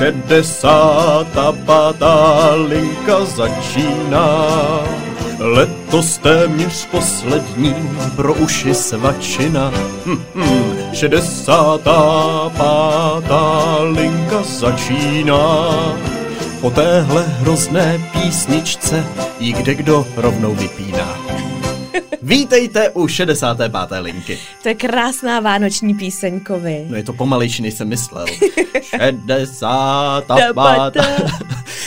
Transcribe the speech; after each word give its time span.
Šedesátá 0.00 1.52
pátá 1.52 2.54
linka 2.54 3.24
začíná. 3.24 4.48
Letos 5.38 6.18
téměř 6.18 6.86
poslední 6.86 7.74
pro 8.16 8.34
uši 8.34 8.74
svačina. 8.74 9.72
Hm, 10.06 10.24
hm, 10.34 10.72
šedesátá 10.92 12.00
pátá 12.56 13.76
linka 13.82 14.42
začíná. 14.42 15.68
Po 16.60 16.70
téhle 16.70 17.22
hrozné 17.22 18.00
písničce 18.12 19.04
jí 19.40 19.52
kde 19.52 19.74
kdo 19.74 20.06
rovnou 20.16 20.54
vypíná. 20.54 21.18
Vítejte 22.22 22.90
u 22.90 23.08
65. 23.08 23.72
linky. 24.00 24.38
To 24.62 24.68
je 24.68 24.74
krásná 24.74 25.40
vánoční 25.40 25.94
píseň, 25.94 26.40
Kovy. 26.40 26.86
No 26.88 26.96
je 26.96 27.02
to 27.02 27.12
pomalejší, 27.12 27.62
než 27.62 27.74
jsem 27.74 27.88
myslel. 27.88 28.26
65. 28.82 30.56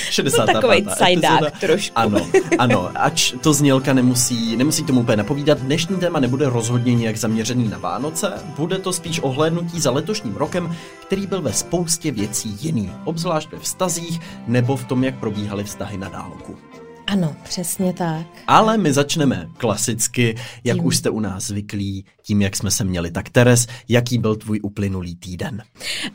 65. 0.09 0.33
To 0.45 0.45
takový 0.53 0.85
cajdák 0.97 1.59
trošku. 1.59 1.93
Ano, 1.95 2.27
ano, 2.57 2.89
ač 2.95 3.33
to 3.41 3.53
znělka 3.53 3.93
nemusí, 3.93 4.57
nemusí 4.57 4.83
tomu 4.83 5.01
úplně 5.01 5.17
napovídat, 5.17 5.59
dnešní 5.59 5.95
téma 5.95 6.19
nebude 6.19 6.49
rozhodně 6.49 6.95
nějak 6.95 7.17
zaměřený 7.17 7.69
na 7.69 7.77
Vánoce, 7.77 8.33
bude 8.57 8.77
to 8.77 8.93
spíš 8.93 9.19
ohlédnutí 9.19 9.79
za 9.79 9.91
letošním 9.91 10.35
rokem, 10.35 10.75
který 11.01 11.27
byl 11.27 11.41
ve 11.41 11.53
spoustě 11.53 12.11
věcí 12.11 12.57
jiný, 12.61 12.91
obzvlášť 13.05 13.51
ve 13.51 13.59
vztazích 13.59 14.19
nebo 14.47 14.75
v 14.75 14.85
tom, 14.85 15.03
jak 15.03 15.19
probíhaly 15.19 15.63
vztahy 15.63 15.97
na 15.97 16.09
dálku. 16.09 16.57
Ano, 17.07 17.35
přesně 17.43 17.93
tak. 17.93 18.27
Ale 18.47 18.77
my 18.77 18.93
začneme 18.93 19.49
klasicky, 19.57 20.35
jak 20.63 20.77
tím. 20.77 20.85
už 20.85 20.97
jste 20.97 21.09
u 21.09 21.19
nás 21.19 21.43
zvyklí, 21.43 22.05
tím, 22.23 22.41
jak 22.41 22.55
jsme 22.55 22.71
se 22.71 22.83
měli. 22.83 23.11
Tak 23.11 23.29
Teres, 23.29 23.67
jaký 23.89 24.17
byl 24.17 24.35
tvůj 24.35 24.59
uplynulý 24.63 25.15
týden? 25.15 25.61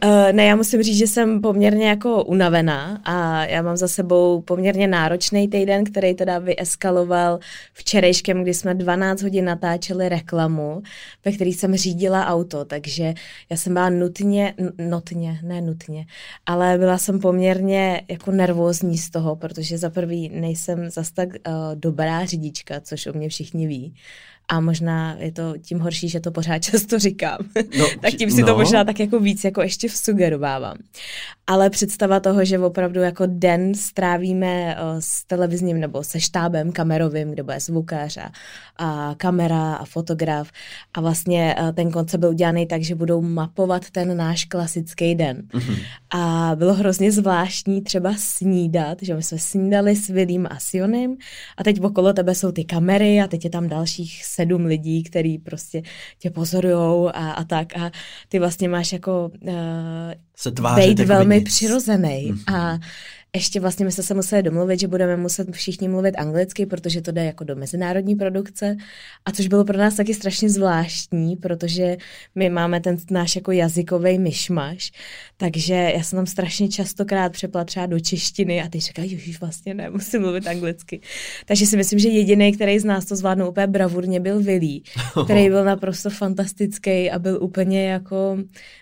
Uh, 0.05 0.33
ne, 0.33 0.45
já 0.45 0.57
musím 0.57 0.83
říct, 0.83 0.99
že 0.99 1.07
jsem 1.07 1.41
poměrně 1.41 1.89
jako 1.89 2.25
unavená 2.25 3.01
a 3.05 3.45
já 3.45 3.63
mám 3.63 3.77
za 3.77 3.89
sebou 3.89 4.41
poměrně 4.41 4.87
náročný 4.87 5.49
týden, 5.49 5.85
který 5.85 6.15
teda 6.15 6.39
vyeskaloval 6.39 7.39
včerejškem, 7.73 8.43
kdy 8.43 8.55
jsme 8.55 8.75
12 8.75 9.23
hodin 9.23 9.45
natáčeli 9.45 10.09
reklamu, 10.09 10.83
ve 11.25 11.33
který 11.33 11.53
jsem 11.53 11.77
řídila 11.77 12.27
auto, 12.27 12.65
takže 12.65 13.15
já 13.51 13.57
jsem 13.57 13.75
byla 13.75 13.91
nutně, 13.91 14.55
nutně, 14.79 15.41
ne 15.43 15.61
nutně, 15.61 16.07
ale 16.47 16.79
byla 16.79 16.99
jsem 16.99 17.21
poměrně 17.21 18.03
jako 18.09 18.31
nervózní 18.31 18.99
z 18.99 19.11
toho, 19.11 19.37
protože 19.37 19.79
za 19.79 19.91
prvý 19.91 20.29
nejsem 20.29 20.91
zas 20.91 21.11
tak 21.11 21.29
uh, 21.29 21.55
dobrá 21.75 22.25
řidička, 22.25 22.81
což 22.81 23.07
o 23.07 23.13
mě 23.13 23.29
všichni 23.29 23.67
ví. 23.67 23.95
A 24.49 24.61
možná 24.61 25.17
je 25.19 25.33
to 25.33 25.55
tím 25.63 25.79
horší, 25.79 26.09
že 26.09 26.21
to 26.21 26.31
pořád 26.31 26.59
často 26.63 26.99
říkám. 26.99 27.39
No, 27.79 27.87
tak 28.03 28.15
tím 28.15 28.31
si 28.31 28.41
no. 28.41 28.47
to 28.47 28.57
možná 28.57 28.85
tak 28.85 29.01
jako 29.01 29.21
víc 29.21 29.45
jako 29.45 29.63
ještě 29.63 29.89
vsugerovávám. 29.89 30.77
Ale 31.47 31.71
představa 31.71 32.21
toho, 32.21 32.45
že 32.45 32.59
opravdu 32.59 33.01
jako 33.01 33.25
den 33.27 33.75
strávíme 33.75 34.77
uh, 34.77 35.01
s 35.01 35.25
televizním 35.27 35.81
nebo 35.81 36.05
se 36.05 36.21
štábem 36.21 36.73
kamerovým, 36.73 37.31
kde 37.31 37.43
bude 37.43 37.61
zvukař 37.61 38.17
a, 38.17 38.33
a 38.77 39.15
kamera 39.17 39.75
a 39.75 39.85
fotograf 39.85 40.51
a 40.95 41.01
vlastně 41.01 41.55
uh, 41.61 41.73
ten 41.73 41.91
koncept 41.91 42.21
byl 42.21 42.29
udělaný 42.29 42.67
tak, 42.67 42.83
že 42.83 42.95
budou 42.95 43.21
mapovat 43.21 43.91
ten 43.91 44.17
náš 44.17 44.45
klasický 44.45 45.15
den. 45.15 45.43
Mm-hmm. 45.53 45.79
A 46.15 46.53
bylo 46.55 46.75
hrozně 46.75 47.13
zvláštní 47.13 47.83
třeba 47.83 48.15
snídat, 48.19 48.99
že 49.03 49.15
my 49.15 49.23
jsme 49.23 49.39
snídali 49.39 49.97
s 49.97 50.09
Vilím 50.09 50.47
a 50.51 50.59
Sionem 50.59 51.17
a 51.57 51.65
teď 51.65 51.81
okolo 51.81 52.13
tebe 52.13 52.35
jsou 52.35 52.53
ty 52.53 52.65
kamery 52.65 53.21
a 53.21 53.27
teď 53.27 53.45
je 53.45 53.51
tam 53.51 53.69
dalších 53.69 54.25
sedm 54.39 54.65
lidí, 54.65 55.03
který 55.03 55.39
prostě 55.39 55.83
tě 56.19 56.31
pozorujou 56.31 57.09
a, 57.09 57.33
a 57.33 57.45
tak. 57.45 57.77
A 57.77 57.91
ty 58.29 58.39
vlastně 58.39 58.69
máš 58.69 58.93
jako 58.93 59.31
uh, 59.41 59.53
se 60.37 60.51
být 60.77 61.01
velmi 61.01 61.41
přirozený 61.41 62.33
mm-hmm. 62.33 62.55
a 62.55 62.79
ještě 63.39 63.61
vlastně 63.61 63.85
my 63.85 63.93
jsme 63.93 64.03
se 64.03 64.15
museli 64.15 64.43
domluvit, 64.43 64.81
že 64.81 64.89
budeme 64.89 65.17
muset 65.17 65.51
všichni 65.51 65.89
mluvit 65.89 66.15
anglicky, 66.19 66.67
protože 66.67 67.03
to 67.03 67.13
jde 67.13 67.25
jako 67.25 67.45
do 67.45 67.57
mezinárodní 67.57 68.17
produkce. 68.17 68.77
A 69.25 69.33
což 69.33 69.49
bylo 69.49 69.65
pro 69.65 69.79
nás 69.79 69.95
taky 69.95 70.15
strašně 70.15 70.51
zvláštní, 70.51 71.37
protože 71.37 71.97
my 72.35 72.51
máme 72.51 72.81
ten 72.81 72.97
náš 73.11 73.37
jako 73.37 73.53
jazykový 73.53 74.19
myšmaš. 74.19 74.93
Takže 75.37 75.75
já 75.75 76.03
jsem 76.03 76.17
tam 76.17 76.27
strašně 76.27 76.69
častokrát 76.69 77.33
přepla 77.33 77.65
třeba 77.65 77.87
do 77.87 78.01
češtiny 78.01 78.63
a 78.63 78.69
teď 78.69 78.81
říká, 78.81 79.03
už 79.03 79.41
vlastně 79.41 79.75
ne, 79.75 79.91
musím 79.91 80.21
mluvit 80.21 80.47
anglicky. 80.47 81.01
Takže 81.47 81.67
si 81.67 81.77
myslím, 81.77 81.99
že 81.99 82.09
jediný, 82.09 82.53
který 82.53 82.79
z 82.79 82.85
nás 82.85 83.05
to 83.05 83.17
zvládnul 83.17 83.49
úplně 83.49 83.67
bravurně, 83.67 84.21
byl 84.21 84.43
Vilí, 84.43 84.83
který 85.25 85.49
byl 85.55 85.65
naprosto 85.65 86.11
fantastický 86.11 87.11
a 87.11 87.19
byl 87.19 87.39
úplně 87.43 87.89
jako, 87.89 88.39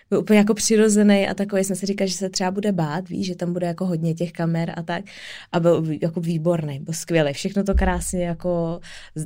byl 0.09 0.19
úplně 0.19 0.39
jako 0.39 0.53
přirozený 0.53 1.27
a 1.27 1.33
takový 1.33 1.63
jsem 1.63 1.75
si 1.75 1.85
říkal, 1.85 2.07
že 2.07 2.13
se 2.13 2.29
třeba 2.29 2.51
bude 2.51 2.71
bát, 2.71 3.09
víš, 3.09 3.27
že 3.27 3.35
tam 3.35 3.53
bude 3.53 3.67
jako 3.67 3.85
hodně 3.85 4.13
těch 4.13 4.31
kamer 4.31 4.73
a 4.77 4.81
tak. 4.81 5.03
A 5.51 5.59
byl 5.59 5.85
jako 6.01 6.19
výborný, 6.19 6.79
byl 6.79 6.93
skvělý. 6.93 7.33
Všechno 7.33 7.63
to 7.63 7.73
krásně 7.75 8.25
jako, 8.25 8.79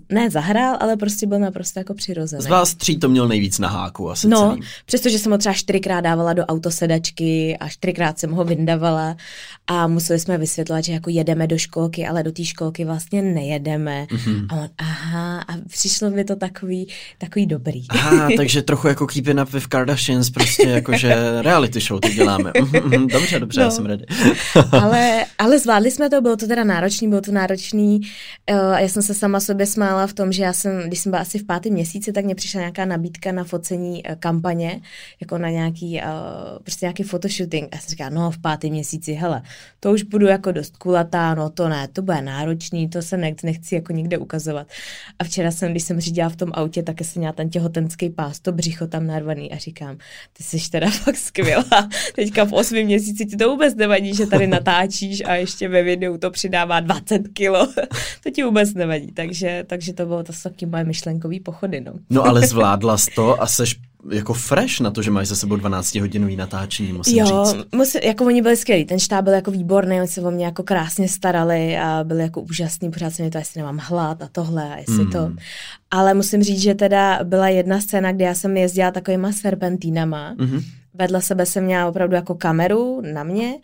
ne 0.09 0.30
zahrál, 0.30 0.78
ale 0.80 0.97
prostě 0.97 1.28
byl 1.28 1.40
naprosto 1.40 1.80
jako 1.80 1.94
přirozený. 1.94 2.44
Z 2.44 2.47
vás 2.47 2.75
tří 2.75 3.00
to 3.00 3.09
měl 3.09 3.28
nejvíc 3.28 3.59
na 3.59 3.68
háku 3.68 4.09
asi 4.09 4.28
No, 4.28 4.50
celý. 4.50 4.62
přestože 4.86 5.20
jsem 5.20 5.31
ho 5.31 5.38
třeba 5.38 5.53
čtyřikrát 5.53 6.02
dávala 6.02 6.34
do 6.34 6.46
autosedačky 6.46 7.58
a 7.59 7.70
čtyřikrát 7.70 8.20
jsem 8.20 8.31
ho 8.31 8.44
vyndavala 8.44 9.16
a 9.68 9.88
museli 9.88 10.20
jsme 10.20 10.38
vysvětlovat, 10.38 10.84
že 10.84 10.94
jako 10.94 11.09
jedeme 11.09 11.47
do 11.47 11.58
školky, 11.58 12.08
ale 12.08 12.24
do 12.24 12.31
té 12.31 12.46
školky 12.46 12.86
vlastně 12.86 13.22
nejedeme. 13.22 14.06
Mm-hmm. 14.09 14.46
A 14.50 14.56
on, 14.56 14.70
aha, 14.78 15.40
a 15.41 15.53
přišlo 15.68 16.09
mi 16.09 16.24
to 16.24 16.36
takový, 16.36 16.88
takový 17.18 17.46
dobrý. 17.46 17.86
Aha, 17.90 18.30
takže 18.38 18.62
trochu 18.62 18.88
jako 18.88 19.08
Keeping 19.08 19.40
Up 19.41 19.53
with 19.53 19.68
Kardashians, 19.68 20.30
prostě 20.30 20.71
jakože 20.72 21.42
reality 21.42 21.80
show 21.80 22.00
to 22.00 22.09
děláme. 22.09 22.52
Mhm, 22.62 22.90
mhm, 22.90 23.08
dobře, 23.08 23.40
dobře, 23.40 23.59
no. 23.59 23.66
já 23.66 23.72
jsem 23.72 23.86
ready. 23.86 24.06
ale 24.72 25.26
ale, 25.38 25.59
zvládli 25.59 25.92
jsme 25.92 26.09
to, 26.09 26.22
bylo 26.22 26.38
to 26.38 26.48
teda 26.48 26.64
náročný, 26.64 27.09
bylo 27.09 27.22
to 27.22 27.32
náročný. 27.32 28.02
Uh, 28.52 28.58
já 28.78 28.88
jsem 28.88 29.04
se 29.04 29.14
sama 29.14 29.40
sobě 29.40 29.66
smála 29.66 30.08
v 30.08 30.14
tom, 30.14 30.32
že 30.32 30.44
já 30.44 30.54
jsem, 30.54 30.82
když 30.88 31.00
jsem 31.00 31.09
byla 31.09 31.22
asi 31.22 31.40
v 31.40 31.46
pátém 31.46 31.74
měsíci, 31.74 32.14
tak 32.14 32.26
mě 32.26 32.36
přišla 32.36 32.59
nějaká 32.59 32.86
nabídka 32.86 33.32
na 33.32 33.44
focení 33.44 34.04
uh, 34.04 34.16
kampaně, 34.16 34.82
jako 35.22 35.38
na 35.38 35.50
nějaký, 35.50 36.02
uh, 36.02 36.59
prostě 36.64 36.86
nějaký 36.86 37.03
fotoshooting. 37.03 37.64
A 37.64 37.76
já 37.76 37.82
jsem 37.82 37.90
říkala, 37.90 38.09
no 38.09 38.32
v 38.32 38.38
pátém 38.38 38.70
měsíci, 38.70 39.14
hele, 39.14 39.42
to 39.80 39.92
už 39.92 40.03
budu 40.03 40.26
jako 40.26 40.52
dost 40.52 40.78
kulatá, 40.78 41.36
no 41.36 41.50
to 41.50 41.70
ne, 41.70 41.88
to 41.88 42.02
bude 42.02 42.22
náročný, 42.22 42.90
to 42.90 43.02
se 43.02 43.18
nechci, 43.18 43.46
nechci 43.46 43.76
jako 43.76 43.94
nikde 43.94 44.18
ukazovat. 44.18 44.68
A 45.20 45.24
včera 45.24 45.52
jsem, 45.52 45.72
když 45.72 45.84
jsem 45.84 46.00
řídila 46.00 46.30
v 46.30 46.36
tom 46.36 46.52
autě, 46.53 46.84
tak 46.84 47.02
jsem 47.02 47.20
měla 47.20 47.34
ten 47.34 47.50
těhotenský 47.50 48.09
pás, 48.09 48.40
to 48.40 48.52
břicho 48.52 48.88
tam 48.88 49.08
narvaný 49.08 49.52
a 49.52 49.58
říkám, 49.58 49.98
ty 50.34 50.44
jsi 50.44 50.59
teda 50.69 50.89
fakt 51.03 51.17
skvělá. 51.17 51.89
Teďka 52.16 52.45
v 52.45 52.53
osmém 52.53 52.85
měsíci 52.85 53.25
ti 53.25 53.38
to 53.38 53.49
vůbec 53.49 53.75
nevadí, 53.75 54.16
že 54.16 54.25
tady 54.25 54.47
natáčí 54.47 54.72
natáčíš 54.81 55.23
a 55.25 55.35
ještě 55.35 55.69
ve 55.69 55.83
videu 55.83 56.17
to 56.17 56.31
přidává 56.31 56.79
20 56.79 57.27
kilo, 57.33 57.67
to 58.23 58.29
ti 58.31 58.44
vůbec 58.44 58.73
nevadí. 58.73 59.11
Takže, 59.11 59.63
takže 59.67 59.94
to 59.94 60.05
bylo 60.05 60.23
to 60.23 60.33
taky 60.44 60.66
moje 60.66 60.83
myšlenkový 60.83 61.39
pochody. 61.39 61.81
No. 61.81 61.94
no 62.09 62.25
ale 62.25 62.47
zvládla 62.47 62.97
jsi 62.97 63.11
to 63.16 63.41
a 63.41 63.47
seš 63.47 63.75
jako 64.09 64.34
fresh 64.34 64.79
na 64.79 64.91
to, 64.91 65.01
že 65.01 65.12
máš 65.12 65.28
za 65.28 65.35
sebou 65.35 65.56
12 65.56 65.95
hodinový 65.95 66.35
natáčení, 66.35 66.94
musím 66.94 67.17
jo, 67.17 67.45
říct. 67.45 67.66
Musím, 67.75 68.01
jako 68.03 68.25
oni 68.25 68.41
byli 68.41 68.57
skvělí, 68.57 68.85
ten 68.85 69.00
štáb 69.00 69.23
byl 69.23 69.34
jako 69.34 69.51
výborný, 69.51 70.00
oni 70.00 70.07
se 70.07 70.22
o 70.22 70.31
mě 70.31 70.45
jako 70.45 70.63
krásně 70.63 71.09
starali 71.09 71.78
a 71.78 72.03
byli 72.03 72.22
jako 72.22 72.41
úžasní, 72.41 72.91
pořád 72.91 73.13
se 73.13 73.22
mě 73.22 73.31
to, 73.31 73.38
jestli 73.38 73.59
nemám 73.59 73.78
hlad 73.78 74.22
a 74.22 74.29
tohle 74.31 74.73
a 74.73 74.78
jestli 74.78 75.06
mm. 75.06 75.11
to. 75.11 75.31
Ale 75.91 76.13
musím 76.13 76.44
říct, 76.44 76.61
že 76.61 76.73
teda 76.73 77.19
byla 77.23 77.50
jedna 77.50 77.81
scéna, 77.81 78.11
kde 78.11 78.25
já 78.25 78.35
jsem 78.35 78.57
jezdila 78.57 78.91
takovýma 78.91 79.31
serpentínama, 79.31 80.35
mm-hmm 80.35 80.63
vedle 80.94 81.22
sebe 81.22 81.46
jsem 81.46 81.63
měla 81.63 81.88
opravdu 81.88 82.16
jako 82.16 82.35
kameru 82.35 83.02
na 83.13 83.24
mě 83.24 83.47
uh, 83.53 83.57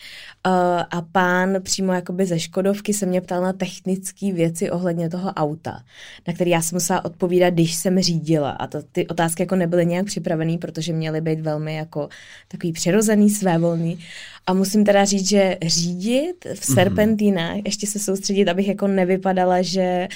a 0.91 1.01
pán 1.11 1.57
přímo 1.61 1.93
jakoby 1.93 2.25
ze 2.25 2.39
Škodovky 2.39 2.93
se 2.93 3.05
mě 3.05 3.21
ptal 3.21 3.41
na 3.41 3.53
technické 3.53 4.33
věci 4.33 4.71
ohledně 4.71 5.09
toho 5.09 5.29
auta, 5.29 5.83
na 6.27 6.33
který 6.33 6.51
já 6.51 6.61
jsem 6.61 6.75
musela 6.75 7.05
odpovídat, 7.05 7.49
když 7.49 7.75
jsem 7.75 7.99
řídila 7.99 8.51
a 8.51 8.67
to, 8.67 8.81
ty 8.91 9.07
otázky 9.07 9.41
jako 9.41 9.55
nebyly 9.55 9.85
nějak 9.85 10.05
připravený, 10.05 10.57
protože 10.57 10.93
měly 10.93 11.21
být 11.21 11.39
velmi 11.39 11.75
jako 11.75 12.09
takový 12.47 12.73
přirozený, 12.73 13.29
svévolný 13.29 13.99
a 14.47 14.53
musím 14.53 14.85
teda 14.85 15.05
říct, 15.05 15.29
že 15.29 15.57
řídit 15.65 16.45
v 16.45 16.69
mhm. 16.69 16.75
serpentínách, 16.75 17.55
mm-hmm. 17.55 17.61
ještě 17.65 17.87
se 17.87 17.99
soustředit, 17.99 18.47
abych 18.47 18.67
jako 18.67 18.87
nevypadala, 18.87 19.61
že 19.61 20.07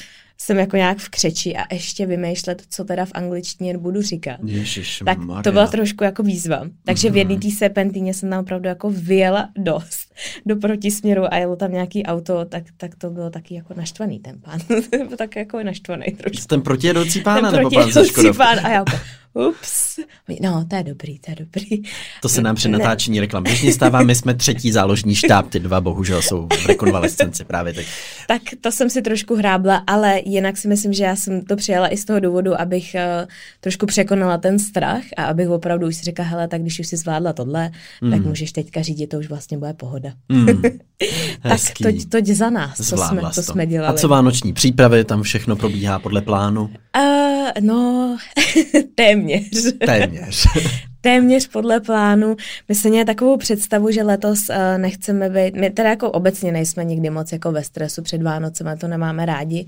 jsem 0.42 0.58
jako 0.58 0.78
nějak 0.78 0.98
v 0.98 1.10
křeči 1.10 1.56
a 1.56 1.74
ještě 1.74 2.06
vymýšlet, 2.06 2.64
co 2.70 2.84
teda 2.84 3.06
v 3.06 3.12
angličtině 3.14 3.78
budu 3.78 4.02
říkat. 4.02 4.40
Ježiš, 4.46 5.04
tak 5.06 5.18
Maria. 5.18 5.44
to 5.44 5.52
byla 5.52 5.68
trošku 5.68 6.04
jako 6.04 6.24
výzva. 6.24 6.62
Takže 6.86 7.08
mm. 7.08 7.14
v 7.14 7.18
jedné 7.18 7.34
mhm. 7.34 7.42
té 7.42 7.50
serpentíně 7.52 8.14
jsem 8.14 8.30
tam 8.30 8.40
opravdu 8.40 8.68
jako 8.68 8.90
vyjela 8.90 9.50
dost 9.58 10.14
do 10.46 10.56
protisměru 10.56 11.34
a 11.34 11.38
jelo 11.38 11.56
tam 11.56 11.72
nějaký 11.72 12.04
auto, 12.04 12.46
tak, 12.46 12.64
tak 12.78 12.96
to 12.96 13.10
bylo 13.10 13.30
taky 13.30 13.56
jako 13.56 13.74
naštvaný 13.74 14.20
ten 14.20 14.40
pán. 14.42 14.60
tak 15.18 15.36
jako 15.36 15.64
naštvaný 15.64 16.06
trošku. 16.06 16.48
Ten 16.48 16.62
protijedoucí 16.62 17.22
pán, 17.22 17.44
ten 17.44 17.56
nebo 17.56 17.70
pán 17.70 17.90
pán 18.38 18.60
a 18.66 18.70
já 18.70 18.74
jako, 18.74 18.98
ups, 19.33 20.00
no, 20.42 20.66
to 20.69 20.75
je 20.75 20.83
dobrý, 20.83 21.19
to 21.19 21.31
je 21.31 21.36
dobrý. 21.36 21.83
To 22.22 22.30
se 22.30 22.42
nám 22.42 22.56
při 22.56 22.69
natáčení 22.69 23.19
reklam 23.19 23.44
běžně 23.44 23.74
stává, 23.74 24.04
my 24.04 24.16
jsme 24.16 24.33
třetí 24.33 24.72
záložní 24.72 25.16
štáb, 25.16 25.50
ty 25.50 25.60
dva 25.60 25.81
bohužel 25.81 26.22
jsou 26.22 26.48
v 26.63 26.66
rekonvalescenci 26.66 27.45
právě 27.45 27.74
teď. 27.74 27.88
Tak 28.28 28.42
to 28.62 28.72
jsem 28.72 28.89
si 28.89 29.01
trošku 29.01 29.36
hrábla, 29.36 29.83
ale 29.88 30.22
jinak 30.25 30.57
si 30.57 30.68
myslím, 30.68 30.94
že 30.94 31.04
já 31.04 31.16
jsem 31.16 31.42
to 31.42 31.56
přijala 31.56 31.88
i 31.88 31.98
z 31.98 32.06
toho 32.06 32.19
důvodu, 32.19 32.62
abych 32.62 32.95
uh, 32.95 33.28
trošku 33.60 33.86
překonala 33.86 34.38
ten 34.38 34.60
strach 34.60 35.04
a 35.18 35.25
abych 35.25 35.50
opravdu 35.50 35.88
už 35.88 35.95
si 35.95 36.04
řekla, 36.04 36.25
hele, 36.25 36.48
tak 36.48 36.62
když 36.62 36.80
už 36.80 36.88
si 36.88 36.98
zvládla 36.98 37.34
tohle, 37.34 37.72
mm. 38.01 38.12
tak 38.12 38.25
můžeš 38.25 38.51
teďka 38.51 38.81
řídit, 38.81 39.07
to 39.07 39.18
už 39.18 39.30
vlastně 39.30 39.57
bude 39.57 39.74
pohoda. 39.74 40.10
Mm. 40.30 40.48
tak 41.42 41.60
to, 41.84 41.89
to 42.10 42.34
za 42.34 42.50
nás, 42.50 42.77
co 42.77 42.98
jsme, 42.98 43.22
to. 43.36 43.44
jsme 43.44 43.66
dělali. 43.66 43.95
A 43.95 43.98
co 43.98 44.07
vánoční 44.07 44.54
přípravy, 44.54 45.04
tam 45.04 45.24
všechno 45.24 45.56
probíhá 45.56 46.00
podle 46.00 46.22
plánu? 46.22 46.69
Uh, 46.98 47.12
no, 47.62 48.18
téměř. 48.95 49.21
Téměř. 49.86 50.48
téměř 51.02 51.48
podle 51.48 51.80
plánu. 51.80 52.36
My 52.70 52.76
se 52.76 52.90
měli 52.90 53.06
takovou 53.06 53.38
představu, 53.38 53.92
že 53.92 54.04
letos 54.04 54.50
uh, 54.50 54.56
nechceme 54.78 55.30
být, 55.30 55.56
my 55.56 55.70
teda 55.70 55.90
jako 55.90 56.12
obecně 56.12 56.52
nejsme 56.52 56.84
nikdy 56.84 57.10
moc 57.10 57.32
jako 57.32 57.52
ve 57.52 57.64
stresu 57.64 58.02
před 58.02 58.22
Vánocem, 58.22 58.78
to 58.78 58.88
nemáme 58.88 59.26
rádi 59.26 59.66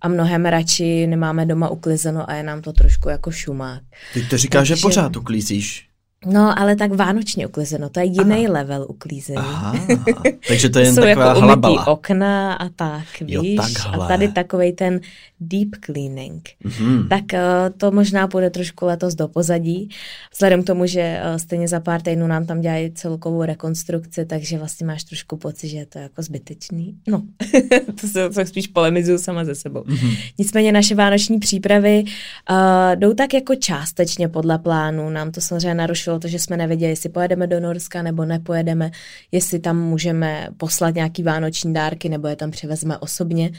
a 0.00 0.08
mnohem 0.08 0.46
radši 0.46 1.06
nemáme 1.06 1.46
doma 1.46 1.68
uklizeno 1.68 2.30
a 2.30 2.34
je 2.34 2.42
nám 2.42 2.62
to 2.62 2.72
trošku 2.72 3.08
jako 3.08 3.30
šumák. 3.30 3.82
Ty 4.14 4.22
to 4.22 4.38
říkáš, 4.38 4.68
Takže... 4.68 4.76
že 4.76 4.82
pořád 4.82 5.16
uklízíš. 5.16 5.88
No, 6.26 6.58
ale 6.58 6.76
tak 6.76 6.92
vánočně 6.92 7.46
uklizeno, 7.46 7.88
to 7.88 8.00
je 8.00 8.06
jiný 8.06 8.46
Aha. 8.46 8.52
level 8.52 8.86
uklízení. 8.88 9.38
Aha, 9.38 9.74
takže 10.48 10.68
to 10.68 10.78
je 10.78 10.84
jen 10.84 10.94
Jsou 10.94 11.00
taková 11.00 11.26
jako 11.26 11.40
hlabala. 11.40 11.86
okna 11.86 12.54
a 12.54 12.68
tak, 12.68 13.20
víš? 13.20 13.60
Jo, 13.84 14.00
a 14.00 14.08
tady 14.08 14.28
takový 14.28 14.72
ten 14.72 15.00
deep 15.40 15.68
cleaning. 15.84 16.48
Mm-hmm. 16.64 17.08
Tak 17.08 17.24
uh, 17.32 17.38
to 17.76 17.90
možná 17.90 18.28
půjde 18.28 18.50
trošku 18.50 18.86
letos 18.86 19.14
do 19.14 19.28
pozadí, 19.28 19.88
vzhledem 20.32 20.62
k 20.62 20.66
tomu, 20.66 20.86
že 20.86 21.20
uh, 21.30 21.36
stejně 21.36 21.68
za 21.68 21.80
pár 21.80 22.02
týdnů 22.02 22.26
nám 22.26 22.46
tam 22.46 22.60
dělají 22.60 22.92
celkovou 22.92 23.42
rekonstrukci, 23.42 24.26
takže 24.26 24.58
vlastně 24.58 24.86
máš 24.86 25.04
trošku 25.04 25.36
pocit, 25.36 25.68
že 25.68 25.76
je 25.76 25.86
to 25.86 25.98
jako 25.98 26.22
zbytečný. 26.22 26.94
No, 27.08 27.22
to 28.00 28.08
se 28.08 28.30
to 28.30 28.46
spíš 28.46 28.66
polemizuju 28.66 29.18
sama 29.18 29.44
ze 29.44 29.54
sebou. 29.54 29.80
Mm-hmm. 29.80 30.18
Nicméně 30.38 30.72
naše 30.72 30.94
vánoční 30.94 31.38
přípravy 31.38 32.04
uh, 32.50 32.56
jdou 32.94 33.14
tak 33.14 33.34
jako 33.34 33.54
částečně 33.54 34.28
podle 34.28 34.58
plánu. 34.58 35.10
Nám 35.10 35.32
to 35.32 35.40
samozřejmě 35.40 35.74
narušilo 35.74 36.13
to, 36.18 36.28
že 36.28 36.38
jsme 36.38 36.56
nevěděli, 36.56 36.92
jestli 36.92 37.08
pojedeme 37.08 37.46
do 37.46 37.60
Norska 37.60 38.02
nebo 38.02 38.24
nepojedeme, 38.24 38.90
jestli 39.32 39.58
tam 39.58 39.78
můžeme 39.78 40.48
poslat 40.56 40.94
nějaký 40.94 41.22
vánoční 41.22 41.74
dárky 41.74 42.08
nebo 42.08 42.28
je 42.28 42.36
tam 42.36 42.50
přivezme 42.50 42.98
osobně. 42.98 43.50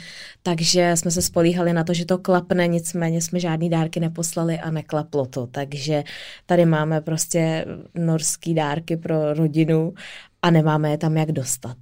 Takže 0.43 0.91
jsme 0.95 1.11
se 1.11 1.21
spolíhali 1.21 1.73
na 1.73 1.83
to, 1.83 1.93
že 1.93 2.05
to 2.05 2.17
klapne, 2.17 2.67
nicméně 2.67 3.21
jsme 3.21 3.39
žádný 3.39 3.69
dárky 3.69 3.99
neposlali 3.99 4.59
a 4.59 4.71
neklaplo 4.71 5.25
to. 5.25 5.47
Takže 5.47 6.03
tady 6.45 6.65
máme 6.65 7.01
prostě 7.01 7.65
norský 7.95 8.53
dárky 8.53 8.97
pro 8.97 9.33
rodinu 9.33 9.93
a 10.45 10.49
nemáme 10.49 10.91
je 10.91 10.97
tam 10.97 11.17
jak 11.17 11.31
dostat. 11.31 11.77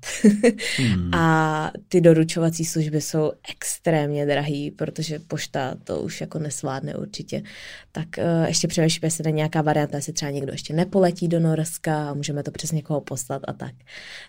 hmm. 0.78 1.14
A 1.14 1.72
ty 1.88 2.02
doručovací 2.02 2.66
služby 2.66 3.02
jsou 3.02 3.32
extrémně 3.52 4.26
drahý, 4.26 4.72
protože 4.72 5.20
pošta 5.20 5.76
to 5.84 6.00
už 6.00 6.22
jako 6.22 6.40
nesvládne 6.40 6.96
určitě. 6.96 7.44
Tak 7.92 8.08
uh, 8.18 8.48
ještě 8.48 8.68
přemýšlíme, 8.68 9.08
jestli 9.08 9.24
je 9.28 9.32
nějaká 9.32 9.62
varianta, 9.62 9.98
jestli 9.98 10.14
třeba 10.14 10.32
někdo 10.32 10.52
ještě 10.52 10.74
nepoletí 10.74 11.28
do 11.28 11.40
Norska 11.40 12.10
a 12.10 12.14
můžeme 12.14 12.44
to 12.44 12.52
přes 12.52 12.72
někoho 12.72 13.02
poslat 13.02 13.42
a 13.48 13.54
tak. 13.54 13.74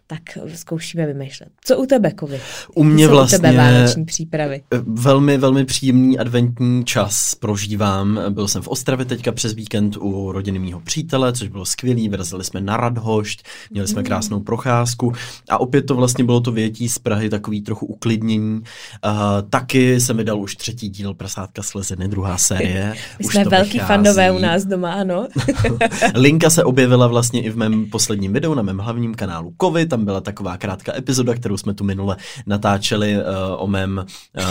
Tak 0.07 0.23
zkoušíme 0.55 1.07
vymýšlet. 1.07 1.49
Co 1.65 1.79
u 1.79 1.87
tebe, 1.87 2.11
Kovi? 2.11 2.41
U 2.75 2.85
mě 2.85 3.09
vlastně 3.09 3.39
u 3.39 3.41
tebe 3.41 3.57
vánoční 3.57 4.05
přípravy? 4.05 4.63
Velmi, 4.85 5.39
velmi 5.39 5.65
příjemný 5.65 6.19
adventní 6.19 6.85
čas 6.85 7.35
prožívám. 7.35 8.21
Byl 8.29 8.49
jsem 8.49 8.63
v 8.63 8.69
Ostravě 8.69 9.07
teďka 9.07 9.33
přes 9.33 9.53
víkend 9.53 9.97
u 9.97 10.33
rodiny 10.33 10.59
mýho 10.59 10.81
přítele, 10.81 11.33
což 11.33 11.49
bylo 11.49 11.65
skvělý. 11.65 12.09
Vyrazili 12.09 12.45
jsme 12.45 12.61
na 12.61 12.77
Radhošť, 12.77 13.45
měli 13.71 13.89
jsme 13.89 14.03
krásnou 14.03 14.24
krásnou 14.25 14.41
procházku 14.41 15.13
a 15.51 15.61
opět 15.61 15.83
to 15.83 15.95
vlastně 15.95 16.25
bylo 16.25 16.41
to 16.41 16.53
větí 16.53 16.89
z 16.89 16.99
Prahy, 16.99 17.31
takový 17.31 17.63
trochu 17.63 17.87
uklidnění. 17.87 18.61
Uh, 18.61 18.63
taky 19.51 20.01
se 20.01 20.15
mi 20.15 20.25
dal 20.25 20.41
už 20.41 20.57
třetí 20.57 20.89
díl 20.89 21.15
Prasátka 21.15 21.63
slezeny, 21.63 22.09
druhá 22.09 22.39
série. 22.39 22.95
My 23.19 23.25
už 23.25 23.35
jsme 23.35 23.45
velký 23.45 23.73
vychází. 23.73 23.89
fandové 23.89 24.33
u 24.33 24.39
nás 24.39 24.65
doma, 24.65 24.93
ano. 24.93 25.29
Linka 26.15 26.51
se 26.51 26.65
objevila 26.65 27.07
vlastně 27.07 27.43
i 27.43 27.51
v 27.51 27.57
mém 27.57 27.91
posledním 27.91 28.33
videu 28.33 28.55
na 28.55 28.63
mém 28.63 28.79
hlavním 28.79 29.15
kanálu 29.15 29.55
Kovy, 29.57 29.87
tam 29.87 30.05
byla 30.05 30.21
taková 30.21 30.57
krátká 30.57 30.97
epizoda, 30.97 31.35
kterou 31.35 31.57
jsme 31.57 31.75
tu 31.75 31.85
minule 31.85 32.17
natáčeli 32.47 33.17
uh, 33.17 33.23
o, 33.59 33.67
mém, 33.67 34.07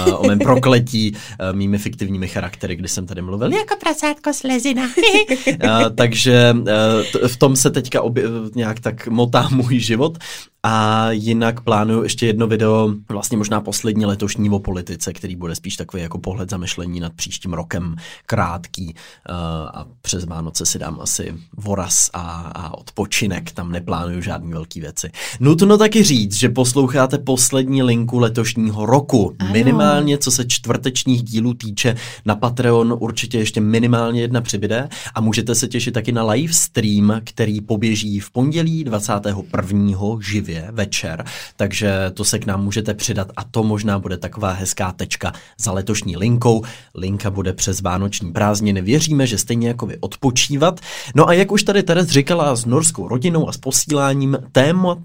uh, 0.08 0.14
o 0.16 0.28
mém 0.28 0.40
prokletí 0.50 1.12
uh, 1.14 1.58
mými 1.58 1.78
fiktivními 1.78 2.28
charaktery, 2.28 2.76
kdy 2.76 2.88
jsem 2.88 3.06
tady 3.06 3.22
mluvil 3.22 3.54
jako 3.54 3.76
prasátko 3.80 4.34
slezina. 4.34 4.84
uh, 4.84 5.70
takže 5.96 6.56
uh, 6.58 6.64
t- 7.12 7.28
v 7.28 7.38
tom 7.38 7.56
se 7.56 7.72
teďka 7.72 8.02
obje- 8.02 8.52
nějak 8.56 8.80
tak 8.80 9.08
motám 9.08 9.50
můj 9.64 9.80
život 9.80 10.18
a 10.66 11.12
jinak 11.12 11.62
plánuju 11.62 12.04
ještě 12.04 12.26
jedno 12.26 12.48
video, 12.48 12.94
vlastně 13.10 13.38
možná 13.38 13.62
poslední 13.62 14.06
letošní 14.06 14.50
o 14.50 14.60
politice, 14.60 15.14
který 15.14 15.36
bude 15.36 15.56
spíš 15.56 15.76
takový 15.76 16.04
jako 16.04 16.18
pohled 16.18 16.50
zamyšlení 16.50 17.00
nad 17.00 17.14
příštím 17.14 17.54
rokem, 17.54 17.96
krátký 18.26 18.86
uh, 18.86 19.36
a 19.68 19.88
přes 20.02 20.26
Vánoce 20.26 20.66
si 20.66 20.80
dám 20.80 21.00
asi 21.02 21.34
voraz 21.58 22.10
a, 22.14 22.22
a 22.56 22.78
odpočinek, 22.78 23.52
tam 23.52 23.72
neplánuju 23.72 24.22
žádný 24.22 24.52
velký 24.52 24.82
věci. 24.82 25.12
Nutno 25.40 25.78
taky 25.78 26.04
říct, 26.04 26.36
že 26.36 26.50
posloucháte 26.50 27.18
poslední 27.18 27.84
linku 27.84 28.20
letošního 28.20 28.86
roku. 28.86 29.36
Ano. 29.40 29.52
Minimálně, 29.52 30.18
co 30.18 30.32
se 30.32 30.46
čtvrtečních 30.48 31.24
dílů 31.24 31.54
týče, 31.54 31.96
na 32.26 32.36
Patreon 32.36 32.98
určitě 33.00 33.38
ještě 33.38 33.62
minimálně 33.62 34.22
jedna 34.22 34.42
přibyde 34.42 34.90
a 35.16 35.22
můžete 35.22 35.56
se 35.56 35.68
těšit 35.68 35.94
taky 35.94 36.12
na 36.12 36.24
live 36.24 36.54
stream, 36.54 37.22
který 37.24 37.62
poběží 37.62 38.20
v 38.20 38.32
pondělí 38.32 38.84
21. 38.84 39.98
živě 40.22 40.53
živě 40.54 40.68
večer, 40.72 41.26
takže 41.56 42.12
to 42.14 42.26
se 42.26 42.40
k 42.40 42.46
nám 42.46 42.64
můžete 42.64 42.94
přidat 42.94 43.28
a 43.38 43.44
to 43.44 43.64
možná 43.64 44.00
bude 44.00 44.18
taková 44.18 44.52
hezká 44.52 44.92
tečka 44.92 45.34
za 45.58 45.72
letošní 45.72 46.18
linkou. 46.18 46.64
Linka 46.96 47.32
bude 47.32 47.54
přes 47.54 47.82
vánoční 47.82 48.32
prázdniny. 48.32 48.82
Věříme, 48.82 49.28
že 49.28 49.38
stejně 49.38 49.68
jako 49.68 49.86
vy 49.86 49.98
odpočívat. 50.00 50.80
No 51.16 51.30
a 51.30 51.34
jak 51.34 51.52
už 51.52 51.64
tady 51.64 51.84
Teres 51.84 52.08
říkala 52.08 52.56
s 52.56 52.66
norskou 52.66 53.08
rodinou 53.08 53.50
a 53.50 53.52
s 53.52 53.58
posíláním 53.58 54.38
téma, 54.52 54.98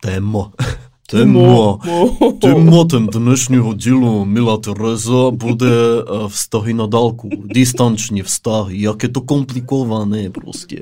téma, 0.00 0.52
Téma, 1.10 1.78
tématem 2.40 3.06
dnešního 3.06 3.74
dílu 3.74 4.24
Mila 4.24 4.56
Tereza 4.56 5.30
bude 5.30 5.66
uh, 5.66 6.28
vztahy 6.28 6.74
na 6.74 6.86
dálku, 6.86 7.30
distanční 7.44 8.22
vztahy, 8.22 8.82
jak 8.82 9.02
je 9.02 9.08
to 9.08 9.20
komplikované 9.20 10.30
prostě. 10.30 10.76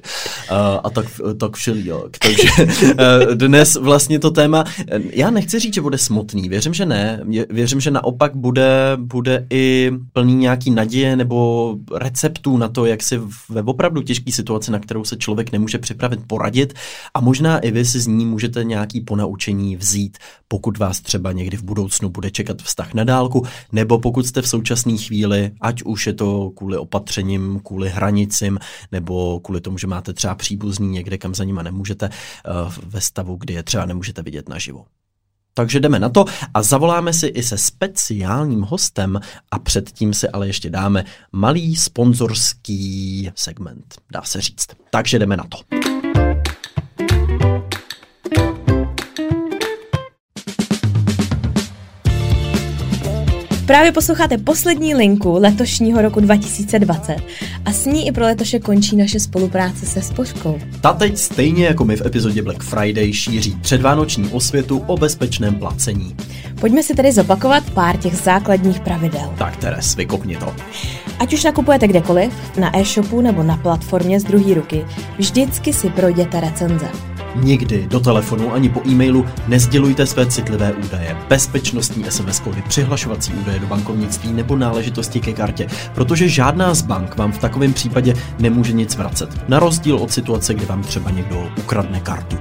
Uh, 0.51 0.57
a 0.85 0.91
tak, 0.91 1.07
tak 1.37 1.57
všelijak. 1.57 2.19
Takže 2.19 2.49
uh, 2.85 3.35
dnes 3.35 3.75
vlastně 3.75 4.19
to 4.19 4.31
téma, 4.31 4.65
já 5.13 5.31
nechci 5.31 5.59
říct, 5.59 5.75
že 5.75 5.81
bude 5.81 5.99
smutný, 5.99 6.49
věřím, 6.49 6.75
že 6.75 6.87
ne, 6.87 7.21
věřím, 7.51 7.81
že 7.81 7.91
naopak 7.91 8.37
bude, 8.37 8.93
bude 8.97 9.47
i 9.51 9.91
plný 10.13 10.35
nějaký 10.35 10.71
naděje 10.71 11.17
nebo 11.17 11.77
receptů 11.95 12.57
na 12.57 12.69
to, 12.69 12.87
jak 12.87 13.03
si 13.03 13.21
ve 13.49 13.63
opravdu 13.63 14.03
těžké 14.03 14.33
situaci, 14.33 14.71
na 14.71 14.79
kterou 14.79 15.05
se 15.05 15.17
člověk 15.17 15.53
nemůže 15.53 15.79
připravit, 15.79 16.21
poradit. 16.27 16.75
A 17.15 17.21
možná 17.21 17.59
i 17.59 17.71
vy 17.71 17.85
si 17.85 18.01
z 18.01 18.07
ní 18.07 18.27
můžete 18.27 18.65
nějaký 18.65 19.01
ponaučení 19.01 19.77
vzít 19.77 20.10
pokud 20.49 20.79
vás 20.79 21.01
třeba 21.01 21.33
někdy 21.33 21.57
v 21.57 21.63
budoucnu 21.63 22.09
bude 22.09 22.31
čekat 22.31 22.63
vztah 22.63 22.95
na 22.95 23.05
dálku, 23.05 23.47
nebo 23.73 23.99
pokud 23.99 24.27
jste 24.27 24.43
v 24.43 24.49
současné 24.49 24.97
chvíli, 24.97 25.51
ať 25.61 25.83
už 25.83 26.07
je 26.07 26.13
to 26.13 26.51
kvůli 26.51 26.79
opatřením, 26.79 27.61
kvůli 27.65 27.91
hranicím, 27.91 28.59
nebo 28.93 29.41
kvůli 29.41 29.61
tomu, 29.61 29.79
že 29.79 29.87
máte 29.87 30.13
třeba 30.13 30.35
příbuzný 30.35 30.89
někde, 30.89 31.19
kam 31.19 31.35
za 31.35 31.45
nima 31.45 31.63
nemůžete, 31.63 32.07
eh, 32.09 32.51
ve 32.87 33.01
stavu, 33.01 33.37
kdy 33.37 33.55
je 33.55 33.63
třeba 33.63 33.87
nemůžete 33.87 34.23
vidět 34.23 34.49
naživo. 34.49 34.85
Takže 35.55 35.81
jdeme 35.81 35.99
na 35.99 36.09
to 36.09 36.25
a 36.55 36.63
zavoláme 36.63 37.13
si 37.13 37.27
i 37.27 37.43
se 37.43 37.59
speciálním 37.59 38.63
hostem 38.63 39.21
a 39.51 39.59
předtím 39.59 40.15
si 40.15 40.29
ale 40.29 40.47
ještě 40.47 40.71
dáme 40.71 41.05
malý 41.33 41.77
sponzorský 41.77 43.31
segment, 43.35 43.95
dá 44.13 44.23
se 44.23 44.41
říct. 44.41 44.67
Takže 44.91 45.19
jdeme 45.19 45.37
na 45.37 45.45
to. 45.45 46.00
Právě 53.71 53.93
posloucháte 53.93 54.39
poslední 54.39 54.95
linku 54.95 55.33
letošního 55.33 56.03
roku 56.03 56.21
2020 56.21 57.17
a 57.65 57.73
s 57.73 57.87
ní 57.87 58.07
i 58.07 58.13
pro 58.13 58.25
letoše 58.25 58.59
končí 58.59 58.97
naše 58.97 59.21
spolupráce 59.21 59.87
se 59.87 60.03
Spořkou. 60.03 60.59
Ta 60.81 60.93
teď 60.93 61.19
stejně 61.19 61.67
jako 61.67 61.85
my 61.85 61.97
v 61.97 62.07
epizodě 62.07 62.43
Black 62.43 62.63
Friday 62.63 63.13
šíří 63.13 63.57
předvánoční 63.61 64.29
osvětu 64.29 64.79
o 64.87 64.97
bezpečném 64.97 65.55
placení. 65.55 66.17
Pojďme 66.61 66.83
si 66.83 66.95
tedy 66.95 67.13
zopakovat 67.13 67.71
pár 67.71 67.97
těch 67.97 68.15
základních 68.15 68.81
pravidel. 68.81 69.35
Tak 69.39 69.57
Teres, 69.57 69.97
vykopni 69.97 70.37
to. 70.37 70.55
Ať 71.19 71.35
už 71.35 71.45
nakupujete 71.45 71.89
kdekoliv, 71.89 72.33
na 72.61 72.79
e-shopu 72.79 73.21
nebo 73.21 73.43
na 73.43 73.57
platformě 73.57 74.21
z 74.21 74.25
druhé 74.25 74.55
ruky, 74.55 74.85
vždycky 75.19 75.73
si 75.73 75.91
projděte 75.91 76.41
recenze. 76.41 76.89
Nikdy 77.35 77.87
do 77.87 78.01
telefonu 78.01 78.53
ani 78.53 78.69
po 78.69 78.81
e-mailu 78.89 79.27
nezdělujte 79.49 80.07
své 80.07 80.27
citlivé 80.27 80.73
údaje, 80.73 81.17
bezpečnostní 81.29 82.05
SMS 82.09 82.41
kódy, 82.41 82.63
přihlašovací 82.69 83.33
údaje 83.33 83.59
do 83.59 83.67
bankovnictví 83.67 84.33
nebo 84.33 84.57
náležitosti 84.57 85.21
ke 85.21 85.33
kartě, 85.33 85.67
protože 85.95 86.29
žádná 86.29 86.75
z 86.75 86.83
bank 86.83 87.17
vám 87.17 87.33
v 87.33 87.39
takovém 87.39 87.73
případě 87.73 88.15
nemůže 88.39 88.73
nic 88.73 88.97
vracet. 88.97 89.49
Na 89.49 89.59
rozdíl 89.59 89.97
od 89.97 90.13
situace, 90.13 90.55
kdy 90.55 90.67
vám 90.67 90.83
třeba 90.83 91.11
někdo 91.11 91.49
ukradne 91.59 92.01
kartu. 92.01 92.37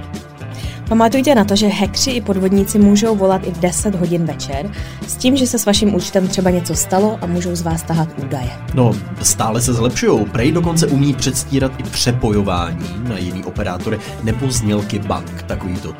Pamatujte 0.90 1.34
na 1.34 1.44
to, 1.44 1.56
že 1.56 1.66
hekři 1.66 2.10
i 2.10 2.20
podvodníci 2.20 2.78
můžou 2.78 3.16
volat 3.16 3.46
i 3.46 3.50
v 3.50 3.58
10 3.58 3.94
hodin 3.94 4.24
večer, 4.24 4.70
s 5.06 5.16
tím, 5.16 5.36
že 5.36 5.46
se 5.46 5.58
s 5.58 5.66
vaším 5.66 5.94
účtem 5.94 6.28
třeba 6.28 6.50
něco 6.50 6.74
stalo 6.74 7.18
a 7.20 7.26
můžou 7.26 7.54
z 7.54 7.62
vás 7.62 7.82
tahat 7.82 8.08
údaje. 8.24 8.50
No, 8.74 8.92
stále 9.22 9.60
se 9.60 9.72
zlepšují. 9.72 10.24
Prej 10.24 10.52
dokonce 10.52 10.86
umí 10.86 11.14
předstírat 11.14 11.72
i 11.78 11.82
přepojování 11.82 12.86
na 13.08 13.18
jiný 13.18 13.44
operátory 13.44 13.98
nebo 14.22 14.50
znělky 14.50 14.98
bank. 14.98 15.42
Takový 15.42 15.76
to 15.76 15.92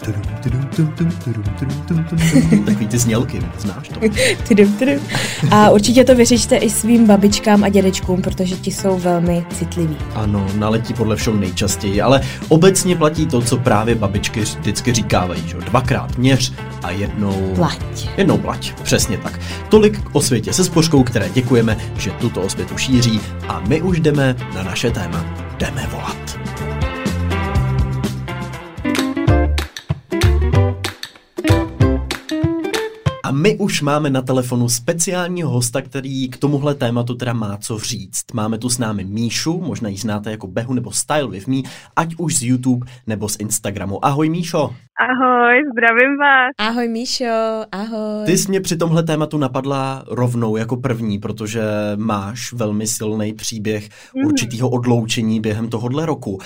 takový 2.64 2.86
ty 2.88 2.98
znělky, 2.98 3.42
znáš 3.58 3.88
to? 3.88 4.00
A 5.50 5.70
určitě 5.70 6.04
to 6.04 6.14
vyřešte 6.14 6.56
i 6.56 6.70
svým 6.70 7.06
babičkám 7.06 7.64
a 7.64 7.68
dědečkům, 7.68 8.22
protože 8.22 8.56
ti 8.56 8.70
jsou 8.72 8.98
velmi 8.98 9.46
citliví. 9.54 9.96
Ano, 10.14 10.46
naletí 10.54 10.94
podle 10.94 11.16
všeho 11.16 11.36
nejčastěji, 11.36 12.02
ale 12.02 12.20
obecně 12.48 12.96
platí 12.96 13.26
to, 13.26 13.42
co 13.42 13.56
právě 13.56 13.94
babičky 13.94 14.40
vždycky 14.40 14.79
vždycky 14.80 15.02
říkávají, 15.02 15.48
že 15.48 15.56
dvakrát 15.56 16.18
měř 16.18 16.52
a 16.82 16.90
jednou... 16.90 17.52
Plať. 17.54 18.08
Jednou 18.16 18.38
plať, 18.38 18.74
přesně 18.82 19.18
tak. 19.18 19.40
Tolik 19.68 20.00
o 20.12 20.20
světě 20.22 20.52
se 20.52 20.64
spořkou, 20.64 21.02
které 21.02 21.28
děkujeme, 21.28 21.76
že 21.96 22.10
tuto 22.10 22.42
osvětu 22.42 22.78
šíří 22.78 23.20
a 23.48 23.60
my 23.60 23.82
už 23.82 24.00
jdeme 24.00 24.36
na 24.54 24.62
naše 24.62 24.90
téma. 24.90 25.24
Jdeme 25.58 25.86
volat. 25.92 26.69
A 33.30 33.32
my 33.32 33.56
už 33.56 33.82
máme 33.82 34.10
na 34.10 34.22
telefonu 34.22 34.68
speciálního 34.68 35.50
hosta, 35.50 35.82
který 35.82 36.28
k 36.28 36.36
tomuhle 36.36 36.74
tématu 36.74 37.14
teda 37.14 37.32
má 37.32 37.56
co 37.56 37.78
říct. 37.78 38.24
Máme 38.32 38.58
tu 38.58 38.68
s 38.68 38.78
námi 38.78 39.04
Míšu, 39.04 39.60
možná 39.60 39.88
ji 39.88 39.96
znáte 39.96 40.30
jako 40.30 40.46
Behu 40.46 40.74
nebo 40.74 40.92
Style 40.92 41.28
with 41.28 41.46
Me, 41.46 41.56
ať 41.96 42.14
už 42.18 42.36
z 42.36 42.42
YouTube 42.42 42.86
nebo 43.06 43.28
z 43.28 43.36
Instagramu. 43.38 44.04
Ahoj 44.04 44.28
Míšo. 44.28 44.74
Ahoj, 45.08 45.62
zdravím 45.72 46.16
vás. 46.16 46.50
Ahoj 46.58 46.88
Míšo, 46.88 47.64
ahoj. 47.72 48.26
Ty 48.26 48.32
jsi 48.32 48.48
mě 48.50 48.60
při 48.60 48.76
tomhle 48.76 49.02
tématu 49.02 49.38
napadla 49.38 50.04
rovnou 50.10 50.56
jako 50.56 50.76
první, 50.76 51.18
protože 51.18 51.62
máš 51.96 52.52
velmi 52.52 52.86
silný 52.86 53.34
příběh 53.34 53.82
mm. 54.14 54.26
určitého 54.26 54.70
odloučení 54.70 55.40
během 55.40 55.68
tohohle 55.68 56.06
roku. 56.06 56.30
Uh, 56.30 56.40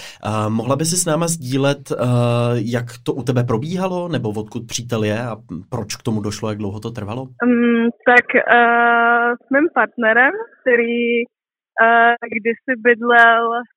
mohla 0.48 0.76
by 0.76 0.84
si 0.84 0.96
s 0.96 1.06
náma 1.06 1.26
sdílet, 1.28 1.90
uh, 1.90 1.96
jak 2.54 2.84
to 3.06 3.12
u 3.14 3.22
tebe 3.22 3.44
probíhalo, 3.44 4.08
nebo 4.08 4.28
odkud 4.36 4.62
přítel 4.66 5.04
je 5.04 5.18
a 5.22 5.36
proč 5.70 5.96
k 5.96 6.02
tomu 6.02 6.20
došlo, 6.20 6.48
jak 6.48 6.58
dlouho 6.58 6.80
to 6.80 6.90
trvalo? 6.90 7.22
Um, 7.22 7.88
tak 8.10 8.26
uh, 8.34 9.30
s 9.44 9.46
mým 9.54 9.66
partnerem, 9.74 10.32
který 10.60 11.24
uh, 11.26 12.14
kdysi 12.36 12.72
bydlel 12.86 13.42
v 13.66 13.70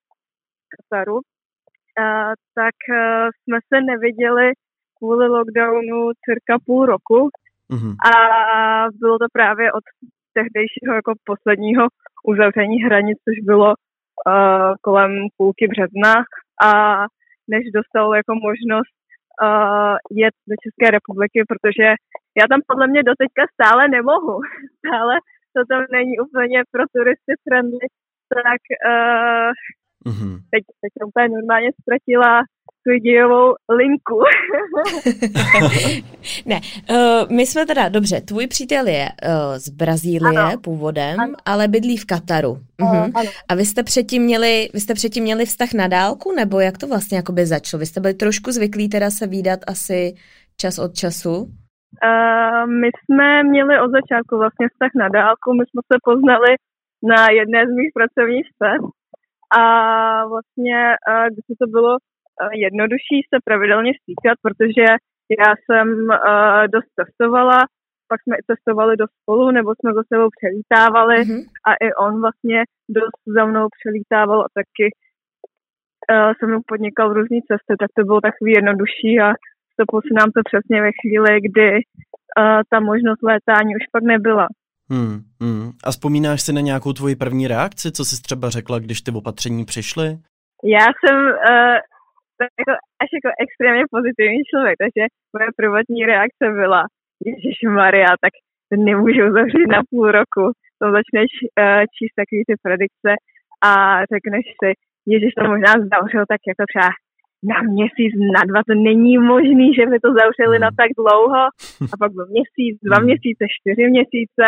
Kataru, 0.73 1.15
uh, 1.15 2.31
tak 2.59 2.77
uh, 2.91 3.29
jsme 3.43 3.57
se 3.69 3.81
neviděli 3.81 4.51
kvůli 4.97 5.27
lockdownu 5.27 6.11
cirka 6.25 6.55
půl 6.65 6.85
roku 6.85 7.29
mm-hmm. 7.71 7.93
a 8.11 8.13
bylo 8.99 9.17
to 9.19 9.25
právě 9.33 9.71
od 9.71 9.83
tehdejšího 10.37 10.93
jako 10.99 11.11
posledního 11.25 11.83
uzavření 12.31 12.77
hranic, 12.85 13.17
což 13.25 13.37
bylo 13.51 13.69
uh, 13.73 14.71
kolem 14.81 15.11
půlky 15.37 15.65
března 15.67 16.13
a 16.67 16.69
než 17.53 17.63
dostal 17.77 18.15
jako 18.15 18.33
možnost 18.47 18.97
uh, 18.97 19.95
jet 20.19 20.35
do 20.49 20.55
České 20.63 20.87
republiky, 20.97 21.39
protože 21.51 21.87
já 22.39 22.45
tam 22.51 22.61
podle 22.69 22.85
mě 22.87 23.01
doteďka 23.09 23.43
stále 23.55 23.81
nemohu. 23.97 24.35
Stále 24.81 25.13
to 25.53 25.59
tam 25.71 25.81
není 25.97 26.15
úplně 26.25 26.59
pro 26.73 26.83
turisty 26.95 27.33
friendly, 27.43 27.87
tak 28.35 28.61
uh, 28.93 29.49
mm-hmm. 30.07 30.33
teď, 30.51 30.63
teď 30.81 30.91
jsem 30.93 31.07
úplně 31.07 31.27
normálně 31.37 31.69
ztratila 31.79 32.31
dějovou 33.03 33.55
linku. 33.69 34.19
ne, 36.45 36.59
uh, 36.89 37.35
my 37.35 37.45
jsme 37.45 37.65
teda, 37.65 37.89
dobře, 37.89 38.21
tvůj 38.21 38.47
přítel 38.47 38.87
je 38.87 39.05
uh, 39.05 39.55
z 39.57 39.69
Brazílie 39.69 40.39
ano. 40.39 40.57
původem, 40.63 41.19
ano. 41.19 41.33
ale 41.45 41.67
bydlí 41.67 41.97
v 41.97 42.05
Kataru. 42.05 42.49
Uh, 42.49 42.57
uh-huh. 42.79 43.11
ano. 43.15 43.29
A 43.49 43.55
vy 43.55 43.65
jste 43.65 43.83
předtím 43.83 44.23
měli, 44.23 44.69
vy 44.73 44.79
jste 44.79 44.93
předtím 44.93 45.23
měli 45.23 45.45
vztah 45.45 45.73
na 45.73 45.87
dálku, 45.87 46.31
nebo 46.31 46.59
jak 46.59 46.77
to 46.77 46.87
vlastně 46.87 47.17
jakoby 47.17 47.45
začalo? 47.45 47.79
Vy 47.79 47.85
jste 47.85 47.99
byli 48.01 48.13
trošku 48.13 48.51
zvyklí 48.51 48.89
teda 48.89 49.09
se 49.09 49.27
výdat 49.27 49.59
asi 49.67 50.13
čas 50.57 50.79
od 50.79 50.93
času? 50.93 51.35
Uh, 51.41 52.63
my 52.81 52.89
jsme 52.97 53.43
měli 53.43 53.79
od 53.79 53.91
začátku 53.91 54.37
vlastně 54.37 54.67
vztah 54.69 54.91
na 54.95 55.09
dálku, 55.09 55.53
my 55.53 55.63
jsme 55.65 55.81
se 55.91 55.97
poznali 56.03 56.51
na 57.13 57.21
jedné 57.39 57.59
z 57.65 57.71
mých 57.77 57.91
pracovních 57.97 58.47
cest 58.59 58.93
a 59.61 59.63
vlastně, 60.33 60.79
uh, 61.09 61.25
když 61.31 61.45
to 61.61 61.67
bylo 61.67 61.97
jednodušší 62.65 63.17
se 63.31 63.37
pravidelně 63.47 63.91
stýkat, 64.01 64.35
protože 64.45 64.85
já 65.41 65.51
jsem 65.63 65.87
uh, 66.09 66.63
dost 66.75 66.89
cestovala, 66.99 67.59
pak 68.11 68.19
jsme 68.21 68.35
i 68.37 68.47
cestovali 68.49 68.93
do 68.97 69.05
spolu, 69.15 69.51
nebo 69.51 69.69
jsme 69.75 69.89
za 69.93 70.03
sebou 70.11 70.27
přelítávali 70.37 71.17
mm-hmm. 71.19 71.41
a 71.69 71.71
i 71.85 71.87
on 72.05 72.21
vlastně 72.21 72.59
dost 72.97 73.21
za 73.37 73.45
mnou 73.45 73.67
přelítával 73.77 74.39
a 74.41 74.49
taky 74.59 74.85
uh, 74.91 76.31
se 76.39 76.43
mnou 76.47 76.61
podnikal 76.71 77.09
v 77.09 77.17
různé 77.17 77.39
cesty, 77.49 77.73
tak 77.81 77.89
to 77.97 78.01
bylo 78.09 78.21
takový 78.21 78.51
jednodušší 78.59 79.11
a 79.25 79.27
stopil 79.73 79.99
se 80.01 80.13
nám 80.19 80.29
to 80.35 80.41
přesně 80.49 80.77
ve 80.81 80.91
chvíli, 80.99 81.31
kdy 81.47 81.69
uh, 81.75 82.61
ta 82.71 82.79
možnost 82.79 83.21
létání 83.31 83.71
už 83.79 83.85
pak 83.91 84.03
nebyla. 84.03 84.47
Hmm, 84.91 85.17
hmm. 85.41 85.71
A 85.85 85.91
vzpomínáš 85.91 86.41
si 86.41 86.53
na 86.53 86.61
nějakou 86.61 86.93
tvoji 86.93 87.15
první 87.15 87.47
reakci, 87.47 87.91
co 87.91 88.05
jsi 88.05 88.21
třeba 88.21 88.49
řekla, 88.49 88.79
když 88.79 89.01
ty 89.01 89.11
opatření 89.11 89.65
přišly? 89.65 90.07
Já 90.63 90.85
jsem 90.99 91.17
uh, 91.25 91.77
jako, 92.59 92.73
až 93.03 93.09
jako 93.17 93.29
extrémně 93.45 93.83
pozitivní 93.95 94.41
člověk, 94.51 94.75
takže 94.83 95.03
moje 95.35 95.49
prvotní 95.59 95.99
reakce 96.11 96.45
byla, 96.61 96.81
Ježíš 97.29 97.57
Maria, 97.79 98.11
tak 98.23 98.33
to 98.69 98.75
nemůžu 98.89 99.23
zavřít 99.37 99.69
na 99.77 99.81
půl 99.89 100.05
roku. 100.19 100.43
To 100.81 100.85
začneš 100.97 101.31
uh, 101.43 101.83
číst 101.95 102.15
takový 102.21 102.41
ty 102.49 102.55
predikce 102.65 103.11
a 103.69 103.71
řekneš 104.13 104.45
si, 104.59 104.69
Ježíš 105.13 105.33
to 105.33 105.43
možná 105.53 105.71
zavřel 105.93 106.23
tak 106.33 106.41
jako 106.51 106.63
třeba 106.71 106.89
na 107.51 107.57
měsíc, 107.73 108.11
na 108.35 108.41
dva, 108.49 108.61
to 108.69 108.73
není 108.89 109.17
možný, 109.17 109.67
že 109.77 109.85
by 109.91 109.97
to 109.99 110.09
zavřeli 110.19 110.57
na 110.59 110.69
tak 110.81 110.89
dlouho. 111.01 111.41
A 111.91 111.95
pak 112.01 112.11
byl 112.15 112.25
měsíc, 112.35 112.73
dva 112.87 112.99
měsíce, 113.07 113.43
čtyři 113.55 113.83
měsíce 113.95 114.45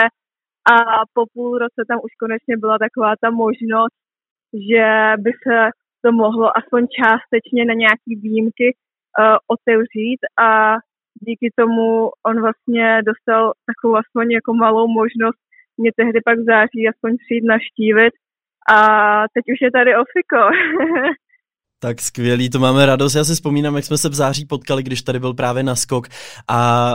a 0.73 0.75
po 1.15 1.23
půl 1.33 1.57
roce 1.57 1.79
tam 1.89 1.99
už 2.05 2.11
konečně 2.23 2.57
byla 2.57 2.77
taková 2.85 3.11
ta 3.21 3.29
možnost, 3.29 3.97
že 4.69 4.85
by 5.23 5.31
se 5.43 5.55
to 6.05 6.11
mohlo 6.11 6.57
aspoň 6.57 6.87
částečně 6.99 7.65
na 7.65 7.73
nějaký 7.73 8.11
výjimky 8.25 8.67
uh, 8.73 9.37
otevřít 9.47 10.21
a 10.41 10.75
díky 11.27 11.47
tomu 11.59 12.09
on 12.27 12.41
vlastně 12.41 13.01
dostal 13.05 13.53
takovou 13.69 13.95
aspoň 13.95 14.31
jako 14.31 14.53
malou 14.53 14.87
možnost 14.87 15.39
mě 15.77 15.91
tehdy 15.95 16.19
pak 16.25 16.39
v 16.39 16.49
září 16.53 16.89
aspoň 16.89 17.17
přijít 17.17 17.45
naštívit 17.53 18.13
a 18.75 18.77
teď 19.33 19.43
už 19.53 19.59
je 19.61 19.71
tady 19.71 19.91
Ofiko. 19.95 20.41
Tak 21.81 22.01
skvělý, 22.01 22.49
to 22.49 22.59
máme 22.59 22.85
radost. 22.85 23.15
Já 23.15 23.23
si 23.23 23.33
vzpomínám, 23.33 23.75
jak 23.75 23.85
jsme 23.85 23.97
se 23.97 24.09
v 24.09 24.13
září 24.13 24.45
potkali, 24.45 24.83
když 24.83 25.01
tady 25.01 25.19
byl 25.19 25.33
právě 25.33 25.63
na 25.63 25.75
skok 25.75 26.07
a 26.47 26.91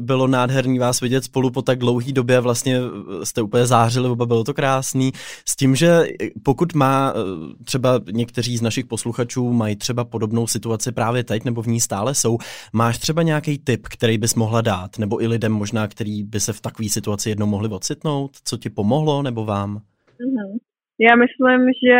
bylo 0.00 0.26
nádherný 0.26 0.78
vás 0.78 1.00
vidět 1.00 1.24
spolu 1.24 1.50
po 1.50 1.62
tak 1.62 1.78
dlouhý 1.78 2.12
době. 2.12 2.40
Vlastně 2.40 2.78
jste 3.22 3.42
úplně 3.42 3.66
zářili, 3.66 4.08
oba 4.08 4.26
bylo 4.26 4.44
to 4.44 4.54
krásný. 4.54 5.12
S 5.48 5.56
tím, 5.56 5.76
že 5.76 6.04
pokud 6.42 6.74
má 6.74 7.12
e, 7.16 7.64
třeba 7.64 8.00
někteří 8.12 8.56
z 8.56 8.62
našich 8.62 8.86
posluchačů 8.86 9.52
mají 9.52 9.76
třeba 9.76 10.04
podobnou 10.04 10.46
situaci 10.46 10.92
právě 10.92 11.24
teď, 11.24 11.44
nebo 11.44 11.62
v 11.62 11.66
ní 11.66 11.80
stále 11.80 12.14
jsou, 12.14 12.38
máš 12.72 12.98
třeba 12.98 13.22
nějaký 13.22 13.58
tip, 13.58 13.88
který 13.88 14.18
bys 14.18 14.34
mohla 14.34 14.60
dát, 14.60 14.98
nebo 14.98 15.22
i 15.22 15.26
lidem 15.26 15.52
možná, 15.52 15.88
který 15.88 16.22
by 16.24 16.40
se 16.40 16.52
v 16.52 16.60
takové 16.60 16.88
situaci 16.88 17.28
jednou 17.28 17.46
mohli 17.46 17.68
ocitnout, 17.68 18.30
co 18.44 18.56
ti 18.56 18.70
pomohlo, 18.70 19.22
nebo 19.22 19.44
vám? 19.44 19.76
Mm-hmm. 19.76 20.58
Já 21.00 21.16
myslím, 21.16 21.66
že 21.84 21.96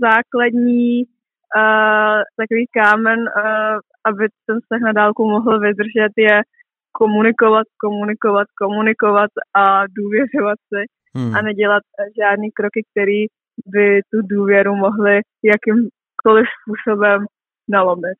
základní 0.00 1.02
takový 2.36 2.66
kámen, 2.80 3.18
uh, 3.20 3.76
aby 4.08 4.28
ten 4.46 4.60
vztah 4.60 4.80
na 4.80 4.92
dálku 4.92 5.30
mohl 5.30 5.60
vydržet, 5.60 6.12
je 6.16 6.40
komunikovat, 6.92 7.66
komunikovat, 7.84 8.46
komunikovat 8.62 9.30
a 9.54 9.64
důvěřovat 9.98 10.58
si 10.68 10.80
hmm. 11.16 11.34
a 11.36 11.42
nedělat 11.42 11.82
žádný 12.20 12.50
kroky, 12.50 12.80
které 12.90 13.22
by 13.66 14.00
tu 14.10 14.18
důvěru 14.22 14.76
mohly 14.76 15.20
jakýmkoliv 15.52 16.46
způsobem 16.60 17.26
nalomit. 17.68 18.18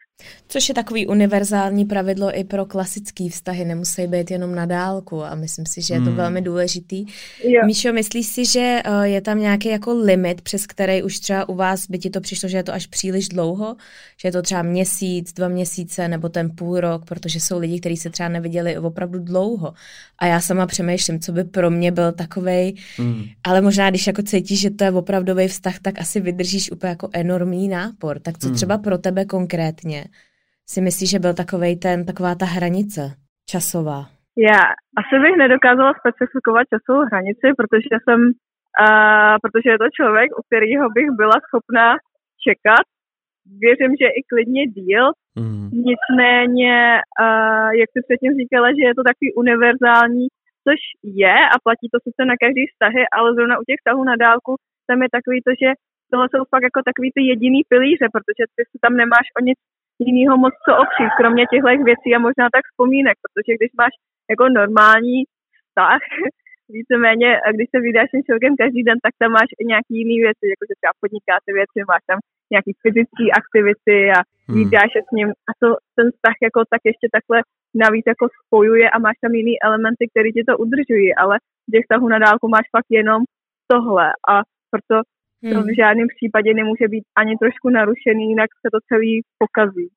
Což 0.48 0.68
je 0.68 0.74
takový 0.74 1.06
univerzální 1.06 1.84
pravidlo 1.84 2.38
i 2.38 2.44
pro 2.44 2.66
klasické 2.66 3.28
vztahy, 3.28 3.64
nemusí 3.64 4.06
být 4.06 4.30
jenom 4.30 4.54
na 4.54 4.66
dálku 4.66 5.24
a 5.24 5.34
myslím 5.34 5.66
si, 5.66 5.82
že 5.82 5.94
je 5.94 6.00
to 6.00 6.06
hmm. 6.06 6.16
velmi 6.16 6.42
důležitý. 6.42 7.06
Jo. 7.44 7.60
Míšo, 7.66 7.92
myslíš 7.92 8.26
si, 8.26 8.46
že 8.46 8.82
eh, 8.84 9.08
je 9.08 9.20
tam 9.20 9.40
nějaký 9.40 9.68
jako 9.68 9.94
limit, 9.94 10.40
přes 10.40 10.66
který 10.66 11.02
už 11.02 11.18
třeba 11.18 11.48
u 11.48 11.54
vás 11.54 11.86
by 11.90 11.98
ti 11.98 12.10
to 12.10 12.20
přišlo, 12.20 12.48
že 12.48 12.56
je 12.56 12.62
to 12.62 12.72
až 12.72 12.86
příliš 12.86 13.28
dlouho, 13.28 13.76
že 14.20 14.28
je 14.28 14.32
to 14.32 14.42
třeba 14.42 14.62
měsíc, 14.62 15.32
dva 15.32 15.48
měsíce 15.48 16.08
nebo 16.08 16.28
ten 16.28 16.50
půl 16.50 16.80
rok, 16.80 17.04
protože 17.04 17.40
jsou 17.40 17.58
lidi, 17.58 17.80
kteří 17.80 17.96
se 17.96 18.10
třeba 18.10 18.28
neviděli 18.28 18.78
opravdu 18.78 19.18
dlouho. 19.18 19.74
A 20.18 20.26
já 20.26 20.40
sama 20.40 20.66
přemýšlím, 20.66 21.20
co 21.20 21.32
by 21.32 21.44
pro 21.44 21.70
mě 21.70 21.92
byl 21.92 22.12
takovej, 22.12 22.74
hmm. 22.96 23.24
ale 23.44 23.60
možná 23.60 23.90
když 23.90 24.06
jako 24.06 24.22
cítíš, 24.22 24.60
že 24.60 24.70
to 24.70 24.84
je 24.84 24.90
opravdový 24.90 25.48
vztah, 25.48 25.78
tak 25.82 26.00
asi 26.00 26.20
vydržíš 26.20 26.72
úplně 26.72 26.90
jako 26.90 27.08
enormní 27.12 27.68
nápor. 27.68 28.20
Tak 28.20 28.38
co 28.38 28.46
hmm. 28.46 28.56
třeba 28.56 28.78
pro 28.78 28.98
tebe 28.98 29.24
konkrétně? 29.24 30.04
Si 30.72 30.80
myslíš, 30.88 31.10
že 31.10 31.24
byl 31.24 31.34
takovej 31.42 31.74
ten, 31.84 31.98
taková 32.10 32.32
ta 32.40 32.46
hranice 32.56 33.02
časová? 33.52 34.00
Já 34.48 34.60
asi 35.00 35.14
bych 35.22 35.36
nedokázala 35.44 35.92
specifikovat 36.00 36.70
časovou 36.72 37.02
hranici, 37.10 37.46
protože 37.60 37.94
jsem, 38.02 38.20
uh, 38.26 39.34
protože 39.42 39.68
je 39.72 39.80
to 39.82 39.88
člověk, 39.98 40.28
u 40.38 40.42
kterého 40.48 40.84
bych 40.96 41.08
byla 41.20 41.36
schopná 41.46 41.88
čekat. 42.46 42.86
Věřím, 43.64 43.92
že 44.00 44.06
i 44.18 44.20
klidně 44.32 44.62
díl. 44.78 45.04
Mm. 45.42 45.66
Nicméně, 45.88 46.76
uh, 47.22 47.70
jak 47.80 47.88
jsi 47.90 48.00
předtím 48.06 48.32
říkala, 48.40 48.68
že 48.76 48.82
je 48.88 48.94
to 48.98 49.02
takový 49.10 49.28
univerzální, 49.42 50.26
což 50.64 50.80
je 51.24 51.36
a 51.54 51.56
platí 51.66 51.86
to 51.90 51.98
sice 52.06 52.22
na 52.30 52.36
každý 52.42 52.62
vztahy, 52.66 53.02
ale 53.16 53.28
zrovna 53.36 53.60
u 53.60 53.64
těch 53.68 53.78
vztahů 53.80 54.02
na 54.12 54.16
dálku 54.26 54.52
tam 54.88 55.02
je 55.04 55.08
takový 55.16 55.38
to, 55.46 55.52
že 55.62 55.68
tohle 56.10 56.26
jsou 56.28 56.42
fakt 56.52 56.66
jako 56.68 56.80
takový 56.88 57.08
ty 57.16 57.22
jediný 57.32 57.60
pilíře, 57.72 58.06
protože 58.16 58.42
ty 58.54 58.62
si 58.70 58.76
tam 58.84 58.94
nemáš 59.02 59.26
o 59.38 59.40
nic 59.48 59.58
jiného 60.08 60.36
moc 60.44 60.54
co 60.64 60.72
opřít, 60.84 61.12
kromě 61.20 61.42
těchto 61.50 61.68
věcí 61.90 62.08
a 62.14 62.24
možná 62.26 62.46
tak 62.54 62.64
vzpomínek, 62.66 63.16
protože 63.24 63.58
když 63.58 63.72
máš 63.82 63.94
jako 64.32 64.44
normální 64.60 65.18
vztah, 65.56 66.02
víceméně, 66.78 67.30
a 67.44 67.46
když 67.54 67.68
se 67.70 67.78
vydáš 67.86 68.08
s 68.08 68.12
tím 68.12 68.24
člověkem 68.24 68.54
každý 68.62 68.80
den, 68.88 68.98
tak 69.04 69.14
tam 69.20 69.30
máš 69.38 69.50
i 69.60 69.64
nějaký 69.72 69.92
jiné 70.00 70.16
věci, 70.26 70.44
jako 70.52 70.64
že 70.68 70.74
třeba 70.80 70.94
podnikáte 71.02 71.48
věci, 71.60 71.78
máš 71.92 72.02
tam 72.10 72.18
nějaký 72.54 72.72
fyzické 72.82 73.24
aktivity 73.40 73.98
a 74.16 74.18
hmm. 74.48 74.56
vydáš 74.58 74.90
se 74.94 75.00
s 75.08 75.10
ním 75.16 75.28
a 75.48 75.52
to 75.60 75.68
ten 75.96 76.06
vztah 76.14 76.36
jako 76.46 76.60
tak 76.72 76.82
ještě 76.90 77.06
takhle 77.16 77.38
navíc 77.84 78.04
jako 78.12 78.26
spojuje 78.40 78.86
a 78.90 78.96
máš 79.06 79.16
tam 79.22 79.32
jiný 79.40 79.54
elementy, 79.68 80.04
které 80.12 80.28
ti 80.36 80.42
to 80.48 80.54
udržují, 80.64 81.08
ale 81.22 81.34
v 81.66 81.70
těch 81.72 81.84
vztahů 81.84 82.06
na 82.08 82.18
dálku 82.26 82.46
máš 82.54 82.66
fakt 82.76 82.90
jenom 83.00 83.20
tohle 83.72 84.06
a 84.32 84.34
proto 84.72 84.96
Hmm. 85.42 85.52
To 85.54 85.62
v 85.62 85.76
žádném 85.76 86.08
případě 86.16 86.54
nemůže 86.54 86.88
být 86.88 87.04
ani 87.16 87.34
trošku 87.42 87.66
narušený, 87.70 88.24
jinak 88.28 88.50
se 88.62 88.68
to 88.74 88.78
celý 88.88 89.12
pokazí. 89.42 89.88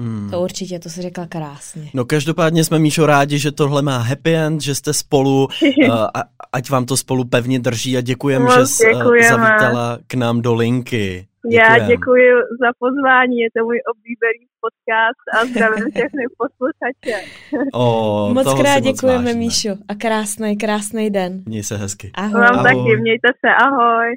Hmm. 0.00 0.30
To 0.30 0.40
určitě, 0.40 0.78
to 0.78 0.88
se 0.88 1.02
řekla 1.02 1.26
krásně. 1.26 1.90
No 1.94 2.04
každopádně 2.04 2.64
jsme, 2.64 2.78
Míšo, 2.78 3.06
rádi, 3.06 3.38
že 3.38 3.52
tohle 3.52 3.82
má 3.82 3.98
happy 3.98 4.34
end, 4.36 4.60
že 4.60 4.74
jste 4.74 4.92
spolu, 4.92 5.44
uh, 5.44 5.94
a, 6.14 6.22
ať 6.52 6.70
vám 6.70 6.86
to 6.86 6.96
spolu 6.96 7.24
pevně 7.24 7.58
drží 7.58 7.96
a 7.96 8.00
děkujeme, 8.00 8.46
že 8.58 8.66
jsi 8.66 8.94
uh, 8.94 9.16
zavítala 9.28 9.98
k 10.06 10.14
nám 10.14 10.42
do 10.42 10.54
linky. 10.54 11.26
Děkujem. 11.50 11.64
Já 11.64 11.86
děkuji 11.86 12.28
za 12.62 12.70
pozvání, 12.78 13.38
je 13.38 13.48
to 13.56 13.64
můj 13.64 13.78
oblíbený 13.92 14.44
podcast 14.64 15.22
a 15.34 15.46
zdravím 15.46 15.90
všechny 15.94 16.24
posluchače. 16.38 17.26
Oh, 17.72 18.34
Moc 18.34 18.60
krát 18.60 18.80
děkujeme, 18.80 19.34
Míšo, 19.34 19.70
a 19.88 19.94
krásný, 19.94 20.56
krásný 20.56 21.10
den. 21.10 21.42
Měj 21.46 21.62
se 21.62 21.76
hezky. 21.76 22.10
Ahoj. 22.14 22.40
Vám 22.40 22.58
ahoj. 22.58 22.64
taky, 22.64 23.00
mějte 23.00 23.28
se, 23.40 23.48
ahoj. 23.64 24.16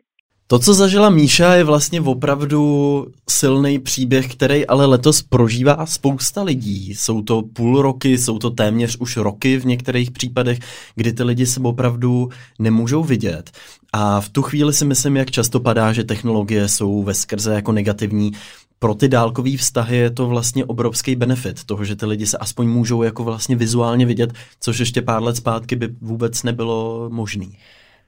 To, 0.51 0.59
co 0.59 0.73
zažila 0.73 1.09
Míša, 1.09 1.53
je 1.53 1.63
vlastně 1.63 2.01
opravdu 2.01 3.07
silný 3.29 3.79
příběh, 3.79 4.33
který 4.33 4.67
ale 4.67 4.85
letos 4.85 5.21
prožívá 5.21 5.85
spousta 5.85 6.43
lidí. 6.43 6.95
Jsou 6.95 7.21
to 7.21 7.41
půl 7.41 7.81
roky, 7.81 8.17
jsou 8.17 8.39
to 8.39 8.49
téměř 8.49 8.97
už 8.97 9.17
roky 9.17 9.57
v 9.57 9.65
některých 9.65 10.11
případech, 10.11 10.59
kdy 10.95 11.13
ty 11.13 11.23
lidi 11.23 11.45
se 11.45 11.59
opravdu 11.59 12.29
nemůžou 12.59 13.03
vidět. 13.03 13.51
A 13.93 14.21
v 14.21 14.29
tu 14.29 14.41
chvíli 14.41 14.73
si 14.73 14.85
myslím, 14.85 15.17
jak 15.17 15.31
často 15.31 15.59
padá, 15.59 15.93
že 15.93 16.03
technologie 16.03 16.67
jsou 16.67 17.03
ve 17.03 17.13
skrze 17.13 17.53
jako 17.53 17.71
negativní. 17.71 18.31
Pro 18.79 18.95
ty 18.95 19.07
dálkové 19.07 19.57
vztahy 19.57 19.97
je 19.97 20.09
to 20.09 20.27
vlastně 20.27 20.65
obrovský 20.65 21.15
benefit 21.15 21.63
toho, 21.63 21.85
že 21.85 21.95
ty 21.95 22.05
lidi 22.05 22.25
se 22.25 22.37
aspoň 22.37 22.67
můžou 22.67 23.03
jako 23.03 23.23
vlastně 23.23 23.55
vizuálně 23.55 24.05
vidět, 24.05 24.33
což 24.59 24.79
ještě 24.79 25.01
pár 25.01 25.23
let 25.23 25.35
zpátky 25.35 25.75
by 25.75 25.87
vůbec 26.01 26.43
nebylo 26.43 27.09
možné. 27.09 27.47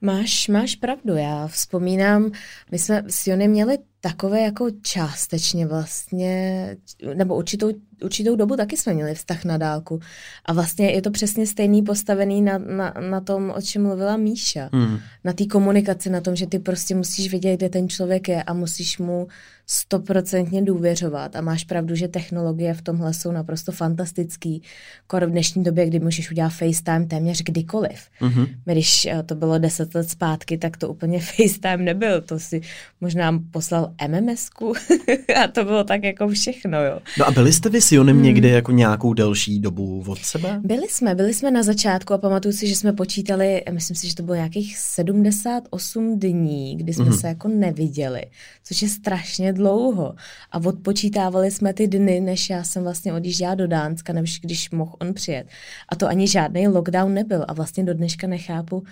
Máš, 0.06 0.48
máš 0.48 0.76
pravdu, 0.76 1.16
já 1.16 1.48
vzpomínám, 1.48 2.32
my 2.72 2.80
jsme 2.80 3.04
s 3.08 3.28
Jony 3.28 3.48
měli 3.48 3.78
takové 4.02 4.42
jako 4.42 4.68
částečně 4.82 5.68
vlastně, 5.68 6.68
nebo 7.14 7.36
určitou, 7.36 7.72
určitou 8.04 8.36
dobu 8.36 8.56
taky 8.56 8.78
jsme 8.78 8.94
měli 8.94 9.16
vztah 9.16 9.46
na 9.46 9.58
dálku. 9.58 10.00
A 10.46 10.54
vlastně 10.54 10.92
je 10.92 11.02
to 11.02 11.12
přesně 11.12 11.48
stejný 11.48 11.82
postavený 11.82 12.42
na, 12.42 12.58
na, 12.58 12.94
na 13.10 13.22
tom, 13.22 13.54
o 13.56 13.62
čem 13.62 13.84
mluvila 13.84 14.18
Míša. 14.18 14.70
Hmm. 14.74 15.00
Na 15.24 15.34
té 15.34 15.46
komunikaci, 15.46 16.10
na 16.10 16.22
tom, 16.22 16.36
že 16.36 16.48
ty 16.48 16.60
prostě 16.60 16.96
musíš 16.96 17.32
vědět, 17.32 17.58
kde 17.58 17.70
ten 17.70 17.90
člověk 17.90 18.28
je 18.28 18.44
a 18.44 18.54
musíš 18.54 18.98
mu 18.98 19.28
stoprocentně 19.66 20.62
důvěřovat. 20.62 21.36
A 21.36 21.42
máš 21.42 21.64
pravdu, 21.64 21.96
že 21.96 22.08
technologie 22.08 22.74
v 22.74 22.82
tomhle 22.82 23.14
jsou 23.14 23.32
naprosto 23.32 23.72
fantastický. 23.72 24.62
Kor 25.08 25.26
v 25.26 25.30
dnešní 25.30 25.64
době, 25.64 25.88
kdy 25.88 26.00
můžeš 26.00 26.32
udělat 26.32 26.50
FaceTime 26.50 27.06
téměř 27.06 27.44
kdykoliv. 27.44 28.00
Mm-hmm. 28.22 28.48
Když 28.66 29.06
eh, 29.06 29.24
to 29.24 29.36
bylo 29.36 29.58
deset 29.58 29.96
let 29.96 30.10
zpátky, 30.10 30.58
tak 30.58 30.78
to 30.78 30.90
úplně 30.90 31.20
FaceTime 31.38 31.78
nebyl. 31.78 32.22
To 32.22 32.40
si 32.40 32.62
možná 33.02 33.40
poslal 33.52 33.94
MMSku 34.08 34.74
a 35.44 35.48
to 35.48 35.64
bylo 35.64 35.84
tak 35.84 36.04
jako 36.04 36.28
všechno, 36.28 36.84
jo. 36.84 37.00
No 37.20 37.28
a 37.28 37.32
byli 37.32 37.54
jste 37.54 37.70
vy 37.70 37.82
s 37.82 37.92
Jonem 37.92 38.16
hmm. 38.16 38.26
někde 38.26 38.50
jako 38.50 38.72
nějakou 38.72 39.14
delší 39.14 39.60
dobu 39.60 40.04
od 40.08 40.20
sebe? 40.20 40.60
Byli 40.64 40.88
jsme, 40.90 41.16
byli 41.16 41.34
jsme 41.34 41.52
na 41.52 41.64
začátku 41.64 42.14
a 42.14 42.18
pamatuju 42.18 42.54
si, 42.54 42.68
že 42.68 42.76
jsme 42.76 42.94
počítali, 42.94 43.62
myslím 43.72 43.96
si, 43.96 44.08
že 44.08 44.16
to 44.16 44.24
bylo 44.24 44.36
nějakých 44.36 44.78
78 44.78 46.20
dní, 46.20 46.78
kdy 46.78 46.94
jsme 46.94 47.06
hmm. 47.06 47.18
se 47.18 47.28
jako 47.28 47.48
neviděli, 47.48 48.22
což 48.64 48.82
je 48.82 48.90
strašně 48.90 49.53
dlouho. 49.54 50.16
A 50.52 50.58
odpočítávali 50.58 51.52
jsme 51.52 51.74
ty 51.74 51.88
dny, 51.88 52.20
než 52.20 52.50
já 52.50 52.64
jsem 52.64 52.84
vlastně 52.84 53.14
odjížděla 53.14 53.56
do 53.56 53.68
Dánska, 53.68 54.14
než 54.14 54.40
když 54.40 54.72
mohl 54.72 54.96
on 55.02 55.14
přijet. 55.14 55.48
A 55.90 55.96
to 55.96 56.08
ani 56.08 56.28
žádný 56.28 56.68
lockdown 56.68 57.14
nebyl 57.14 57.46
a 57.48 57.54
vlastně 57.54 57.84
do 57.84 57.94
dneška 57.94 58.28
nechápu, 58.28 58.84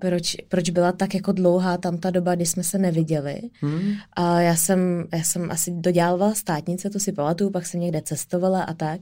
proč, 0.00 0.36
proč 0.48 0.70
byla 0.70 0.92
tak 0.92 1.14
jako 1.14 1.32
dlouhá 1.32 1.76
tam 1.76 1.98
ta 1.98 2.10
doba, 2.10 2.34
kdy 2.34 2.46
jsme 2.46 2.64
se 2.64 2.78
neviděli. 2.78 3.40
Hmm. 3.60 3.92
A 4.12 4.40
já 4.40 4.56
jsem, 4.56 5.04
já 5.12 5.22
jsem 5.22 5.50
asi 5.50 5.70
dodělávala 5.70 6.34
státnice, 6.34 6.90
to 6.90 6.98
si 6.98 7.12
pamatuju, 7.12 7.50
pak 7.50 7.66
jsem 7.66 7.80
někde 7.80 8.02
cestovala 8.02 8.62
a 8.62 8.74
tak 8.74 9.00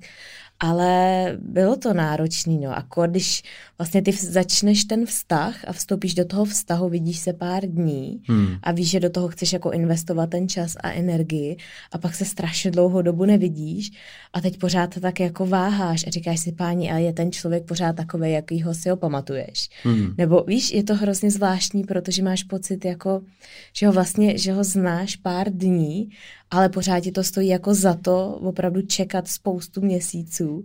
ale 0.61 1.37
bylo 1.41 1.77
to 1.77 1.95
náročný, 1.95 2.59
no. 2.59 2.79
A 2.79 3.07
když 3.07 3.43
vlastně 3.79 4.03
ty 4.03 4.13
začneš 4.13 4.85
ten 4.85 5.07
vztah 5.07 5.65
a 5.67 5.73
vstoupíš 5.73 6.15
do 6.15 6.25
toho 6.25 6.45
vztahu, 6.45 6.89
vidíš 6.89 7.19
se 7.19 7.33
pár 7.33 7.67
dní 7.67 8.23
hmm. 8.29 8.57
a 8.63 8.73
víš, 8.73 8.91
že 8.91 9.01
do 9.01 9.11
toho 9.11 9.29
chceš 9.29 9.53
jako 9.53 9.71
investovat 9.71 10.31
ten 10.31 10.49
čas 10.49 10.77
a 10.81 10.91
energii 10.91 11.57
a 11.93 11.99
pak 11.99 12.15
se 12.15 12.25
strašně 12.25 12.71
dlouhou 12.71 13.03
dobu 13.03 13.25
nevidíš 13.25 13.91
a 14.33 14.41
teď 14.41 14.59
pořád 14.59 15.01
tak 15.01 15.21
jako 15.21 15.47
váháš 15.47 16.07
a 16.07 16.11
říkáš 16.11 16.41
si, 16.41 16.53
páni, 16.53 16.91
a 16.91 16.99
je 16.99 17.13
ten 17.13 17.33
člověk 17.33 17.65
pořád 17.65 17.97
takový, 17.97 18.33
jakýho 18.33 18.75
si 18.75 18.89
ho 18.89 18.97
pamatuješ. 18.97 19.69
Hmm. 19.83 20.15
Nebo 20.19 20.45
víš, 20.47 20.73
je 20.73 20.83
to 20.89 20.95
hrozně 20.95 21.31
zvláštní, 21.31 21.85
protože 21.85 22.23
máš 22.23 22.43
pocit 22.43 22.85
jako, 22.85 23.21
že 23.73 23.87
ho 23.87 23.93
vlastně, 23.93 24.39
že 24.39 24.53
ho 24.53 24.65
znáš 24.65 25.17
pár 25.17 25.53
dní 25.53 26.11
ale 26.51 26.69
pořád 26.69 27.01
ti 27.01 27.13
to 27.13 27.25
stojí 27.25 27.49
jako 27.49 27.75
za 27.75 27.95
to 27.95 28.39
opravdu 28.43 28.83
čekat 28.83 29.29
spoustu 29.29 29.81
měsíců. 29.81 30.65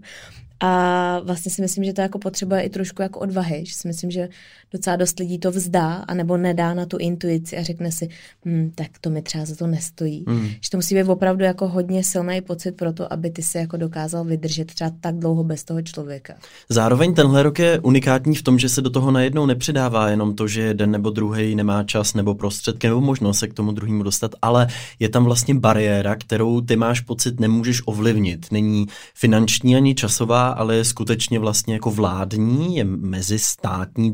A 0.59 1.19
vlastně 1.19 1.51
si 1.51 1.62
myslím, 1.62 1.83
že 1.83 1.93
to 1.93 2.01
jako 2.01 2.19
potřebuje 2.19 2.62
i 2.62 2.69
trošku 2.69 3.01
jako 3.01 3.19
odvahy, 3.19 3.65
že 3.65 3.73
si 3.73 3.88
myslím, 3.88 4.12
že 4.12 4.29
docela 4.73 4.95
dost 4.95 5.19
lidí 5.19 5.39
to 5.39 5.51
vzdá, 5.51 5.93
anebo 5.93 6.38
nedá 6.38 6.73
na 6.73 6.86
tu 6.86 6.97
intuici 6.97 7.57
a 7.57 7.63
řekne 7.63 7.91
si, 7.91 8.09
hm, 8.45 8.71
tak 8.75 8.88
to 9.01 9.09
mi 9.09 9.21
třeba 9.21 9.45
za 9.45 9.55
to 9.55 9.67
nestojí. 9.67 10.23
Mm. 10.27 10.47
Že 10.47 10.69
to 10.71 10.77
musí 10.77 10.95
být 10.95 11.03
opravdu 11.03 11.43
jako 11.43 11.67
hodně 11.67 12.03
silný 12.03 12.41
pocit 12.41 12.71
pro 12.71 12.93
to, 12.93 13.13
aby 13.13 13.29
ty 13.29 13.41
si 13.41 13.57
jako 13.57 13.77
dokázal 13.77 14.25
vydržet 14.25 14.65
třeba 14.65 14.91
tak 15.01 15.15
dlouho 15.15 15.43
bez 15.43 15.63
toho 15.63 15.81
člověka. 15.81 16.33
Zároveň 16.69 17.13
tenhle 17.13 17.43
rok 17.43 17.59
je 17.59 17.79
unikátní 17.79 18.36
v 18.36 18.41
tom, 18.41 18.59
že 18.59 18.69
se 18.69 18.81
do 18.81 18.89
toho 18.89 19.12
najednou 19.12 19.45
nepřidává 19.45 20.09
jenom 20.09 20.36
to, 20.36 20.47
že 20.47 20.62
jeden 20.62 20.91
nebo 20.91 21.09
druhý 21.09 21.55
nemá 21.55 21.83
čas 21.83 22.13
nebo 22.13 22.36
prostředky 22.36 22.88
nebo 22.88 23.01
možnost 23.01 23.39
se 23.39 23.47
k 23.47 23.53
tomu 23.53 23.71
druhému 23.71 24.03
dostat, 24.03 24.31
ale 24.41 24.67
je 24.99 25.09
tam 25.09 25.23
vlastně 25.23 25.55
bariéra, 25.55 26.15
kterou 26.15 26.62
ty 26.62 26.75
máš 26.75 26.99
pocit 26.99 27.39
nemůžeš 27.39 27.81
ovlivnit. 27.86 28.51
Není 28.51 28.88
finanční 29.15 29.75
ani 29.75 29.95
časová, 29.95 30.49
ale 30.49 30.75
je 30.75 30.86
skutečně 30.86 31.39
vlastně 31.39 31.73
jako 31.73 31.91
vládní, 31.91 32.75
je 32.75 32.83
mezistátní, 32.83 34.12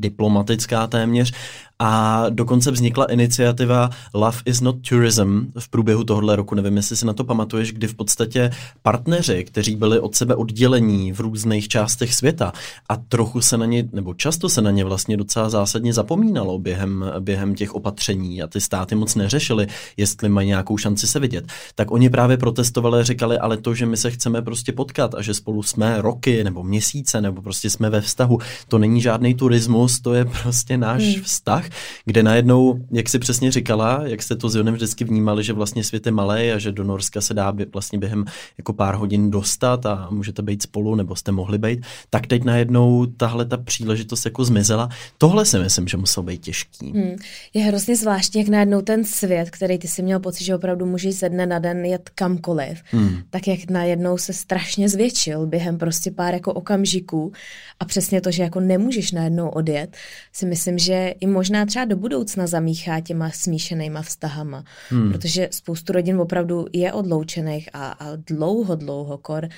diplomatická 0.50 0.88
téměř 0.88 1.34
a 1.80 2.26
dokonce 2.30 2.72
vznikla 2.72 3.06
iniciativa 3.06 3.90
Love 4.14 4.38
is 4.46 4.62
not 4.62 4.76
tourism 4.90 5.52
v 5.60 5.70
průběhu 5.70 6.04
tohohle 6.04 6.36
roku, 6.36 6.56
nevím, 6.56 6.78
jestli 6.78 6.98
si 6.98 7.06
na 7.06 7.14
to 7.14 7.24
pamatuješ, 7.24 7.72
kdy 7.72 7.88
v 7.88 7.96
podstatě 7.96 8.52
partneři, 8.82 9.44
kteří 9.44 9.76
byli 9.76 10.00
od 10.00 10.16
sebe 10.16 10.36
oddělení 10.36 11.12
v 11.14 11.20
různých 11.20 11.68
částech 11.68 12.16
světa 12.16 12.54
a 12.90 12.98
trochu 12.98 13.42
se 13.42 13.58
na 13.58 13.66
ně, 13.66 13.90
nebo 13.94 14.14
často 14.14 14.50
se 14.50 14.62
na 14.62 14.72
ně 14.72 14.86
vlastně 14.86 15.18
docela 15.18 15.50
zásadně 15.50 15.94
zapomínalo 15.94 16.60
během, 16.60 17.06
během 17.20 17.56
těch 17.56 17.76
opatření 17.76 18.42
a 18.42 18.48
ty 18.48 18.62
státy 18.62 18.96
moc 18.96 19.16
neřešili, 19.16 19.68
jestli 19.98 20.30
mají 20.30 20.48
nějakou 20.48 20.78
šanci 20.78 21.08
se 21.08 21.20
vidět, 21.20 21.46
tak 21.76 21.92
oni 21.92 22.10
právě 22.10 22.38
protestovali 22.38 23.00
a 23.00 23.04
říkali, 23.04 23.38
ale 23.38 23.58
to, 23.58 23.74
že 23.74 23.86
my 23.86 23.98
se 23.98 24.12
chceme 24.12 24.42
prostě 24.42 24.72
potkat 24.72 25.16
a 25.16 25.22
že 25.22 25.34
spolu 25.34 25.64
jsme 25.64 26.02
roky 26.02 26.44
nebo 26.44 26.64
měsíce 26.64 27.22
nebo 27.22 27.42
prostě 27.42 27.70
jsme 27.70 27.90
ve 27.90 28.02
vztahu, 28.02 28.40
to 28.68 28.78
není 28.78 29.02
žádný 29.02 29.34
turismus, 29.34 30.00
to 30.00 30.14
je 30.14 30.26
prostě 30.26 30.78
náš 30.78 31.04
hmm. 31.04 31.24
vztah, 31.24 31.69
kde 32.06 32.24
najednou, 32.24 32.80
jak 32.92 33.10
si 33.10 33.20
přesně 33.20 33.52
říkala, 33.52 34.02
jak 34.06 34.24
jste 34.24 34.36
to 34.36 34.50
s 34.50 34.56
Jonem 34.56 34.74
vždycky 34.74 35.04
vnímali, 35.04 35.44
že 35.44 35.54
vlastně 35.54 35.84
svět 35.84 36.06
je 36.06 36.12
malý 36.12 36.52
a 36.52 36.58
že 36.58 36.72
do 36.72 36.84
Norska 36.84 37.22
se 37.22 37.34
dá 37.34 37.54
vlastně 37.74 38.00
během 38.00 38.26
jako 38.58 38.74
pár 38.74 38.96
hodin 38.96 39.32
dostat 39.32 39.86
a 39.86 40.08
můžete 40.12 40.42
být 40.42 40.62
spolu 40.62 40.96
nebo 40.96 41.16
jste 41.16 41.32
mohli 41.32 41.58
být, 41.58 41.86
tak 42.10 42.28
teď 42.28 42.44
najednou 42.44 43.06
tahle 43.06 43.46
ta 43.46 43.58
příležitost 43.58 44.26
jako 44.26 44.46
zmizela. 44.46 44.90
Tohle 45.18 45.46
si 45.46 45.60
myslím, 45.60 45.88
že 45.88 45.98
muselo 45.98 46.24
být 46.24 46.42
těžký. 46.42 46.92
Hmm. 46.92 47.16
Je 47.54 47.64
hrozně 47.64 47.96
zvláštní, 47.96 48.42
jak 48.42 48.50
najednou 48.50 48.82
ten 48.82 49.06
svět, 49.06 49.50
který 49.50 49.78
ty 49.78 49.88
si 49.88 50.02
měl 50.02 50.20
pocit, 50.20 50.44
že 50.44 50.56
opravdu 50.56 50.86
můžeš 50.86 51.16
ze 51.16 51.30
dne 51.30 51.46
na 51.46 51.60
den 51.60 51.86
jet 51.86 52.10
kamkoliv, 52.16 52.82
hmm. 52.92 53.18
tak 53.30 53.48
jak 53.48 53.70
najednou 53.70 54.18
se 54.18 54.34
strašně 54.34 54.90
zvětšil 54.90 55.48
během 55.48 55.78
prostě 55.78 56.12
pár 56.12 56.34
jako 56.34 56.54
okamžiků 56.54 57.32
a 57.80 57.86
přesně 57.86 58.22
to, 58.22 58.32
že 58.32 58.44
jako 58.44 58.60
nemůžeš 58.60 59.12
najednou 59.12 59.50
odjet, 59.50 59.98
si 60.34 60.46
myslím, 60.46 60.78
že 60.78 61.14
i 61.20 61.28
možná 61.28 61.59
třeba 61.66 61.86
do 61.86 61.96
budoucna 61.96 62.48
zamíchá 62.48 63.00
těma 63.00 63.30
smíšenýma 63.30 64.02
vztahama, 64.02 64.64
hmm. 64.90 65.12
protože 65.12 65.50
spoustu 65.52 65.94
rodin 65.94 66.22
opravdu 66.22 66.66
je 66.74 66.94
odloučených 66.94 67.70
a, 67.74 67.92
a 67.92 68.16
dlouho, 68.16 68.76
dlouho 68.76 69.18
kor. 69.18 69.50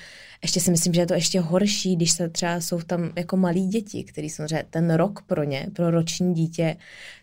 Ještě 0.42 0.60
si 0.60 0.70
myslím, 0.70 0.94
že 0.94 1.00
je 1.00 1.06
to 1.06 1.14
ještě 1.14 1.40
horší, 1.40 1.96
když 1.96 2.12
se 2.12 2.28
třeba 2.28 2.60
jsou 2.60 2.80
tam 2.80 3.10
jako 3.16 3.36
malí 3.36 3.66
děti, 3.66 4.04
který 4.04 4.30
samozřejmě 4.30 4.64
ten 4.70 4.94
rok 4.94 5.22
pro 5.26 5.44
ně, 5.44 5.66
pro 5.72 5.90
roční 5.90 6.34
dítě, 6.34 6.76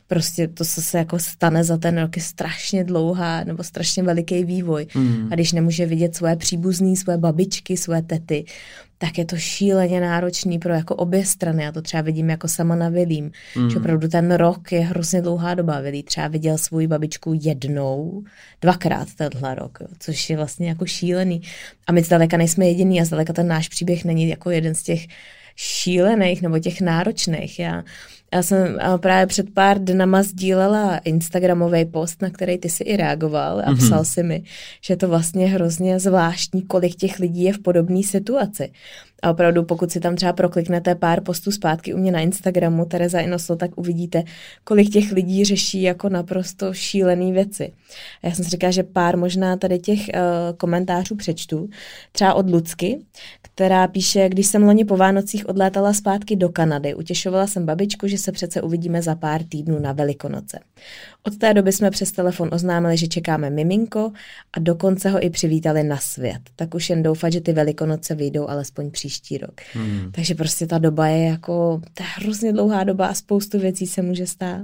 prostě 0.07 0.47
to, 0.47 0.65
co 0.65 0.81
se 0.81 0.97
jako 0.97 1.19
stane 1.19 1.63
za 1.63 1.77
ten 1.77 1.97
rok, 1.97 2.17
je 2.17 2.23
strašně 2.23 2.83
dlouhá 2.83 3.43
nebo 3.43 3.63
strašně 3.63 4.03
veliký 4.03 4.43
vývoj. 4.43 4.87
Mm. 4.95 5.27
A 5.31 5.35
když 5.35 5.51
nemůže 5.51 5.85
vidět 5.85 6.15
svoje 6.15 6.35
příbuzný, 6.35 6.97
svoje 6.97 7.17
babičky, 7.17 7.77
svoje 7.77 8.01
tety, 8.01 8.45
tak 9.01 9.17
je 9.17 9.25
to 9.25 9.37
šíleně 9.37 10.01
náročný 10.01 10.59
pro 10.59 10.73
jako 10.73 10.95
obě 10.95 11.25
strany. 11.25 11.63
Já 11.63 11.71
to 11.71 11.81
třeba 11.81 12.01
vidím 12.01 12.29
jako 12.29 12.47
sama 12.47 12.75
na 12.75 12.89
Vilím, 12.89 13.31
mm. 13.55 13.69
že 13.69 13.77
opravdu 13.77 14.07
ten 14.07 14.31
rok 14.31 14.71
je 14.71 14.79
hrozně 14.79 15.21
dlouhá 15.21 15.53
doba. 15.53 15.79
Vilí 15.79 16.03
třeba 16.03 16.27
viděl 16.27 16.57
svou 16.57 16.87
babičku 16.87 17.39
jednou, 17.41 18.23
dvakrát 18.61 19.07
tenhle 19.15 19.55
rok, 19.55 19.77
jo, 19.81 19.87
což 19.99 20.29
je 20.29 20.37
vlastně 20.37 20.69
jako 20.69 20.85
šílený. 20.85 21.41
A 21.87 21.91
my 21.91 22.03
zdaleka 22.03 22.37
nejsme 22.37 22.67
jediný 22.67 23.01
a 23.01 23.05
zdaleka 23.05 23.33
ten 23.33 23.47
náš 23.47 23.69
příběh 23.69 24.05
není 24.05 24.29
jako 24.29 24.49
jeden 24.49 24.75
z 24.75 24.83
těch 24.83 25.07
šílených 25.55 26.41
nebo 26.41 26.59
těch 26.59 26.81
náročných. 26.81 27.59
Já 27.59 27.83
já 28.33 28.43
jsem 28.43 28.77
právě 28.97 29.27
před 29.27 29.53
pár 29.53 29.83
dnama 29.83 30.23
sdílela 30.23 30.97
Instagramový 30.97 31.85
post, 31.85 32.21
na 32.21 32.29
který 32.29 32.57
ty 32.57 32.69
si 32.69 32.83
i 32.83 32.97
reagoval 32.97 33.59
a 33.59 33.63
mm-hmm. 33.63 33.77
psal 33.77 34.05
si 34.05 34.23
mi, 34.23 34.43
že 34.81 34.93
je 34.93 34.97
to 34.97 35.07
vlastně 35.07 35.47
hrozně 35.47 35.99
zvláštní, 35.99 36.61
kolik 36.61 36.95
těch 36.95 37.19
lidí 37.19 37.43
je 37.43 37.53
v 37.53 37.59
podobné 37.59 38.03
situaci. 38.03 38.71
A 39.21 39.31
opravdu, 39.31 39.63
pokud 39.63 39.91
si 39.91 39.99
tam 39.99 40.15
třeba 40.15 40.33
prokliknete 40.33 40.95
pár 40.95 41.21
postů 41.21 41.51
zpátky 41.51 41.93
u 41.93 41.97
mě 41.97 42.11
na 42.11 42.19
Instagramu, 42.19 42.85
Tereza 42.85 43.19
Inoslo, 43.19 43.55
tak 43.55 43.71
uvidíte, 43.75 44.23
kolik 44.63 44.89
těch 44.89 45.11
lidí 45.11 45.45
řeší 45.45 45.81
jako 45.81 46.09
naprosto 46.09 46.73
šílené 46.73 47.31
věci. 47.31 47.73
A 48.23 48.27
já 48.27 48.35
jsem 48.35 48.45
si 48.45 48.51
říkala, 48.51 48.71
že 48.71 48.83
pár 48.83 49.17
možná 49.17 49.57
tady 49.57 49.79
těch 49.79 49.99
uh, 49.99 50.57
komentářů 50.57 51.15
přečtu. 51.15 51.69
Třeba 52.11 52.33
od 52.33 52.49
Lucky, 52.49 52.99
která 53.41 53.87
píše, 53.87 54.29
když 54.29 54.47
jsem 54.47 54.63
loni 54.63 54.85
po 54.85 54.97
Vánocích 54.97 55.49
odlétala 55.49 55.93
zpátky 55.93 56.35
do 56.35 56.49
Kanady, 56.49 56.95
utěšovala 56.95 57.47
jsem 57.47 57.65
babičku, 57.65 58.07
že 58.07 58.17
se 58.17 58.31
přece 58.31 58.61
uvidíme 58.61 59.01
za 59.01 59.15
pár 59.15 59.43
týdnů 59.43 59.79
na 59.79 59.91
Velikonoce. 59.91 60.59
Od 61.29 61.37
té 61.37 61.53
doby 61.53 61.71
jsme 61.71 61.91
přes 61.91 62.11
telefon 62.11 62.49
oznámili, 62.51 62.97
že 62.97 63.07
čekáme 63.07 63.49
miminko 63.49 64.11
a 64.53 64.59
dokonce 64.59 65.09
ho 65.09 65.25
i 65.25 65.29
přivítali 65.29 65.83
na 65.83 65.97
svět. 65.97 66.41
Tak 66.55 66.75
už 66.75 66.89
jen 66.89 67.03
doufat, 67.03 67.33
že 67.33 67.41
ty 67.41 67.53
Velikonoce 67.53 68.15
vyjdou 68.15 68.49
alespoň 68.49 68.91
příští 68.91 69.37
rok. 69.37 69.61
Hmm. 69.73 70.11
Takže 70.11 70.35
prostě 70.35 70.67
ta 70.67 70.77
doba 70.77 71.07
je 71.07 71.25
jako, 71.25 71.81
ta 71.93 72.03
hrozně 72.03 72.53
dlouhá 72.53 72.83
doba 72.83 73.07
a 73.07 73.13
spoustu 73.13 73.59
věcí 73.59 73.87
se 73.87 74.01
může 74.01 74.27
stát. 74.27 74.61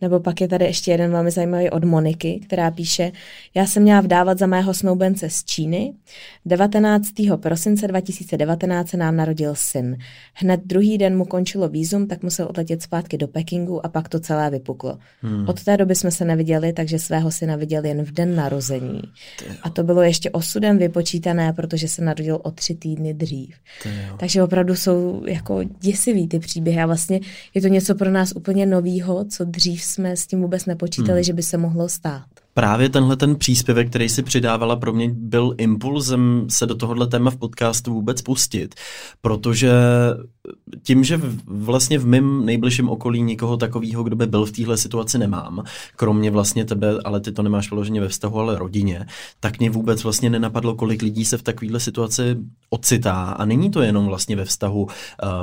Nebo 0.00 0.20
pak 0.20 0.40
je 0.40 0.48
tady 0.48 0.64
ještě 0.64 0.90
jeden 0.90 1.10
velmi 1.10 1.30
zajímavý 1.30 1.70
od 1.70 1.84
Moniky, 1.84 2.40
která 2.46 2.70
píše, 2.70 3.12
já 3.54 3.66
jsem 3.66 3.82
měla 3.82 4.00
vdávat 4.00 4.38
za 4.38 4.46
mého 4.46 4.74
snoubence 4.74 5.30
z 5.30 5.44
Číny. 5.44 5.92
19. 6.46 7.08
prosince 7.36 7.88
2019 7.88 8.88
se 8.88 8.96
nám 8.96 9.16
narodil 9.16 9.54
syn. 9.54 9.96
Hned 10.34 10.60
druhý 10.64 10.98
den 10.98 11.16
mu 11.16 11.24
končilo 11.24 11.68
výzum, 11.68 12.06
tak 12.06 12.22
musel 12.22 12.46
odletět 12.50 12.82
zpátky 12.82 13.18
do 13.18 13.28
Pekingu 13.28 13.86
a 13.86 13.88
pak 13.88 14.08
to 14.08 14.20
celé 14.20 14.50
vypuklo. 14.50 14.98
Hmm. 15.22 15.48
Od 15.48 15.64
té 15.64 15.76
doby 15.76 15.94
jsme 15.94 16.10
se 16.10 16.24
neviděli, 16.24 16.72
takže 16.72 16.98
svého 16.98 17.30
syna 17.30 17.56
viděl 17.56 17.84
jen 17.84 18.02
v 18.02 18.12
den 18.12 18.36
narození. 18.36 19.02
A 19.62 19.70
to 19.70 19.82
bylo 19.82 20.02
ještě 20.02 20.30
osudem 20.30 20.78
vypočítané, 20.78 21.52
protože 21.52 21.88
se 21.88 22.02
narodil 22.02 22.38
o 22.42 22.50
tři 22.50 22.74
týdny 22.74 23.14
dřív. 23.14 23.54
Takže 24.18 24.42
opravdu 24.42 24.76
jsou 24.76 25.22
jako 25.26 25.60
děsivý 25.80 26.28
ty 26.28 26.38
příběhy 26.38 26.80
a 26.82 26.86
vlastně 26.86 27.20
je 27.54 27.60
to 27.60 27.68
něco 27.68 27.94
pro 27.94 28.10
nás 28.10 28.32
úplně 28.36 28.66
novýho, 28.66 29.24
co 29.24 29.39
dřív 29.44 29.82
jsme 29.82 30.16
s 30.16 30.26
tím 30.26 30.42
vůbec 30.42 30.66
nepočítali, 30.66 31.18
hmm. 31.18 31.24
že 31.24 31.32
by 31.32 31.42
se 31.42 31.56
mohlo 31.56 31.88
stát. 31.88 32.26
Právě 32.54 32.88
tenhle 32.88 33.16
ten 33.16 33.36
příspěvek, 33.36 33.88
který 33.88 34.08
si 34.08 34.22
přidávala, 34.22 34.76
pro 34.76 34.92
mě 34.92 35.10
byl 35.12 35.54
impulzem 35.58 36.46
se 36.50 36.66
do 36.66 36.74
tohohle 36.74 37.06
téma 37.06 37.30
v 37.30 37.36
podcastu 37.36 37.92
vůbec 37.92 38.22
pustit, 38.22 38.74
protože 39.20 39.72
tím, 40.82 41.04
že 41.04 41.20
vlastně 41.46 41.98
v 41.98 42.06
mém 42.06 42.46
nejbližším 42.46 42.88
okolí 42.88 43.22
nikoho 43.22 43.56
takového, 43.56 44.02
kdo 44.02 44.16
by 44.16 44.26
byl 44.26 44.46
v 44.46 44.52
téhle 44.52 44.76
situaci 44.76 45.18
nemám, 45.18 45.64
kromě 45.96 46.30
vlastně 46.30 46.64
tebe, 46.64 46.94
ale 47.04 47.20
ty 47.20 47.32
to 47.32 47.42
nemáš 47.42 47.70
vyloženě 47.70 48.00
ve 48.00 48.08
vztahu, 48.08 48.38
ale 48.38 48.58
rodině, 48.58 49.06
tak 49.40 49.58
mě 49.58 49.70
vůbec 49.70 50.02
vlastně 50.02 50.30
nenapadlo, 50.30 50.74
kolik 50.74 51.02
lidí 51.02 51.24
se 51.24 51.38
v 51.38 51.42
takovéhle 51.42 51.80
situaci 51.80 52.36
ocitá. 52.70 53.14
A 53.14 53.44
není 53.44 53.70
to 53.70 53.82
jenom 53.82 54.06
vlastně 54.06 54.36
ve 54.36 54.44
vztahu 54.44 54.82
uh, 54.82 54.88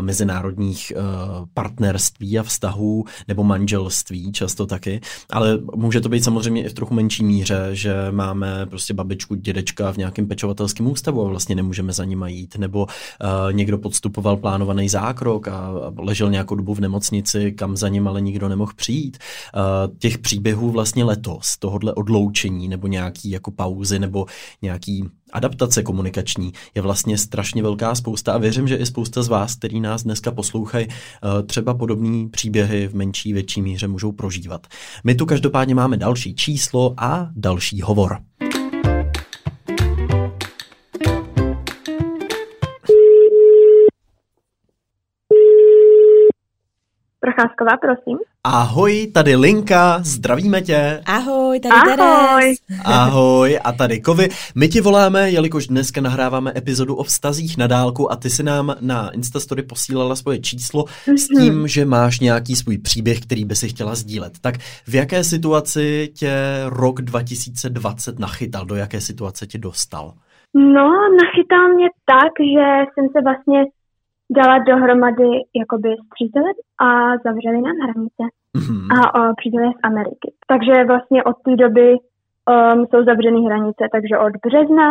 mezinárodních 0.01 0.93
uh, 0.95 1.45
partnerství 1.53 2.39
a 2.39 2.43
vztahů 2.43 3.05
nebo 3.27 3.43
manželství, 3.43 4.31
často 4.31 4.65
taky, 4.65 5.01
ale 5.29 5.59
může 5.75 6.01
to 6.01 6.09
být 6.09 6.23
samozřejmě 6.23 6.63
i 6.63 6.69
v 6.69 6.73
trochu 6.73 6.93
menší 6.93 7.23
míře, 7.23 7.69
že 7.71 7.93
máme 8.11 8.65
prostě 8.65 8.93
babičku, 8.93 9.35
dědečka 9.35 9.93
v 9.93 9.97
nějakém 9.97 10.27
pečovatelském 10.27 10.87
ústavu 10.87 11.25
a 11.25 11.29
vlastně 11.29 11.55
nemůžeme 11.55 11.93
za 11.93 12.05
nima 12.05 12.27
jít, 12.27 12.57
nebo 12.57 12.83
uh, 12.83 13.53
někdo 13.53 13.77
podstupoval 13.77 14.37
plánovaný 14.37 14.89
zákrok 14.97 15.47
a, 15.47 15.69
ležel 15.97 16.31
nějakou 16.31 16.55
dobu 16.55 16.73
v 16.73 16.79
nemocnici, 16.79 17.51
kam 17.51 17.77
za 17.77 17.89
ním 17.89 18.07
ale 18.07 18.21
nikdo 18.21 18.49
nemohl 18.49 18.71
přijít. 18.75 19.17
Uh, 19.17 19.97
těch 19.97 20.17
příběhů 20.17 20.71
vlastně 20.71 21.03
letos, 21.03 21.57
tohodle 21.59 21.93
odloučení 21.93 22.67
nebo 22.67 22.87
nějaký 22.87 23.29
jako 23.29 23.51
pauzy 23.51 23.99
nebo 23.99 24.25
nějaký 24.61 25.03
adaptace 25.33 25.83
komunikační 25.83 26.53
je 26.75 26.81
vlastně 26.81 27.17
strašně 27.17 27.63
velká 27.63 27.95
spousta 27.95 28.33
a 28.33 28.37
věřím, 28.37 28.67
že 28.67 28.75
i 28.75 28.85
spousta 28.85 29.23
z 29.23 29.27
vás, 29.27 29.55
který 29.55 29.79
nás 29.79 30.03
dneska 30.03 30.31
poslouchají, 30.31 30.87
eh, 30.89 31.43
třeba 31.43 31.73
podobné 31.73 32.29
příběhy 32.29 32.87
v 32.87 32.95
menší, 32.95 33.33
větší 33.33 33.61
míře 33.61 33.87
můžou 33.87 34.11
prožívat. 34.11 34.67
My 35.03 35.15
tu 35.15 35.25
každopádně 35.25 35.75
máme 35.75 35.97
další 35.97 36.35
číslo 36.35 36.93
a 36.97 37.29
další 37.35 37.81
hovor. 37.81 38.17
Procházková, 47.27 47.77
prosím. 47.77 48.17
Ahoj, 48.43 49.07
tady 49.13 49.35
Linka, 49.35 49.99
zdravíme 49.99 50.61
tě. 50.61 51.01
Ahoj, 51.05 51.59
tady 51.59 51.75
Ahoj. 51.75 52.41
Teres. 52.41 52.57
Ahoj, 52.85 53.59
a 53.63 53.71
tady 53.71 54.01
Kovy. 54.01 54.27
My 54.55 54.67
ti 54.67 54.81
voláme, 54.81 55.31
jelikož 55.31 55.67
dneska 55.67 56.01
nahráváme 56.01 56.53
epizodu 56.55 56.95
o 56.95 57.03
vztazích 57.03 57.57
na 57.57 57.67
dálku 57.67 58.11
a 58.11 58.15
ty 58.15 58.29
si 58.29 58.43
nám 58.43 58.75
na 58.81 59.09
Instastory 59.09 59.63
posílala 59.63 60.15
svoje 60.15 60.39
číslo 60.39 60.83
mm-hmm. 60.83 61.17
s 61.17 61.27
tím, 61.27 61.67
že 61.67 61.85
máš 61.85 62.19
nějaký 62.19 62.55
svůj 62.55 62.77
příběh, 62.77 63.21
který 63.21 63.45
by 63.45 63.55
si 63.55 63.69
chtěla 63.69 63.95
sdílet. 63.95 64.33
Tak 64.41 64.57
v 64.87 64.95
jaké 64.95 65.23
situaci 65.23 66.09
tě 66.19 66.33
rok 66.65 67.01
2020 67.01 68.19
nachytal? 68.19 68.65
Do 68.65 68.75
jaké 68.75 69.01
situace 69.01 69.47
tě 69.47 69.57
dostal? 69.57 70.13
No, 70.53 70.89
nachytal 71.21 71.73
mě 71.75 71.87
tak, 72.05 72.33
že 72.53 72.85
jsem 72.93 73.05
se 73.11 73.21
vlastně 73.23 73.65
dala 74.29 74.57
dohromady 74.59 75.29
jakoby 75.61 75.89
s 76.01 76.03
přítelem 76.13 76.55
a 76.87 76.87
zavřeli 77.25 77.61
nám 77.61 77.77
hranice. 77.83 78.23
Mhm. 78.61 78.87
A 78.95 78.97
o, 79.19 79.33
přítel 79.39 79.63
je 79.63 79.71
z 79.79 79.81
Ameriky. 79.83 80.27
Takže 80.51 80.85
vlastně 80.91 81.23
od 81.23 81.35
té 81.45 81.55
doby 81.55 81.87
um, 81.93 82.79
jsou 82.85 82.99
zavřené 83.09 83.39
hranice, 83.47 83.83
takže 83.91 84.17
od 84.25 84.33
března 84.45 84.87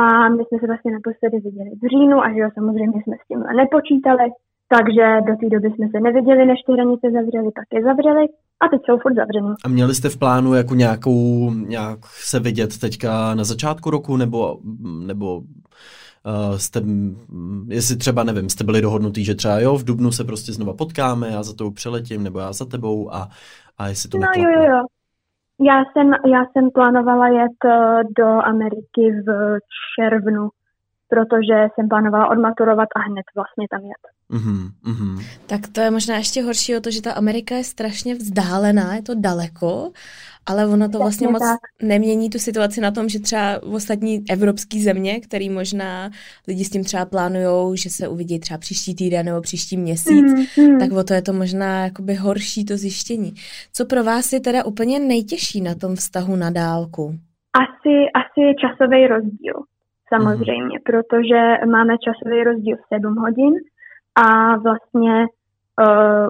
a 0.00 0.28
my 0.28 0.42
jsme 0.44 0.58
se 0.58 0.66
vlastně 0.66 0.92
naposledy 0.92 1.36
viděli 1.46 1.70
v 1.82 1.84
říjnu 1.92 2.16
a 2.24 2.28
že 2.34 2.40
jo, 2.40 2.48
samozřejmě 2.54 2.98
jsme 3.02 3.16
s 3.22 3.26
tím 3.28 3.40
nepočítali, 3.60 4.26
takže 4.74 5.04
do 5.28 5.32
té 5.40 5.46
doby 5.54 5.68
jsme 5.70 5.86
se 5.92 5.98
neviděli, 6.00 6.46
než 6.46 6.58
ty 6.66 6.72
hranice 6.72 7.06
zavřely, 7.16 7.50
tak 7.58 7.68
je 7.72 7.82
zavřeli 7.82 8.24
a 8.62 8.64
teď 8.68 8.80
jsou 8.84 8.96
furt 9.02 9.14
zavřený. 9.14 9.52
A 9.64 9.68
měli 9.68 9.94
jste 9.94 10.08
v 10.08 10.18
plánu 10.18 10.54
jako 10.54 10.74
nějakou, 10.74 11.50
nějak 11.50 11.98
se 12.06 12.40
vidět 12.40 12.78
teďka 12.78 13.34
na 13.34 13.44
začátku 13.44 13.90
roku, 13.90 14.16
nebo, 14.16 14.58
nebo 15.06 15.42
uh, 16.26 16.56
jste, 16.56 16.82
jestli 17.68 17.96
třeba, 17.96 18.24
nevím, 18.24 18.48
jste 18.48 18.64
byli 18.64 18.82
dohodnutý, 18.82 19.24
že 19.24 19.34
třeba 19.34 19.60
jo, 19.60 19.76
v 19.76 19.84
Dubnu 19.84 20.12
se 20.12 20.24
prostě 20.24 20.52
znova 20.52 20.72
potkáme, 20.72 21.28
já 21.28 21.42
za 21.42 21.54
tou 21.54 21.70
přeletím, 21.70 22.22
nebo 22.22 22.38
já 22.38 22.52
za 22.52 22.64
tebou 22.64 23.14
a, 23.14 23.28
a 23.78 23.88
jestli 23.88 24.08
to 24.08 24.18
No 24.18 24.26
jo, 24.36 24.50
jo, 24.50 24.62
jo. 24.62 24.82
Já 25.60 25.84
jsem, 25.84 26.12
já 26.32 26.44
jsem 26.52 26.70
plánovala 26.70 27.28
jet 27.28 27.64
eh, 27.64 28.02
do 28.18 28.26
Ameriky 28.26 29.22
v 29.26 29.58
červnu, 29.98 30.48
protože 31.08 31.68
jsem 31.74 31.88
plánovala 31.88 32.30
odmaturovat 32.30 32.88
a 32.96 33.00
hned 33.00 33.24
vlastně 33.36 33.66
tam 33.70 33.80
jet. 33.80 34.02
Mm-hmm, 34.30 34.70
mm-hmm. 34.84 35.24
Tak 35.46 35.60
to 35.72 35.80
je 35.80 35.90
možná 35.90 36.16
ještě 36.16 36.42
horší 36.42 36.76
o 36.76 36.80
to, 36.80 36.90
že 36.90 37.02
ta 37.02 37.12
Amerika 37.12 37.54
je 37.54 37.64
strašně 37.64 38.14
vzdálená, 38.14 38.94
je 38.94 39.02
to 39.02 39.14
daleko, 39.14 39.90
ale 40.46 40.66
ono 40.66 40.88
to 40.88 40.98
vlastně 40.98 41.28
moc 41.28 41.42
tak. 41.42 41.60
nemění 41.82 42.30
tu 42.30 42.38
situaci 42.38 42.80
na 42.80 42.90
tom, 42.90 43.08
že 43.08 43.20
třeba 43.20 43.58
v 43.62 43.74
ostatní 43.74 44.24
evropské 44.30 44.78
země, 44.78 45.20
který 45.20 45.50
možná 45.50 46.10
lidi 46.48 46.64
s 46.64 46.70
tím 46.70 46.84
třeba 46.84 47.04
plánujou, 47.04 47.74
že 47.74 47.90
se 47.90 48.08
uvidí 48.08 48.40
třeba 48.40 48.58
příští 48.58 48.94
týden 48.94 49.26
nebo 49.26 49.40
příští 49.40 49.76
měsíc, 49.76 50.32
mm, 50.32 50.64
mm. 50.64 50.78
tak 50.78 50.92
o 50.92 51.04
to 51.04 51.14
je 51.14 51.22
to 51.22 51.32
možná 51.32 51.84
jakoby 51.84 52.14
horší 52.14 52.64
to 52.64 52.76
zjištění. 52.76 53.32
Co 53.72 53.86
pro 53.86 54.04
vás 54.04 54.32
je 54.32 54.40
teda 54.40 54.64
úplně 54.64 54.98
nejtěžší 54.98 55.60
na 55.60 55.74
tom 55.74 55.94
vztahu 55.94 56.36
na 56.36 56.50
dálku? 56.50 57.14
Asi, 57.64 57.94
asi 58.20 58.54
časový 58.60 59.06
rozdíl, 59.06 59.54
samozřejmě, 60.08 60.78
mm. 60.78 60.84
protože 60.84 61.40
máme 61.70 61.94
časový 61.98 62.44
rozdíl 62.44 62.76
7 62.94 63.14
hodin 63.14 63.54
a 64.14 64.56
vlastně, 64.56 65.26
uh, 65.80 66.28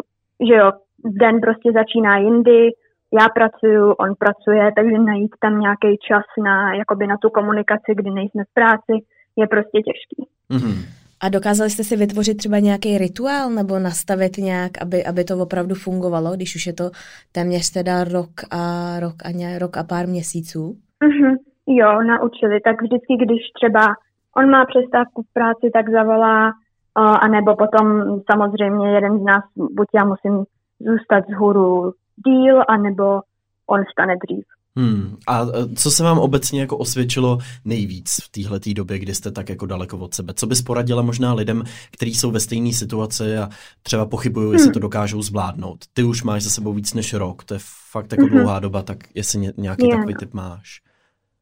že 0.49 0.55
jo, 0.55 0.73
den 1.05 1.41
prostě 1.41 1.73
začíná 1.73 2.19
jindy, 2.19 2.71
já 3.13 3.29
pracuju, 3.29 3.93
on 3.93 4.15
pracuje, 4.19 4.73
takže 4.77 4.99
najít 4.99 5.35
tam 5.41 5.61
nějaký 5.61 5.99
čas 6.09 6.25
na, 6.45 6.75
jakoby 6.75 7.07
na 7.07 7.17
tu 7.17 7.31
komunikaci, 7.31 7.95
kdy 7.95 8.11
nejsme 8.11 8.45
v 8.45 8.55
práci, 8.55 8.95
je 9.37 9.47
prostě 9.47 9.79
těžký. 9.89 10.29
Mm-hmm. 10.51 10.77
A 11.21 11.29
dokázali 11.29 11.71
jste 11.71 11.85
si 11.85 11.97
vytvořit 11.97 12.37
třeba 12.37 12.59
nějaký 12.59 12.99
rituál 12.99 13.51
nebo 13.51 13.79
nastavit 13.79 14.39
nějak, 14.39 14.73
aby, 14.83 15.05
aby 15.05 15.25
to 15.25 15.39
opravdu 15.39 15.75
fungovalo, 15.75 16.37
když 16.37 16.57
už 16.57 16.67
je 16.67 16.73
to 16.73 16.91
téměř 17.33 17.73
teda 17.73 18.05
rok 18.05 18.35
a 18.51 18.61
rok 19.01 19.17
a, 19.25 19.31
ně, 19.31 19.59
rok 19.59 19.77
a 19.77 19.85
pár 19.85 20.07
měsíců? 20.07 20.77
Mm-hmm. 21.05 21.37
Jo, 21.67 22.03
naučili. 22.03 22.61
Tak 22.61 22.83
vždycky, 22.83 23.17
když 23.17 23.41
třeba 23.59 23.95
on 24.37 24.51
má 24.51 24.65
přestávku 24.65 25.23
v 25.23 25.33
práci, 25.33 25.71
tak 25.73 25.91
zavolá, 25.91 26.53
a 26.95 27.29
nebo 27.29 27.57
potom 27.57 27.87
samozřejmě 28.31 28.95
jeden 28.95 29.19
z 29.21 29.23
nás, 29.23 29.45
buď 29.57 29.89
já 29.95 30.05
musím 30.05 30.45
zůstat 30.81 31.25
z 31.29 31.35
hůru 31.35 31.93
díl, 32.27 32.63
anebo 32.69 33.21
on 33.67 33.85
vstane 33.85 34.15
dřív. 34.27 34.45
Hmm. 34.79 35.17
A 35.29 35.47
co 35.77 35.91
se 35.91 36.05
vám 36.05 36.19
obecně 36.19 36.61
jako 36.61 36.77
osvědčilo 36.79 37.39
nejvíc 37.65 38.09
v 38.25 38.31
téhle 38.31 38.61
době, 38.77 38.99
kdy 38.99 39.15
jste 39.15 39.31
tak 39.31 39.49
jako 39.49 39.67
daleko 39.67 39.99
od 39.99 40.15
sebe? 40.15 40.35
Co 40.35 40.47
bys 40.47 40.63
poradila 40.63 41.03
možná 41.03 41.35
lidem, 41.35 41.63
kteří 41.93 42.15
jsou 42.15 42.31
ve 42.31 42.41
stejné 42.41 42.73
situaci 42.73 43.39
a 43.39 43.49
třeba 43.83 44.07
pochybují, 44.07 44.47
hmm. 44.47 44.55
jestli 44.55 44.73
to 44.73 44.79
dokážou 44.79 45.23
zvládnout? 45.23 45.79
Ty 45.93 46.03
už 46.03 46.23
máš 46.23 46.43
za 46.43 46.51
sebou 46.51 46.73
víc 46.73 46.95
než 46.95 47.15
rok, 47.15 47.45
to 47.45 47.55
je 47.55 47.61
fakt 47.93 48.13
jako 48.13 48.25
hmm. 48.25 48.31
dlouhá 48.31 48.61
doba, 48.61 48.83
tak 48.83 48.97
jestli 49.15 49.53
nějaký 49.57 49.91
takový 49.91 50.15
typ 50.15 50.35
máš? 50.35 50.81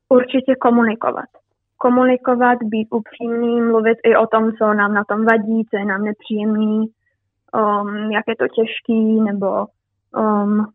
Určitě 0.08 0.54
komunikovat. 0.60 1.28
Komunikovat, 1.76 2.58
být 2.62 2.88
upřímný, 2.90 3.60
mluvit 3.60 3.98
i 4.04 4.16
o 4.16 4.26
tom, 4.26 4.52
co 4.58 4.74
nám 4.74 4.94
na 4.94 5.04
tom 5.08 5.24
vadí, 5.24 5.64
co 5.70 5.76
je 5.76 5.84
nám 5.84 6.04
nepříjemný, 6.04 6.78
um, 6.78 8.10
jak 8.12 8.24
je 8.28 8.36
to 8.36 8.44
těžký, 8.56 9.20
nebo 9.20 9.66
um, 10.16 10.66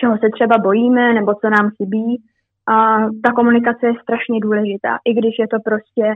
čeho 0.00 0.18
se 0.18 0.28
třeba 0.32 0.58
bojíme 0.58 1.12
nebo 1.12 1.34
co 1.34 1.50
nám 1.50 1.70
chybí. 1.76 2.22
A 2.68 2.98
ta 3.24 3.32
komunikace 3.32 3.86
je 3.86 3.92
strašně 4.02 4.40
důležitá, 4.40 4.98
i 5.04 5.14
když 5.14 5.34
je 5.38 5.48
to 5.48 5.56
prostě 5.64 6.14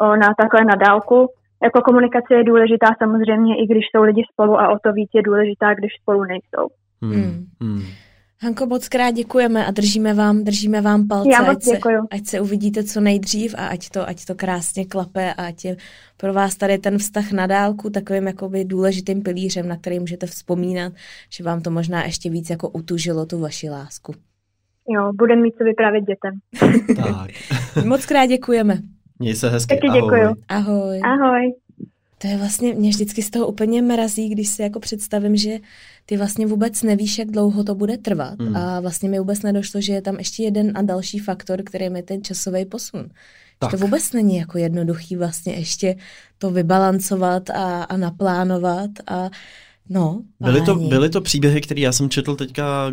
o, 0.00 0.16
na 0.16 0.28
takhle 0.40 0.64
na 0.64 0.74
dálku. 0.74 1.28
Jako 1.62 1.80
komunikace 1.82 2.34
je 2.34 2.44
důležitá 2.44 2.86
samozřejmě, 2.98 3.56
i 3.62 3.66
když 3.66 3.84
jsou 3.90 4.02
lidi 4.02 4.22
spolu 4.32 4.60
a 4.60 4.68
o 4.68 4.78
to 4.84 4.92
víc 4.92 5.10
je 5.14 5.22
důležitá, 5.22 5.74
když 5.74 5.92
spolu 6.02 6.24
nejsou. 6.24 6.66
Hmm. 7.02 7.46
Hmm. 7.60 7.82
Hanko, 8.44 8.66
moc 8.66 8.88
krát 8.88 9.10
děkujeme 9.10 9.66
a 9.66 9.70
držíme 9.70 10.14
vám, 10.14 10.44
držíme 10.44 10.80
vám 10.80 11.08
palce, 11.08 11.30
Já 11.32 11.38
ať, 11.38 11.62
se, 11.62 11.70
děkuju. 11.70 12.06
ať 12.10 12.26
se 12.26 12.40
uvidíte 12.40 12.84
co 12.84 13.00
nejdřív 13.00 13.54
a 13.58 13.66
ať 13.66 13.90
to, 13.90 14.08
ať 14.08 14.24
to 14.24 14.34
krásně 14.34 14.84
klape 14.84 15.34
a 15.34 15.46
ať 15.46 15.64
je 15.64 15.76
pro 16.16 16.32
vás 16.32 16.56
tady 16.56 16.78
ten 16.78 16.98
vztah 16.98 17.32
na 17.32 17.46
dálku 17.46 17.90
takovým 17.90 18.26
jakoby 18.26 18.64
důležitým 18.64 19.22
pilířem, 19.22 19.68
na 19.68 19.76
který 19.76 20.00
můžete 20.00 20.26
vzpomínat, 20.26 20.92
že 21.30 21.44
vám 21.44 21.60
to 21.60 21.70
možná 21.70 22.04
ještě 22.04 22.30
víc 22.30 22.50
jako 22.50 22.68
utužilo 22.68 23.26
tu 23.26 23.40
vaši 23.40 23.70
lásku. 23.70 24.14
Jo, 24.88 25.12
budeme 25.12 25.42
mít 25.42 25.54
co 25.58 25.64
vyprávět 25.64 26.04
dětem. 26.04 26.34
tak. 26.96 27.30
moc 27.86 28.06
krát 28.06 28.26
děkujeme. 28.26 28.78
Měj 29.18 29.34
se 29.34 29.48
hezky. 29.48 29.74
Taky 29.76 29.92
děkuju. 29.92 30.34
Ahoj. 30.48 31.00
Ahoj. 31.04 31.54
To 32.18 32.28
je 32.28 32.36
vlastně, 32.36 32.74
mě 32.74 32.90
vždycky 32.90 33.22
z 33.22 33.30
toho 33.30 33.46
úplně 33.46 33.82
mrazí, 33.82 34.28
když 34.28 34.48
si 34.48 34.62
jako 34.62 34.80
představím, 34.80 35.36
že 35.36 35.58
ty 36.06 36.16
vlastně 36.16 36.46
vůbec 36.46 36.82
nevíš, 36.82 37.18
jak 37.18 37.30
dlouho 37.30 37.64
to 37.64 37.74
bude 37.74 37.98
trvat. 37.98 38.40
Hmm. 38.40 38.56
A 38.56 38.80
vlastně 38.80 39.08
mi 39.08 39.18
vůbec 39.18 39.42
nedošlo, 39.42 39.80
že 39.80 39.92
je 39.92 40.02
tam 40.02 40.16
ještě 40.16 40.42
jeden 40.42 40.72
a 40.74 40.82
další 40.82 41.18
faktor, 41.18 41.62
který 41.62 41.84
je 41.84 42.02
ten 42.02 42.24
časový 42.24 42.64
posun. 42.64 43.08
Tak. 43.58 43.70
To 43.70 43.76
vůbec 43.76 44.12
není 44.12 44.36
jako 44.36 44.58
jednoduchý 44.58 45.16
vlastně 45.16 45.54
ještě 45.54 45.96
to 46.38 46.50
vybalancovat 46.50 47.50
a, 47.50 47.82
a 47.82 47.96
naplánovat 47.96 48.90
a 49.06 49.30
No, 49.88 50.22
byly 50.40 50.62
to, 50.62 50.74
byly 50.74 51.10
to 51.10 51.20
příběhy, 51.20 51.60
které 51.60 51.80
já 51.80 51.92
jsem 51.92 52.10
četl 52.10 52.36
teďka, 52.36 52.92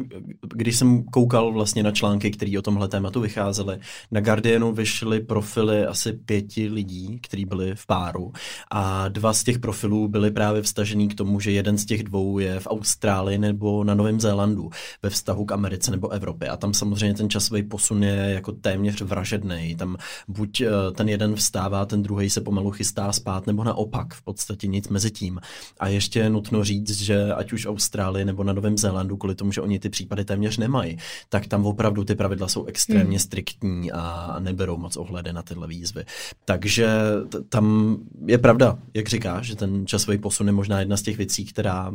když 0.56 0.76
jsem 0.76 1.04
koukal 1.04 1.54
vlastně 1.54 1.84
na 1.84 1.92
články, 1.92 2.32
které 2.32 2.60
o 2.60 2.62
tomhle 2.62 2.88
tématu 2.88 3.22
vycházely. 3.22 3.80
Na 4.12 4.22
Guardianu 4.22 4.72
vyšly 4.72 5.20
profily 5.20 5.86
asi 5.86 6.14
pěti 6.14 6.70
lidí, 6.70 7.20
kteří 7.22 7.46
byli 7.46 7.76
v 7.76 7.86
páru 7.86 8.34
a 8.72 9.08
dva 9.08 9.34
z 9.34 9.44
těch 9.44 9.60
profilů 9.60 10.08
byly 10.08 10.32
právě 10.32 10.62
vstažený 10.62 11.08
k 11.08 11.16
tomu, 11.16 11.40
že 11.40 11.52
jeden 11.52 11.78
z 11.78 11.86
těch 11.86 12.04
dvou 12.04 12.40
je 12.40 12.60
v 12.60 12.68
Austrálii 12.68 13.38
nebo 13.38 13.84
na 13.84 13.94
Novém 13.94 14.20
Zélandu 14.20 14.70
ve 15.04 15.10
vztahu 15.10 15.46
k 15.46 15.52
Americe 15.52 15.92
nebo 15.92 16.10
Evropě 16.10 16.50
a 16.50 16.58
tam 16.58 16.74
samozřejmě 16.74 17.14
ten 17.14 17.30
časový 17.30 17.64
posun 17.64 18.04
je 18.04 18.16
jako 18.16 18.52
téměř 18.52 19.02
vražedný. 19.02 19.76
Tam 19.76 19.98
buď 20.28 20.62
eh, 20.62 20.70
ten 20.96 21.10
jeden 21.10 21.36
vstává, 21.36 21.86
ten 21.86 22.04
druhý 22.04 22.30
se 22.30 22.42
pomalu 22.42 22.72
chystá 22.72 23.12
spát 23.12 23.48
nebo 23.48 23.64
naopak, 23.64 24.14
v 24.14 24.22
podstatě 24.22 24.68
nic 24.68 24.88
mezi 24.88 25.12
tím. 25.12 25.40
A 25.80 25.88
ještě 25.88 26.20
je 26.20 26.30
nutno 26.30 26.64
říct, 26.64 26.79
říct, 26.86 27.02
že 27.02 27.34
ať 27.34 27.54
už 27.54 27.66
v 27.66 27.70
Austrálii 27.70 28.26
nebo 28.26 28.44
na 28.44 28.54
Novém 28.54 28.78
Zélandu, 28.78 29.18
kvůli 29.18 29.36
tomu, 29.36 29.52
že 29.52 29.62
oni 29.62 29.80
ty 29.80 29.90
případy 29.90 30.26
téměř 30.26 30.58
nemají, 30.58 30.98
tak 31.30 31.48
tam 31.48 31.66
opravdu 31.66 32.04
ty 32.04 32.16
pravidla 32.16 32.48
jsou 32.48 32.66
extrémně 32.66 33.18
hmm. 33.18 33.20
striktní 33.20 33.92
a 33.92 34.36
neberou 34.40 34.78
moc 34.78 34.98
ohledy 34.98 35.34
na 35.34 35.42
tyhle 35.42 35.68
výzvy. 35.68 36.06
Takže 36.46 36.88
t- 37.30 37.42
tam 37.42 37.98
je 38.26 38.38
pravda, 38.38 38.80
jak 38.94 39.10
říkáš, 39.10 39.46
že 39.46 39.56
ten 39.56 39.88
časový 39.88 40.18
posun 40.18 40.48
je 40.48 40.54
možná 40.54 40.80
jedna 40.80 40.98
z 40.98 41.02
těch 41.02 41.18
věcí, 41.18 41.46
která 41.46 41.92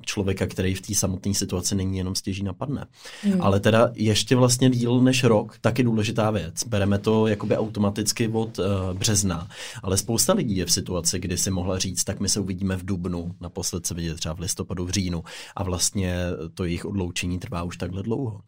člověka, 0.00 0.46
který 0.46 0.74
v 0.74 0.80
té 0.80 0.94
samotné 0.94 1.34
situaci 1.34 1.74
není 1.74 1.98
jenom 1.98 2.14
stěží 2.14 2.42
napadne. 2.42 2.86
Hmm. 3.22 3.42
Ale 3.42 3.60
teda 3.60 3.90
ještě 3.94 4.36
vlastně 4.36 4.70
díl 4.70 5.00
než 5.00 5.24
rok, 5.24 5.58
taky 5.60 5.82
důležitá 5.82 6.30
věc. 6.30 6.64
Bereme 6.66 6.98
to 6.98 7.26
jakoby 7.26 7.56
automaticky 7.56 8.28
od 8.28 8.58
uh, 8.58 8.64
března, 8.98 9.48
ale 9.82 9.96
spousta 9.96 10.32
lidí 10.32 10.56
je 10.56 10.66
v 10.66 10.72
situaci, 10.72 11.18
kdy 11.18 11.38
si 11.38 11.50
mohla 11.50 11.78
říct, 11.78 12.04
tak 12.04 12.20
my 12.20 12.28
se 12.28 12.40
uvidíme 12.40 12.76
v 12.76 12.84
dubnu, 12.84 13.34
naposled 13.40 13.86
se 13.86 13.94
vidět 13.94 14.16
třeba 14.16 14.34
v 14.34 14.40
listopadu, 14.40 14.86
v 14.86 14.90
říjnu 14.90 15.24
a 15.56 15.62
vlastně 15.62 16.16
to 16.54 16.64
jejich 16.64 16.84
odloučení 16.84 17.38
trvá 17.38 17.62
už 17.62 17.76
takhle 17.76 18.02
dlouho. 18.02 18.40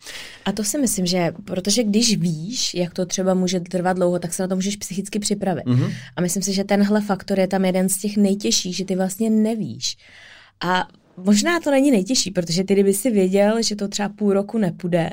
A 0.44 0.53
to 0.53 0.64
si 0.64 0.79
myslím, 0.79 1.07
že 1.07 1.33
protože 1.44 1.85
když 1.85 2.16
víš, 2.16 2.75
jak 2.75 2.94
to 2.94 3.07
třeba 3.07 3.35
může 3.35 3.61
trvat 3.61 3.92
dlouho, 3.92 4.18
tak 4.18 4.35
se 4.35 4.42
na 4.42 4.49
to 4.49 4.55
můžeš 4.55 4.77
psychicky 4.77 5.18
připravit. 5.18 5.64
Mm-hmm. 5.64 5.92
A 6.16 6.20
myslím 6.20 6.42
si, 6.42 6.53
že 6.53 6.64
tenhle 6.64 7.01
faktor 7.01 7.38
je 7.38 7.47
tam 7.47 7.64
jeden 7.64 7.88
z 7.88 7.99
těch 7.99 8.16
nejtěžších, 8.16 8.77
že 8.77 8.85
ty 8.85 8.97
vlastně 8.97 9.31
nevíš. 9.31 9.97
A 10.64 10.88
Možná 11.16 11.61
to 11.61 11.70
není 11.70 11.90
nejtěžší, 11.90 12.31
protože 12.31 12.64
ty 12.64 12.74
kdyby 12.74 12.94
si 12.94 13.11
věděl, 13.11 13.62
že 13.62 13.77
to 13.77 13.88
třeba 13.88 14.09
půl 14.09 14.33
roku 14.33 14.59
nepůjde 14.59 15.11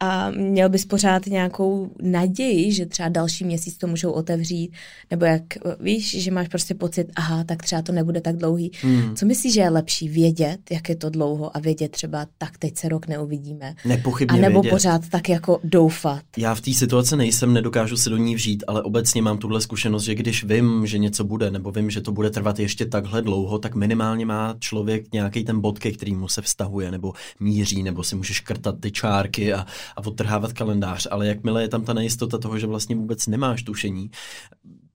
a 0.00 0.30
měl 0.30 0.68
bys 0.68 0.86
pořád 0.86 1.26
nějakou 1.26 1.90
naději, 2.02 2.72
že 2.72 2.86
třeba 2.86 3.08
další 3.08 3.44
měsíc 3.44 3.76
to 3.76 3.86
můžou 3.86 4.10
otevřít, 4.10 4.72
nebo 5.10 5.24
jak 5.24 5.42
víš, 5.80 6.22
že 6.22 6.30
máš 6.30 6.48
prostě 6.48 6.74
pocit, 6.74 7.06
aha, 7.16 7.44
tak 7.44 7.62
třeba 7.62 7.82
to 7.82 7.92
nebude 7.92 8.20
tak 8.20 8.36
dlouhý. 8.36 8.70
Hmm. 8.82 9.16
Co 9.16 9.26
myslíš, 9.26 9.54
že 9.54 9.60
je 9.60 9.70
lepší 9.70 10.08
vědět, 10.08 10.58
jak 10.70 10.88
je 10.88 10.96
to 10.96 11.10
dlouho 11.10 11.56
a 11.56 11.60
vědět 11.60 11.90
třeba, 11.90 12.26
tak 12.38 12.58
teď 12.58 12.76
se 12.76 12.88
rok 12.88 13.06
neuvidíme? 13.06 13.74
Nepochybně 13.84 14.38
A 14.38 14.40
nebo 14.40 14.60
vědět. 14.60 14.70
pořád 14.70 15.08
tak 15.08 15.28
jako 15.28 15.60
doufat? 15.64 16.22
Já 16.36 16.54
v 16.54 16.60
té 16.60 16.72
situaci 16.72 17.16
nejsem, 17.16 17.52
nedokážu 17.52 17.96
se 17.96 18.10
do 18.10 18.16
ní 18.16 18.34
vžít, 18.34 18.64
ale 18.66 18.82
obecně 18.82 19.22
mám 19.22 19.38
tuhle 19.38 19.60
zkušenost, 19.60 20.04
že 20.04 20.14
když 20.14 20.44
vím, 20.44 20.86
že 20.86 20.98
něco 20.98 21.24
bude, 21.24 21.50
nebo 21.50 21.70
vím, 21.70 21.90
že 21.90 22.00
to 22.00 22.12
bude 22.12 22.30
trvat 22.30 22.58
ještě 22.58 22.86
takhle 22.86 23.22
dlouho, 23.22 23.58
tak 23.58 23.74
minimálně 23.74 24.26
má 24.26 24.56
člověk 24.58 25.12
nějaký 25.34 25.46
ten 25.46 25.60
bod, 25.60 25.78
ke 25.78 25.92
kterému 25.92 26.28
se 26.28 26.42
vztahuje, 26.42 26.90
nebo 26.90 27.12
míří, 27.40 27.82
nebo 27.82 28.04
si 28.04 28.16
může 28.16 28.34
škrtat 28.34 28.80
ty 28.80 28.90
čárky 28.92 29.52
a, 29.52 29.66
a 29.96 30.06
odtrhávat 30.06 30.52
kalendář. 30.52 31.06
Ale 31.10 31.26
jakmile 31.26 31.62
je 31.62 31.68
tam 31.68 31.84
ta 31.84 31.92
nejistota 31.92 32.38
toho, 32.38 32.58
že 32.58 32.66
vlastně 32.66 32.96
vůbec 32.96 33.26
nemáš 33.26 33.62
tušení, 33.62 34.10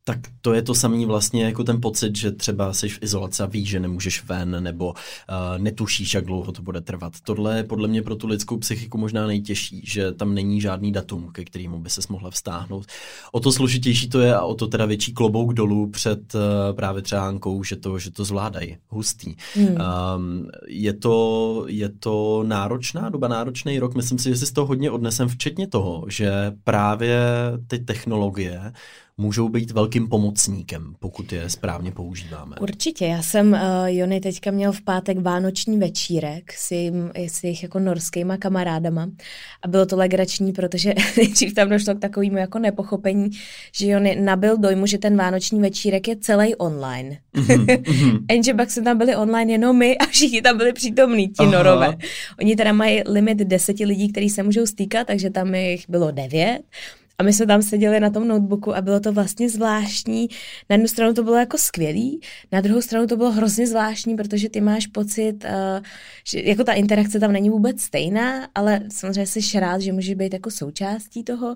tak 0.10 0.20
to 0.42 0.54
je 0.54 0.62
to 0.62 0.76
samý 0.76 1.06
vlastně 1.06 1.44
jako 1.44 1.64
ten 1.64 1.82
pocit, 1.82 2.16
že 2.16 2.32
třeba 2.32 2.74
jsi 2.74 2.90
v 2.90 3.04
izolaci 3.04 3.44
a 3.44 3.46
víš, 3.46 3.70
že 3.70 3.80
nemůžeš 3.80 4.24
ven, 4.24 4.64
nebo 4.64 4.88
uh, 4.88 4.96
netušíš, 5.58 6.14
jak 6.14 6.26
dlouho 6.26 6.52
to 6.52 6.62
bude 6.62 6.82
trvat. 6.82 7.14
Tohle 7.24 7.58
je 7.58 7.64
podle 7.64 7.88
mě 7.88 8.02
pro 8.02 8.16
tu 8.16 8.28
lidskou 8.28 8.58
psychiku 8.58 8.98
možná 8.98 9.28
nejtěžší, 9.28 9.82
že 9.86 10.12
tam 10.12 10.34
není 10.34 10.62
žádný 10.62 10.92
datum, 10.92 11.32
ke 11.32 11.46
kterému 11.46 11.80
by 11.80 11.90
se 11.90 12.02
mohla 12.10 12.30
vstáhnout. 12.30 12.86
O 13.32 13.40
to 13.40 13.52
složitější 13.52 14.10
to 14.10 14.20
je 14.20 14.36
a 14.36 14.42
o 14.42 14.56
to 14.56 14.68
teda 14.68 14.86
větší 14.86 15.14
klobouk 15.14 15.54
dolů 15.54 15.90
před 15.90 16.36
uh, 16.36 16.42
právě 16.76 17.02
třeba 17.02 17.28
Ankou, 17.28 17.64
že 17.64 17.76
to, 17.76 18.00
že 18.00 18.12
to 18.12 18.26
zvládají. 18.26 18.78
Hustý. 18.88 19.36
Hmm. 19.56 19.68
Um, 19.68 20.50
je, 20.68 20.94
to, 20.94 21.66
je 21.68 21.90
to 21.90 22.44
náročná 22.48 23.10
doba, 23.10 23.28
náročný 23.28 23.80
rok. 23.80 23.96
Myslím 23.96 24.20
si, 24.20 24.30
že 24.30 24.38
si 24.38 24.46
z 24.46 24.52
toho 24.52 24.68
hodně 24.68 24.92
odnesem, 24.92 25.28
včetně 25.28 25.68
toho, 25.68 26.06
že 26.08 26.32
právě 26.64 27.20
ty 27.68 27.80
technologie 27.80 28.74
můžou 29.20 29.50
být 29.50 29.72
velkým 29.72 30.08
pomocníkem, 30.08 30.96
pokud 31.00 31.34
je 31.34 31.50
správně 31.50 31.92
používáme. 31.92 32.56
Určitě. 32.62 33.06
Já 33.06 33.22
jsem, 33.22 33.52
uh, 33.52 33.60
Jony, 33.86 34.20
teďka 34.20 34.52
měl 34.52 34.72
v 34.72 34.82
pátek 34.82 35.20
vánoční 35.20 35.78
večírek 35.78 36.54
s, 36.54 36.72
jim, 36.72 37.12
s 37.16 37.44
jejich 37.44 37.64
jako 37.64 37.80
norskýma 37.80 38.38
kamarádama 38.38 39.10
a 39.62 39.68
bylo 39.68 39.86
to 39.86 39.98
legrační, 39.98 40.54
protože 40.54 40.94
nejdřív 41.18 41.54
tam 41.54 41.70
došlo 41.70 41.96
k 41.96 42.00
takovému 42.00 42.38
jako 42.38 42.60
nepochopení, 42.60 43.30
že 43.76 43.88
Jony 43.88 44.16
nabil 44.22 44.58
dojmu, 44.58 44.86
že 44.86 44.98
ten 44.98 45.18
vánoční 45.18 45.62
večírek 45.62 46.08
je 46.08 46.16
celý 46.16 46.56
online. 46.56 47.18
Mm-hmm. 47.36 48.26
Jenže 48.32 48.54
pak 48.54 48.72
jsme 48.72 48.84
tam 48.84 48.98
byli 48.98 49.16
online 49.16 49.52
jenom 49.52 49.78
my 49.78 49.98
a 49.98 50.06
všichni 50.06 50.42
tam 50.42 50.58
byli 50.58 50.74
přítomní, 50.74 51.28
ti 51.28 51.44
Aha. 51.44 51.52
norové. 51.52 51.98
Oni 52.40 52.56
teda 52.56 52.74
mají 52.74 53.02
limit 53.08 53.38
deseti 53.38 53.86
lidí, 53.86 54.12
kteří 54.12 54.30
se 54.30 54.44
můžou 54.44 54.66
stýkat, 54.66 55.08
takže 55.08 55.30
tam 55.30 55.56
jich 55.56 55.90
bylo 55.90 56.12
devět 56.12 56.62
a 57.20 57.24
my 57.24 57.34
jsme 57.34 57.46
tam 57.46 57.62
seděli 57.62 58.00
na 58.00 58.10
tom 58.10 58.28
notebooku 58.28 58.76
a 58.76 58.82
bylo 58.82 59.00
to 59.00 59.14
vlastně 59.14 59.50
zvláštní. 59.50 60.28
Na 60.70 60.74
jednu 60.74 60.88
stranu 60.88 61.14
to 61.14 61.24
bylo 61.24 61.36
jako 61.36 61.58
skvělý, 61.58 62.22
na 62.52 62.62
druhou 62.62 62.82
stranu 62.82 63.08
to 63.08 63.18
bylo 63.18 63.32
hrozně 63.32 63.68
zvláštní, 63.68 64.16
protože 64.16 64.50
ty 64.50 64.62
máš 64.62 64.88
pocit, 64.88 65.44
uh, 65.44 65.86
že 66.28 66.42
jako 66.42 66.64
ta 66.64 66.74
interakce 66.74 67.20
tam 67.20 67.32
není 67.32 67.50
vůbec 67.50 67.82
stejná, 67.82 68.48
ale 68.56 68.82
samozřejmě 68.92 69.28
jsi 69.28 69.60
rád, 69.60 69.82
že 69.82 69.94
může 69.94 70.16
být 70.16 70.34
jako 70.34 70.52
součástí 70.52 71.24
toho. 71.24 71.56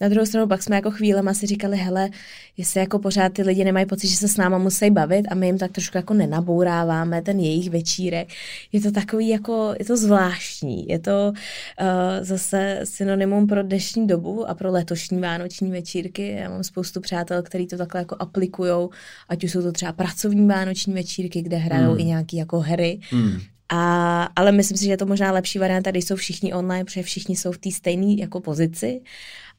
Na 0.00 0.08
druhou 0.08 0.26
stranu 0.26 0.46
pak 0.46 0.62
jsme 0.62 0.76
jako 0.76 0.90
chvílema 0.90 1.34
si 1.34 1.46
říkali, 1.46 1.76
hele, 1.76 2.10
jestli 2.56 2.80
jako 2.80 2.98
pořád 2.98 3.32
ty 3.32 3.42
lidi 3.42 3.64
nemají 3.64 3.86
pocit, 3.86 4.08
že 4.08 4.16
se 4.16 4.28
s 4.28 4.36
náma 4.36 4.58
musí 4.58 4.90
bavit 4.90 5.26
a 5.30 5.34
my 5.34 5.46
jim 5.46 5.58
tak 5.58 5.72
trošku 5.72 5.96
jako 5.96 6.14
nenabouráváme 6.14 7.22
ten 7.22 7.40
jejich 7.40 7.70
večírek. 7.70 8.28
Je 8.72 8.80
to 8.80 8.90
takový 8.90 9.28
jako, 9.28 9.74
je 9.78 9.84
to 9.84 9.96
zvláštní, 9.96 10.88
je 10.88 10.98
to 10.98 11.32
uh, 11.32 11.86
zase 12.20 12.80
synonymum 12.84 13.46
pro 13.46 13.62
dnešní 13.62 14.06
dobu 14.06 14.48
a 14.48 14.54
pro 14.54 14.70
letošní 14.70 15.03
vánoční 15.12 15.70
večírky. 15.70 16.28
Já 16.28 16.50
mám 16.50 16.62
spoustu 16.64 17.00
přátel, 17.00 17.42
kteří 17.42 17.66
to 17.66 17.76
takhle 17.76 18.00
jako 18.00 18.16
aplikujou, 18.18 18.90
ať 19.28 19.44
už 19.44 19.52
jsou 19.52 19.62
to 19.62 19.72
třeba 19.72 19.92
pracovní 19.92 20.48
vánoční 20.48 20.94
večírky, 20.94 21.42
kde 21.42 21.56
hrajou 21.56 21.90
hmm. 21.90 22.00
i 22.00 22.04
nějaké 22.04 22.36
jako 22.36 22.60
hry. 22.60 23.00
Hmm. 23.10 23.40
A, 23.68 24.22
ale 24.36 24.52
myslím 24.52 24.78
si, 24.78 24.84
že 24.84 24.90
je 24.90 24.96
to 24.96 25.06
možná 25.06 25.32
lepší 25.32 25.58
varianta, 25.58 25.90
když 25.90 26.04
jsou 26.04 26.16
všichni 26.16 26.54
online, 26.54 26.84
protože 26.84 27.02
všichni 27.02 27.36
jsou 27.36 27.52
v 27.52 27.58
té 27.58 27.70
stejné 27.70 28.14
jako 28.14 28.40
pozici 28.40 29.00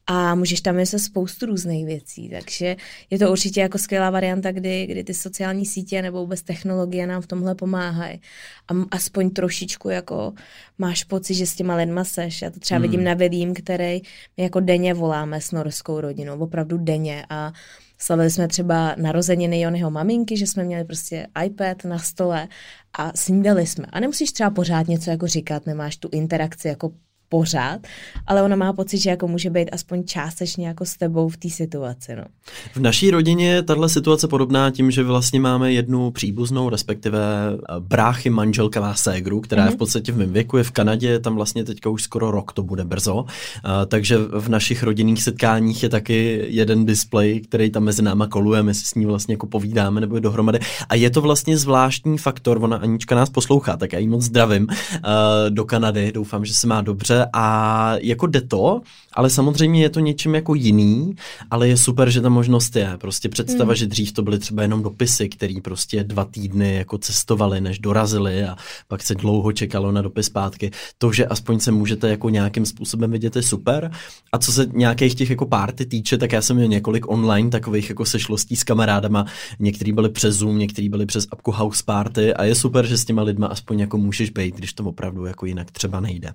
a 0.06 0.34
můžeš 0.34 0.60
tam 0.60 0.74
myslet 0.74 0.98
spoustu 0.98 1.46
různých 1.46 1.86
věcí, 1.86 2.28
takže 2.28 2.76
je 3.10 3.18
to 3.18 3.32
určitě 3.32 3.60
jako 3.60 3.78
skvělá 3.78 4.10
varianta, 4.10 4.52
kdy, 4.52 4.86
kdy 4.86 5.04
ty 5.04 5.14
sociální 5.14 5.66
sítě 5.66 6.02
nebo 6.02 6.20
vůbec 6.20 6.42
technologie 6.42 7.06
nám 7.06 7.22
v 7.22 7.26
tomhle 7.26 7.54
pomáhají 7.54 8.20
a 8.68 8.72
aspoň 8.90 9.30
trošičku 9.30 9.88
jako 9.88 10.32
máš 10.78 11.04
pocit, 11.04 11.34
že 11.34 11.46
s 11.46 11.54
těma 11.54 11.76
lidma 11.76 12.04
seš. 12.04 12.42
Já 12.42 12.50
to 12.50 12.60
třeba 12.60 12.78
hmm. 12.78 12.82
vidím 12.82 13.04
na 13.04 13.14
Vilím, 13.14 13.54
který 13.54 14.00
my 14.36 14.42
jako 14.42 14.60
denně 14.60 14.94
voláme 14.94 15.40
s 15.40 15.52
norskou 15.52 16.00
rodinou, 16.00 16.38
opravdu 16.38 16.78
denně 16.78 17.26
a 17.30 17.52
Slavili 17.98 18.30
jsme 18.30 18.48
třeba 18.48 18.94
narozeniny 18.98 19.60
Jonyho 19.60 19.90
maminky, 19.90 20.36
že 20.36 20.46
jsme 20.46 20.64
měli 20.64 20.84
prostě 20.84 21.26
iPad 21.44 21.84
na 21.84 21.98
stole 21.98 22.48
a 22.98 23.12
snídali 23.16 23.66
jsme. 23.66 23.86
A 23.90 24.00
nemusíš 24.00 24.32
třeba 24.32 24.50
pořád 24.50 24.88
něco 24.88 25.10
jako 25.10 25.26
říkat, 25.26 25.66
nemáš 25.66 25.96
tu 25.96 26.08
interakci 26.12 26.68
jako 26.68 26.92
pořád, 27.28 27.80
ale 28.26 28.42
ona 28.42 28.56
má 28.56 28.72
pocit, 28.72 28.98
že 28.98 29.10
jako 29.10 29.28
může 29.28 29.50
být 29.50 29.70
aspoň 29.72 30.04
částečně 30.04 30.66
jako 30.68 30.84
s 30.84 30.96
tebou 30.96 31.28
v 31.28 31.36
té 31.36 31.50
situaci. 31.50 32.16
No. 32.16 32.24
V 32.74 32.80
naší 32.80 33.10
rodině 33.10 33.48
je 33.50 33.62
tahle 33.62 33.88
situace 33.88 34.28
podobná 34.28 34.70
tím, 34.70 34.90
že 34.90 35.02
vlastně 35.02 35.40
máme 35.40 35.72
jednu 35.72 36.10
příbuznou, 36.10 36.68
respektive 36.68 37.18
eh, 37.52 37.74
bráchy 37.78 38.30
manželka 38.30 38.80
má 38.80 38.94
ségru, 38.94 39.40
která 39.40 39.62
mm-hmm. 39.62 39.66
je 39.66 39.70
v 39.70 39.74
mhm. 39.74 39.78
podstatě 39.78 40.12
v 40.12 40.18
mém 40.18 40.32
věku, 40.32 40.56
je 40.56 40.64
v 40.64 40.70
Kanadě, 40.70 41.18
tam 41.18 41.34
vlastně 41.34 41.64
teďka 41.64 41.90
už 41.90 42.02
skoro 42.02 42.30
rok 42.30 42.52
to 42.52 42.62
bude 42.62 42.84
brzo, 42.84 43.14
uh, 43.14 43.26
takže 43.86 44.18
v 44.18 44.48
našich 44.48 44.82
rodinných 44.82 45.22
setkáních 45.22 45.82
je 45.82 45.88
taky 45.88 46.44
jeden 46.48 46.86
displej, 46.86 47.40
který 47.40 47.70
tam 47.70 47.84
mezi 47.84 48.02
náma 48.02 48.26
koluje, 48.26 48.62
my 48.62 48.74
si 48.74 48.86
s 48.86 48.94
ní 48.94 49.06
vlastně 49.06 49.34
jako 49.34 49.46
povídáme 49.46 50.00
nebo 50.00 50.14
je 50.14 50.20
dohromady 50.20 50.58
a 50.88 50.94
je 50.94 51.10
to 51.10 51.20
vlastně 51.20 51.58
zvláštní 51.58 52.18
faktor, 52.18 52.64
ona 52.64 52.76
Anička 52.76 53.14
nás 53.14 53.30
poslouchá, 53.30 53.76
tak 53.76 53.92
já 53.92 53.98
jí 53.98 54.08
moc 54.08 54.22
zdravím 54.22 54.66
uh, 54.66 54.70
do 55.48 55.64
Kanady, 55.64 56.12
doufám, 56.12 56.44
že 56.44 56.54
se 56.54 56.66
má 56.66 56.80
dobře, 56.80 57.15
a 57.32 57.96
jako 58.02 58.26
jde 58.26 58.40
to, 58.40 58.80
ale 59.12 59.30
samozřejmě 59.30 59.82
je 59.82 59.90
to 59.90 60.00
něčím 60.00 60.34
jako 60.34 60.54
jiný, 60.54 61.16
ale 61.50 61.68
je 61.68 61.76
super, 61.76 62.10
že 62.10 62.20
ta 62.20 62.28
možnost 62.28 62.76
je. 62.76 62.96
Prostě 63.00 63.28
představa, 63.28 63.72
hmm. 63.72 63.76
že 63.76 63.86
dřív 63.86 64.12
to 64.12 64.22
byly 64.22 64.38
třeba 64.38 64.62
jenom 64.62 64.82
dopisy, 64.82 65.28
které 65.28 65.54
prostě 65.64 66.04
dva 66.04 66.24
týdny 66.24 66.74
jako 66.74 66.98
cestovali, 66.98 67.60
než 67.60 67.78
dorazili 67.78 68.44
a 68.44 68.56
pak 68.88 69.02
se 69.02 69.14
dlouho 69.14 69.52
čekalo 69.52 69.92
na 69.92 70.02
dopis 70.02 70.26
zpátky. 70.26 70.70
To, 70.98 71.12
že 71.12 71.26
aspoň 71.26 71.60
se 71.60 71.72
můžete 71.72 72.08
jako 72.08 72.30
nějakým 72.30 72.66
způsobem 72.66 73.10
vidět, 73.10 73.36
je 73.36 73.42
super. 73.42 73.90
A 74.32 74.38
co 74.38 74.52
se 74.52 74.66
nějakých 74.72 75.14
těch 75.14 75.30
jako 75.30 75.46
párty 75.46 75.86
týče, 75.86 76.18
tak 76.18 76.32
já 76.32 76.42
jsem 76.42 76.56
měl 76.56 76.68
několik 76.68 77.10
online 77.10 77.50
takových 77.50 77.88
jako 77.88 78.04
sešlostí 78.04 78.56
s 78.56 78.64
kamarádama. 78.64 79.26
Některý 79.58 79.92
byli 79.92 80.08
přes 80.08 80.36
Zoom, 80.36 80.58
některý 80.58 80.88
byli 80.88 81.06
přes 81.06 81.26
apku 81.30 81.52
House 81.52 81.82
Party 81.86 82.34
a 82.34 82.44
je 82.44 82.54
super, 82.54 82.86
že 82.86 82.98
s 82.98 83.04
těma 83.04 83.22
lidma 83.22 83.46
aspoň 83.46 83.80
jako 83.80 83.98
můžeš 83.98 84.30
být, 84.30 84.54
když 84.56 84.72
to 84.72 84.84
opravdu 84.84 85.24
jako 85.24 85.46
jinak 85.46 85.70
třeba 85.70 86.00
nejde. 86.00 86.32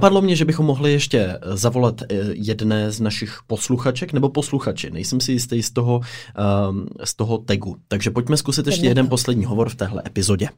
Napadlo 0.00 0.22
mě, 0.22 0.36
že 0.36 0.44
bychom 0.44 0.66
mohli 0.66 0.92
ještě 0.92 1.38
zavolat 1.42 2.02
Eh, 2.02 2.16
jedné 2.32 2.90
z 2.90 3.00
našich 3.00 3.38
posluchaček 3.46 4.12
nebo 4.12 4.28
posluchači. 4.28 4.90
Nejsem 4.90 5.20
si 5.20 5.32
jistý 5.32 5.62
z 5.62 5.70
toho, 5.70 6.00
um, 6.70 6.86
z 7.04 7.14
toho 7.16 7.38
tagu. 7.38 7.76
Takže 7.88 8.10
pojďme 8.10 8.36
zkusit 8.36 8.66
ještě 8.66 8.86
jeden 8.86 9.08
poslední 9.08 9.44
hovor 9.44 9.68
v 9.68 9.74
téhle 9.74 10.02
epizodě. 10.06 10.48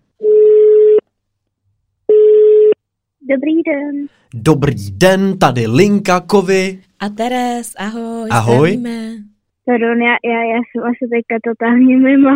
Dobrý 3.29 3.63
den. 3.63 4.07
Dobrý 4.35 4.91
den, 4.91 5.39
tady 5.39 5.67
Linka 5.67 6.21
Kovy. 6.21 6.79
A 7.01 7.09
Teres, 7.09 7.73
ahoj. 7.79 8.29
Ahoj. 8.31 8.69
Zdravíme. 8.69 9.17
Pardon, 9.67 10.03
já, 10.03 10.15
já, 10.25 10.41
já 10.55 10.59
jsem 10.59 10.83
asi 10.83 11.05
teďka 11.15 11.51
totálně 11.51 11.97
mimo. 11.97 12.31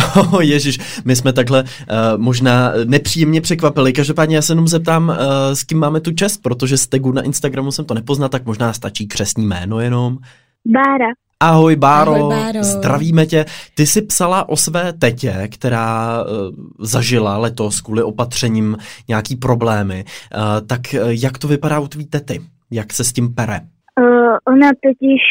Oh, 0.16 0.42
Ježíš, 0.42 1.02
my 1.04 1.16
jsme 1.16 1.32
takhle 1.32 1.62
uh, 1.62 1.68
možná 2.16 2.72
nepříjemně 2.84 3.40
překvapili. 3.40 3.92
Každopádně 3.92 4.36
já 4.36 4.42
se 4.42 4.52
jenom 4.52 4.68
zeptám, 4.68 5.08
uh, 5.08 5.16
s 5.52 5.64
kým 5.64 5.78
máme 5.78 6.00
tu 6.00 6.12
čest, 6.12 6.42
protože 6.42 6.76
z 6.78 6.86
tagu 6.86 7.12
na 7.12 7.22
Instagramu 7.22 7.72
jsem 7.72 7.84
to 7.84 7.94
nepoznal, 7.94 8.28
tak 8.28 8.46
možná 8.46 8.72
stačí 8.72 9.08
křesní 9.08 9.46
jméno 9.46 9.80
jenom. 9.80 10.18
Bára. 10.66 11.06
Ahoj 11.40 11.76
Báro, 11.76 12.14
Ahoj, 12.14 12.30
Báro, 12.30 12.62
zdravíme 12.62 13.26
tě. 13.26 13.44
Ty 13.76 13.86
jsi 13.86 14.02
psala 14.02 14.48
o 14.48 14.56
své 14.56 14.92
tetě, 14.92 15.48
která 15.54 16.22
uh, 16.24 16.30
zažila 16.78 17.38
letos 17.38 17.80
kvůli 17.80 18.02
opatřením 18.02 18.76
nějaký 19.08 19.36
problémy. 19.36 20.04
Uh, 20.04 20.66
tak 20.66 20.80
uh, 20.94 21.10
jak 21.22 21.38
to 21.38 21.48
vypadá 21.48 21.80
u 21.80 21.88
tvý 21.88 22.06
tety? 22.06 22.40
Jak 22.70 22.92
se 22.92 23.04
s 23.04 23.12
tím 23.12 23.34
pere? 23.34 23.60
Uh, 24.00 24.54
ona 24.54 24.68
totiž 24.68 25.22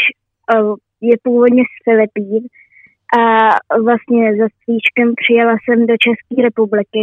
uh, 0.56 0.76
je 1.02 1.16
původně 1.24 1.64
z 1.64 1.84
Filipín 1.84 2.44
a 3.20 3.24
vlastně 3.88 4.38
za 4.38 4.48
svíčkem 4.64 5.14
přijela 5.22 5.56
jsem 5.60 5.88
do 5.88 5.96
České 6.06 6.42
republiky, 6.48 7.02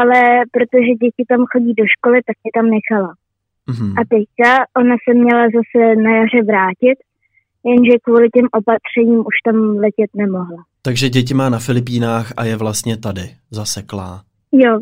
ale 0.00 0.20
protože 0.50 1.00
děti 1.02 1.22
tam 1.28 1.40
chodí 1.52 1.72
do 1.74 1.84
školy, 1.94 2.20
tak 2.26 2.36
je 2.46 2.52
tam 2.54 2.66
nechala. 2.76 3.12
Mm-hmm. 3.68 3.92
A 3.98 4.00
teďka 4.14 4.50
ona 4.80 4.96
se 5.04 5.14
měla 5.14 5.44
zase 5.58 5.96
na 6.04 6.10
jaře 6.16 6.42
vrátit, 6.50 6.98
jenže 7.64 7.98
kvůli 8.04 8.28
těm 8.36 8.46
opatřením 8.60 9.20
už 9.20 9.36
tam 9.44 9.56
letět 9.84 10.10
nemohla. 10.16 10.62
Takže 10.82 11.08
děti 11.08 11.34
má 11.34 11.48
na 11.48 11.58
Filipínách 11.58 12.32
a 12.36 12.44
je 12.44 12.56
vlastně 12.56 12.96
tady, 12.96 13.24
zaseklá. 13.50 14.22
Jo, 14.52 14.78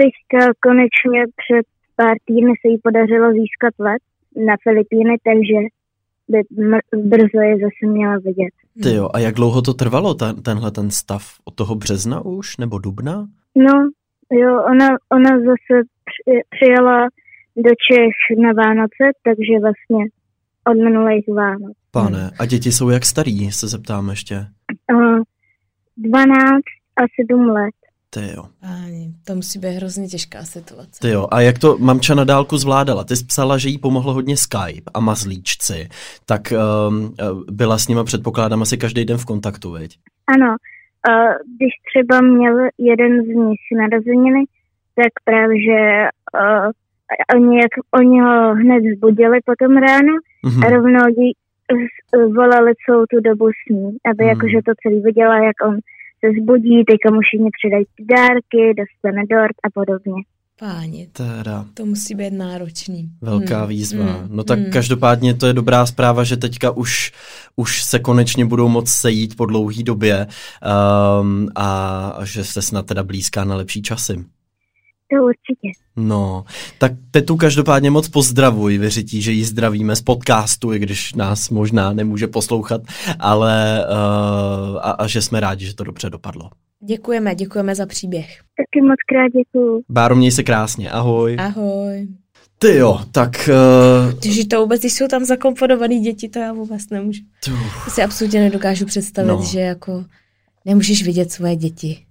teďka 0.00 0.52
konečně 0.66 1.20
před 1.40 1.66
pár 1.96 2.16
týdny 2.24 2.52
se 2.60 2.68
jí 2.68 2.78
podařilo 2.78 3.32
získat 3.32 3.74
let 3.78 4.02
na 4.48 4.54
Filipíny, 4.62 5.14
takže 5.24 5.58
by 6.28 6.42
brzo 6.96 7.40
je 7.40 7.54
zase 7.56 7.92
měla 7.92 8.16
vidět. 8.18 8.54
Ty 8.82 8.94
jo, 8.94 9.08
a 9.14 9.18
jak 9.18 9.34
dlouho 9.34 9.62
to 9.62 9.74
trvalo, 9.74 10.14
ten, 10.14 10.42
tenhle 10.42 10.70
ten 10.70 10.90
stav? 10.90 11.22
Od 11.44 11.54
toho 11.54 11.74
března 11.74 12.24
už, 12.24 12.56
nebo 12.56 12.78
dubna? 12.78 13.26
No, 13.56 13.90
jo, 14.32 14.62
ona, 14.70 14.88
ona 15.12 15.30
zase 15.30 15.82
při, 16.04 16.40
přijela 16.50 17.08
do 17.56 17.70
Čech 17.70 18.38
na 18.42 18.52
Vánoce, 18.52 19.04
takže 19.22 19.60
vlastně 19.62 20.04
od 20.70 20.84
minulých 20.84 21.24
Vánoc. 21.28 21.76
Pane, 21.90 22.30
a 22.40 22.46
děti 22.46 22.72
jsou 22.72 22.88
jak 22.88 23.04
starý, 23.04 23.52
se 23.52 23.68
zeptám 23.68 24.08
ještě? 24.08 24.36
Uh, 24.92 25.22
12 25.96 26.36
a 26.96 27.02
7 27.30 27.48
let. 27.48 27.74
Ty 28.14 28.20
jo. 28.36 28.44
Páni, 28.60 29.12
to 29.26 29.34
musí 29.34 29.58
být 29.58 29.68
hrozně 29.68 30.06
těžká 30.08 30.42
situace. 30.44 31.00
Ty 31.00 31.08
jo, 31.08 31.28
a 31.30 31.40
jak 31.40 31.58
to 31.58 31.78
mamča 31.78 32.14
na 32.14 32.24
dálku 32.24 32.56
zvládala? 32.56 33.04
Ty 33.04 33.16
jsi 33.16 33.24
psala, 33.24 33.58
že 33.58 33.68
jí 33.68 33.78
pomohlo 33.78 34.12
hodně 34.12 34.36
Skype 34.36 34.90
a 34.94 35.00
mazlíčci, 35.00 35.88
tak 36.26 36.42
um, 36.52 37.14
byla 37.50 37.78
s 37.78 37.88
nima 37.88 38.04
předpokládám 38.04 38.62
asi 38.62 38.78
každý 38.78 39.04
den 39.04 39.18
v 39.18 39.24
kontaktu, 39.24 39.72
viď? 39.72 39.98
Ano, 40.34 40.50
uh, 41.08 41.32
když 41.56 41.72
třeba 41.88 42.20
měl 42.20 42.56
jeden 42.78 43.24
z 43.24 43.28
nich 43.28 43.60
narozeniny, 43.78 44.44
tak 44.96 45.12
právě, 45.24 45.56
že 45.62 46.08
uh, 46.40 46.70
oni, 47.36 47.56
jak, 47.56 47.72
oni 47.94 48.20
ho 48.20 48.54
hned 48.54 48.82
zbudili 48.96 49.38
potom 49.44 49.76
ráno 49.76 50.14
mm-hmm. 50.46 50.66
a 50.66 50.70
rovnou 50.70 51.08
jí 51.08 51.32
volali 52.36 52.72
celou 52.86 53.04
tu 53.10 53.20
dobu 53.20 53.48
s 53.48 53.70
ní, 53.70 53.96
aby 54.10 54.24
mm. 54.24 54.28
jakože 54.28 54.58
to 54.66 54.72
celý 54.82 55.00
viděla, 55.00 55.44
jak 55.44 55.56
on 55.66 55.78
se 56.24 56.42
zbudí, 56.42 56.84
teďka 56.84 57.10
mu 57.14 57.20
všichni 57.20 57.50
přidají 57.58 57.84
dárky, 58.16 58.62
dostane 58.80 59.22
dort 59.30 59.58
a 59.66 59.68
podobně. 59.74 60.22
Páni, 60.58 61.08
teda. 61.12 61.66
to 61.74 61.86
musí 61.86 62.14
být 62.14 62.32
náročný. 62.32 63.10
Velká 63.20 63.58
hmm. 63.58 63.68
výzva. 63.68 64.04
Hmm. 64.04 64.36
No 64.36 64.44
tak 64.44 64.58
hmm. 64.58 64.70
každopádně 64.70 65.34
to 65.34 65.46
je 65.46 65.52
dobrá 65.52 65.86
zpráva, 65.86 66.24
že 66.24 66.36
teďka 66.36 66.70
už, 66.70 67.12
už 67.56 67.82
se 67.84 67.98
konečně 67.98 68.44
budou 68.44 68.68
moct 68.68 68.88
sejít 68.88 69.36
po 69.36 69.46
dlouhý 69.46 69.82
době 69.82 70.26
um, 71.20 71.48
a 71.56 72.18
že 72.24 72.44
se 72.44 72.62
snad 72.62 72.86
teda 72.86 73.02
blízká 73.02 73.44
na 73.44 73.56
lepší 73.56 73.82
časy. 73.82 74.24
To 75.10 75.24
určitě. 75.24 75.80
No, 75.96 76.44
tak 76.78 76.92
Petu 77.10 77.36
každopádně 77.36 77.90
moc 77.90 78.08
pozdravuj, 78.08 78.78
věřití, 78.78 79.22
že 79.22 79.32
ji 79.32 79.44
zdravíme 79.44 79.96
z 79.96 80.02
podcastu, 80.02 80.72
i 80.72 80.78
když 80.78 81.14
nás 81.14 81.50
možná 81.50 81.92
nemůže 81.92 82.26
poslouchat, 82.26 82.80
ale 83.18 83.86
uh, 83.90 84.76
a, 84.76 84.90
a 84.90 85.06
že 85.06 85.22
jsme 85.22 85.40
rádi, 85.40 85.66
že 85.66 85.74
to 85.74 85.84
dobře 85.84 86.10
dopadlo. 86.10 86.50
Děkujeme, 86.84 87.34
děkujeme 87.34 87.74
za 87.74 87.86
příběh. 87.86 88.26
Taky 88.26 88.82
moc 88.82 88.96
krát 89.08 89.42
děkuju. 89.44 89.82
Báro, 89.88 90.16
měj 90.16 90.30
se 90.30 90.42
krásně, 90.42 90.90
ahoj. 90.90 91.36
Ahoj. 91.38 92.08
Ty 92.58 92.76
jo, 92.76 93.00
tak... 93.12 93.48
Uh... 94.08 94.18
Když 94.18 94.46
to 94.46 94.60
vůbec, 94.60 94.80
když 94.80 94.92
jsou 94.92 95.08
tam 95.08 95.24
zakomponovaný 95.24 96.00
děti, 96.00 96.28
to 96.28 96.38
já 96.38 96.52
vůbec 96.52 96.90
nemůžu. 96.90 97.22
To 97.84 97.90
si 97.90 98.02
absolutně 98.02 98.40
nedokážu 98.40 98.86
představit, 98.86 99.28
no. 99.28 99.42
že 99.44 99.60
jako 99.60 100.04
nemůžeš 100.64 101.04
vidět 101.04 101.32
svoje 101.32 101.56
děti. 101.56 102.04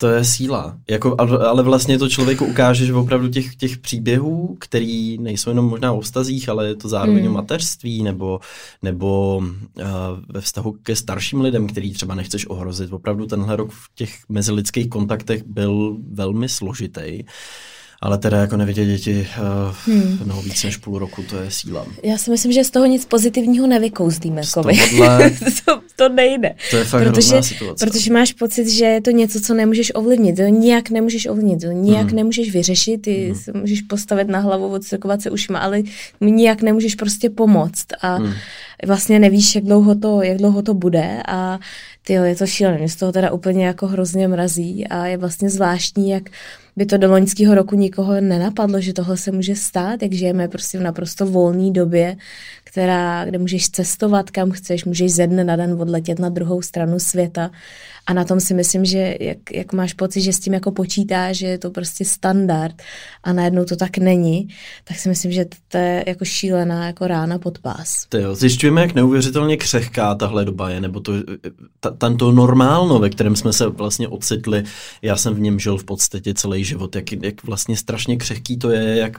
To 0.00 0.08
je 0.08 0.24
síla. 0.24 0.76
Jako, 0.88 1.16
ale 1.18 1.62
vlastně 1.62 1.98
to 1.98 2.08
člověku 2.08 2.44
ukáže, 2.44 2.86
že 2.86 2.94
opravdu 2.94 3.28
těch, 3.28 3.56
těch 3.56 3.78
příběhů, 3.78 4.56
který 4.60 5.18
nejsou 5.18 5.50
jenom 5.50 5.64
možná 5.64 5.92
o 5.92 6.00
vztazích, 6.00 6.48
ale 6.48 6.66
je 6.66 6.74
to 6.74 6.88
zároveň 6.88 7.24
hmm. 7.24 7.30
o 7.30 7.34
mateřství 7.34 8.02
nebo, 8.02 8.40
nebo 8.82 9.36
uh, 9.36 9.84
ve 10.28 10.40
vztahu 10.40 10.72
ke 10.82 10.96
starším 10.96 11.40
lidem, 11.40 11.66
který 11.66 11.92
třeba 11.92 12.14
nechceš 12.14 12.46
ohrozit. 12.46 12.92
Opravdu 12.92 13.26
tenhle 13.26 13.56
rok 13.56 13.70
v 13.70 13.90
těch 13.94 14.14
mezilidských 14.28 14.88
kontaktech 14.88 15.42
byl 15.46 15.96
velmi 16.12 16.48
složitý. 16.48 17.24
Ale 18.02 18.18
teda 18.18 18.38
jako 18.38 18.56
nevidět 18.56 18.86
děti 18.86 19.28
uh, 19.38 19.94
hmm. 19.94 20.18
mnoho 20.24 20.42
víc 20.42 20.64
než 20.64 20.76
půl 20.76 20.98
roku, 20.98 21.22
to 21.22 21.36
je 21.36 21.50
síla. 21.50 21.86
Já 22.02 22.18
si 22.18 22.30
myslím, 22.30 22.52
že 22.52 22.64
z 22.64 22.70
toho 22.70 22.86
nic 22.86 23.04
pozitivního 23.04 23.66
nevykouzlíme. 23.66 24.42
Tohle, 24.54 24.72
to, 25.64 25.80
to 25.96 26.08
nejde. 26.08 26.54
To 26.70 26.76
je 26.76 26.84
fakt 26.84 27.02
protože, 27.02 27.42
situace. 27.42 27.86
Protože 27.86 28.12
máš 28.12 28.32
pocit, 28.32 28.68
že 28.68 28.84
je 28.84 29.00
to 29.00 29.10
něco, 29.10 29.40
co 29.40 29.54
nemůžeš 29.54 29.92
ovlivnit. 29.94 30.36
To 30.36 30.42
nijak 30.42 30.90
nemůžeš 30.90 31.26
ovlivnit, 31.26 31.60
to 31.60 31.66
nijak 31.66 32.06
hmm. 32.06 32.16
nemůžeš 32.16 32.52
vyřešit, 32.52 33.02
ty 33.02 33.26
hmm. 33.26 33.34
se 33.34 33.52
můžeš 33.52 33.82
postavit 33.82 34.28
na 34.28 34.38
hlavu, 34.38 34.72
odsekovat 34.72 35.22
se 35.22 35.30
ušima, 35.30 35.58
ale 35.58 35.82
nijak 36.20 36.62
nemůžeš 36.62 36.94
prostě 36.94 37.30
pomoct. 37.30 37.86
A 38.02 38.16
hmm. 38.16 38.32
vlastně 38.86 39.18
nevíš, 39.18 39.54
jak 39.54 39.64
dlouho 39.64 39.94
to, 39.94 40.22
jak 40.22 40.38
dlouho 40.38 40.62
to 40.62 40.74
bude 40.74 41.22
a 41.28 41.58
ty 42.04 42.12
je 42.12 42.36
to 42.36 42.46
šílené. 42.46 42.78
Mě 42.78 42.88
z 42.88 42.96
toho 42.96 43.12
teda 43.12 43.30
úplně 43.30 43.66
jako 43.66 43.86
hrozně 43.86 44.28
mrazí 44.28 44.86
a 44.86 45.06
je 45.06 45.16
vlastně 45.16 45.50
zvláštní, 45.50 46.10
jak 46.10 46.22
by 46.80 46.86
to 46.86 46.96
do 46.96 47.10
loňského 47.10 47.54
roku 47.54 47.76
nikoho 47.76 48.20
nenapadlo, 48.20 48.80
že 48.80 48.92
tohle 48.92 49.16
se 49.16 49.32
může 49.32 49.56
stát, 49.56 50.02
jak 50.02 50.12
žijeme 50.12 50.48
prostě 50.48 50.78
v 50.78 50.82
naprosto 50.82 51.26
volné 51.26 51.70
době, 51.70 52.16
která, 52.64 53.24
kde 53.24 53.38
můžeš 53.38 53.70
cestovat 53.70 54.30
kam 54.30 54.50
chceš, 54.50 54.84
můžeš 54.84 55.12
ze 55.12 55.26
dne 55.26 55.44
na 55.44 55.56
den 55.56 55.76
odletět 55.80 56.18
na 56.18 56.28
druhou 56.28 56.62
stranu 56.62 56.98
světa 56.98 57.50
a 58.06 58.12
na 58.12 58.24
tom 58.24 58.40
si 58.40 58.54
myslím, 58.54 58.84
že 58.84 59.16
jak, 59.20 59.38
jak 59.52 59.72
máš 59.72 59.92
pocit, 59.92 60.20
že 60.20 60.32
s 60.32 60.40
tím 60.40 60.54
jako 60.54 60.72
počítá, 60.72 61.32
že 61.32 61.46
je 61.46 61.58
to 61.58 61.70
prostě 61.70 62.04
standard 62.04 62.82
a 63.22 63.32
najednou 63.32 63.64
to 63.64 63.76
tak 63.76 63.98
není, 63.98 64.48
tak 64.84 64.96
si 64.96 65.08
myslím, 65.08 65.32
že 65.32 65.44
to 65.68 65.78
je 65.78 66.04
jako 66.06 66.24
šílená 66.24 66.86
jako 66.86 67.06
rána 67.06 67.38
pod 67.38 67.58
pás. 67.58 68.06
Ty 68.08 68.20
jo, 68.20 68.34
zjišťujeme, 68.34 68.80
jak 68.80 68.94
neuvěřitelně 68.94 69.56
křehká 69.56 70.14
tahle 70.14 70.44
doba 70.44 70.70
je, 70.70 70.80
nebo 70.80 71.00
to, 71.00 71.12
ta, 71.80 71.90
tento 71.90 72.32
normálno, 72.32 72.98
ve 72.98 73.10
kterém 73.10 73.36
jsme 73.36 73.52
se 73.52 73.66
vlastně 73.66 74.08
ocitli, 74.08 74.64
já 75.02 75.16
jsem 75.16 75.34
v 75.34 75.40
něm 75.40 75.58
žil 75.58 75.78
v 75.78 75.84
podstatě 75.84 76.34
celý 76.34 76.64
život, 76.70 76.96
jak, 76.96 77.12
jak 77.12 77.44
vlastně 77.44 77.76
strašně 77.76 78.16
křehký 78.16 78.56
to 78.56 78.70
je, 78.70 78.96
jak 78.96 79.18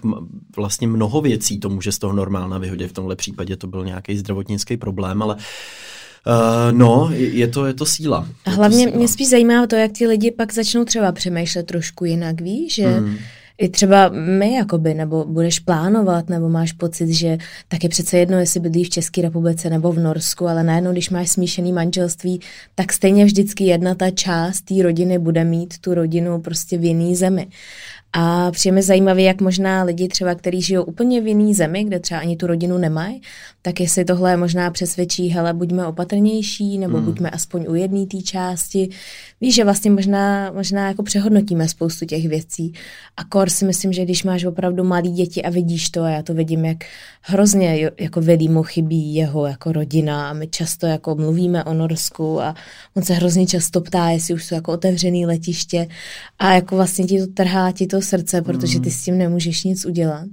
vlastně 0.55 0.87
mnoho 0.87 1.21
věcí 1.21 1.59
to 1.59 1.69
může 1.69 1.91
z 1.91 1.99
toho 1.99 2.13
normálna 2.13 2.57
vyhodit. 2.57 2.89
V 2.89 2.93
tomhle 2.93 3.15
případě 3.15 3.57
to 3.57 3.67
byl 3.67 3.85
nějaký 3.85 4.17
zdravotnický 4.17 4.77
problém, 4.77 5.21
ale 5.21 5.35
Uh, 6.27 6.77
no, 6.77 7.09
je 7.13 7.47
to, 7.47 7.65
je 7.65 7.73
to 7.73 7.85
síla. 7.85 8.27
A 8.45 8.49
hlavně 8.49 8.85
síla. 8.85 8.97
mě 8.97 9.07
spíš 9.07 9.29
zajímá 9.29 9.67
to, 9.67 9.75
jak 9.75 9.91
ti 9.91 10.07
lidi 10.07 10.31
pak 10.31 10.53
začnou 10.53 10.85
třeba 10.85 11.11
přemýšlet 11.11 11.65
trošku 11.65 12.05
jinak, 12.05 12.41
víš, 12.41 12.73
že 12.73 12.99
mm. 12.99 13.17
I 13.61 13.69
třeba 13.69 14.09
my 14.09 14.53
jakoby, 14.53 14.93
nebo 14.93 15.25
budeš 15.25 15.59
plánovat, 15.59 16.29
nebo 16.29 16.49
máš 16.49 16.71
pocit, 16.71 17.13
že 17.13 17.37
tak 17.67 17.83
je 17.83 17.89
přece 17.89 18.17
jedno, 18.17 18.39
jestli 18.39 18.59
bydlíš 18.59 18.87
v 18.87 18.91
České 18.91 19.21
republice 19.21 19.69
nebo 19.69 19.91
v 19.91 19.99
Norsku, 19.99 20.47
ale 20.47 20.63
najednou, 20.63 20.91
když 20.91 21.09
máš 21.09 21.29
smíšený 21.29 21.73
manželství, 21.73 22.41
tak 22.75 22.93
stejně 22.93 23.25
vždycky 23.25 23.63
jedna 23.63 23.95
ta 23.95 24.09
část 24.09 24.61
té 24.61 24.83
rodiny 24.83 25.19
bude 25.19 25.43
mít 25.43 25.79
tu 25.79 25.93
rodinu 25.93 26.41
prostě 26.41 26.77
v 26.77 26.83
jiný 26.83 27.15
zemi. 27.15 27.47
A 28.13 28.51
přijeme 28.51 28.83
zajímavé, 28.83 29.21
jak 29.21 29.41
možná 29.41 29.83
lidi 29.83 30.07
třeba, 30.07 30.35
kteří 30.35 30.61
žijou 30.61 30.83
úplně 30.83 31.21
v 31.21 31.27
jiný 31.27 31.53
zemi, 31.53 31.83
kde 31.83 31.99
třeba 31.99 32.19
ani 32.19 32.37
tu 32.37 32.47
rodinu 32.47 32.77
nemají, 32.77 33.21
tak 33.61 33.79
jestli 33.79 34.05
tohle 34.05 34.37
možná 34.37 34.71
přesvědčí, 34.71 35.27
hele, 35.27 35.53
buďme 35.53 35.87
opatrnější, 35.87 36.77
nebo 36.77 36.97
hmm. 36.97 37.05
buďme 37.05 37.29
aspoň 37.29 37.65
u 37.69 37.75
jedné 37.75 38.05
té 38.05 38.17
části. 38.17 38.89
Víš, 39.41 39.55
že 39.55 39.63
vlastně 39.63 39.91
možná, 39.91 40.51
možná 40.51 40.87
jako 40.87 41.03
přehodnotíme 41.03 41.69
spoustu 41.69 42.05
těch 42.05 42.27
věcí. 42.27 42.73
A 43.17 43.23
kor 43.23 43.49
si 43.49 43.65
myslím, 43.65 43.93
že 43.93 44.05
když 44.05 44.23
máš 44.23 44.43
opravdu 44.43 44.83
malý 44.83 45.11
děti 45.11 45.43
a 45.43 45.49
vidíš 45.49 45.89
to, 45.89 46.03
a 46.03 46.09
já 46.09 46.23
to 46.23 46.33
vidím, 46.33 46.65
jak 46.65 46.77
hrozně 47.21 47.91
jako 47.99 48.21
Velímu 48.21 48.63
chybí 48.63 49.15
jeho 49.15 49.45
jako 49.45 49.71
rodina 49.71 50.29
a 50.29 50.33
my 50.33 50.47
často 50.47 50.85
jako 50.87 51.15
mluvíme 51.15 51.63
o 51.63 51.73
Norsku 51.73 52.41
a 52.41 52.55
on 52.95 53.03
se 53.03 53.13
hrozně 53.13 53.47
často 53.47 53.81
ptá, 53.81 54.09
jestli 54.09 54.33
už 54.33 54.45
jsou 54.45 54.55
jako 54.55 54.71
otevřený 54.71 55.25
letiště 55.25 55.87
a 56.39 56.53
jako 56.53 56.75
vlastně 56.75 57.05
ti 57.05 57.19
to 57.19 57.27
trhá 57.27 57.71
ti 57.71 57.87
to 57.87 58.00
srdce, 58.01 58.41
protože 58.41 58.79
ty 58.79 58.89
hmm. 58.89 58.97
s 58.99 59.03
tím 59.03 59.17
nemůžeš 59.17 59.63
nic 59.63 59.85
udělat. 59.85 60.27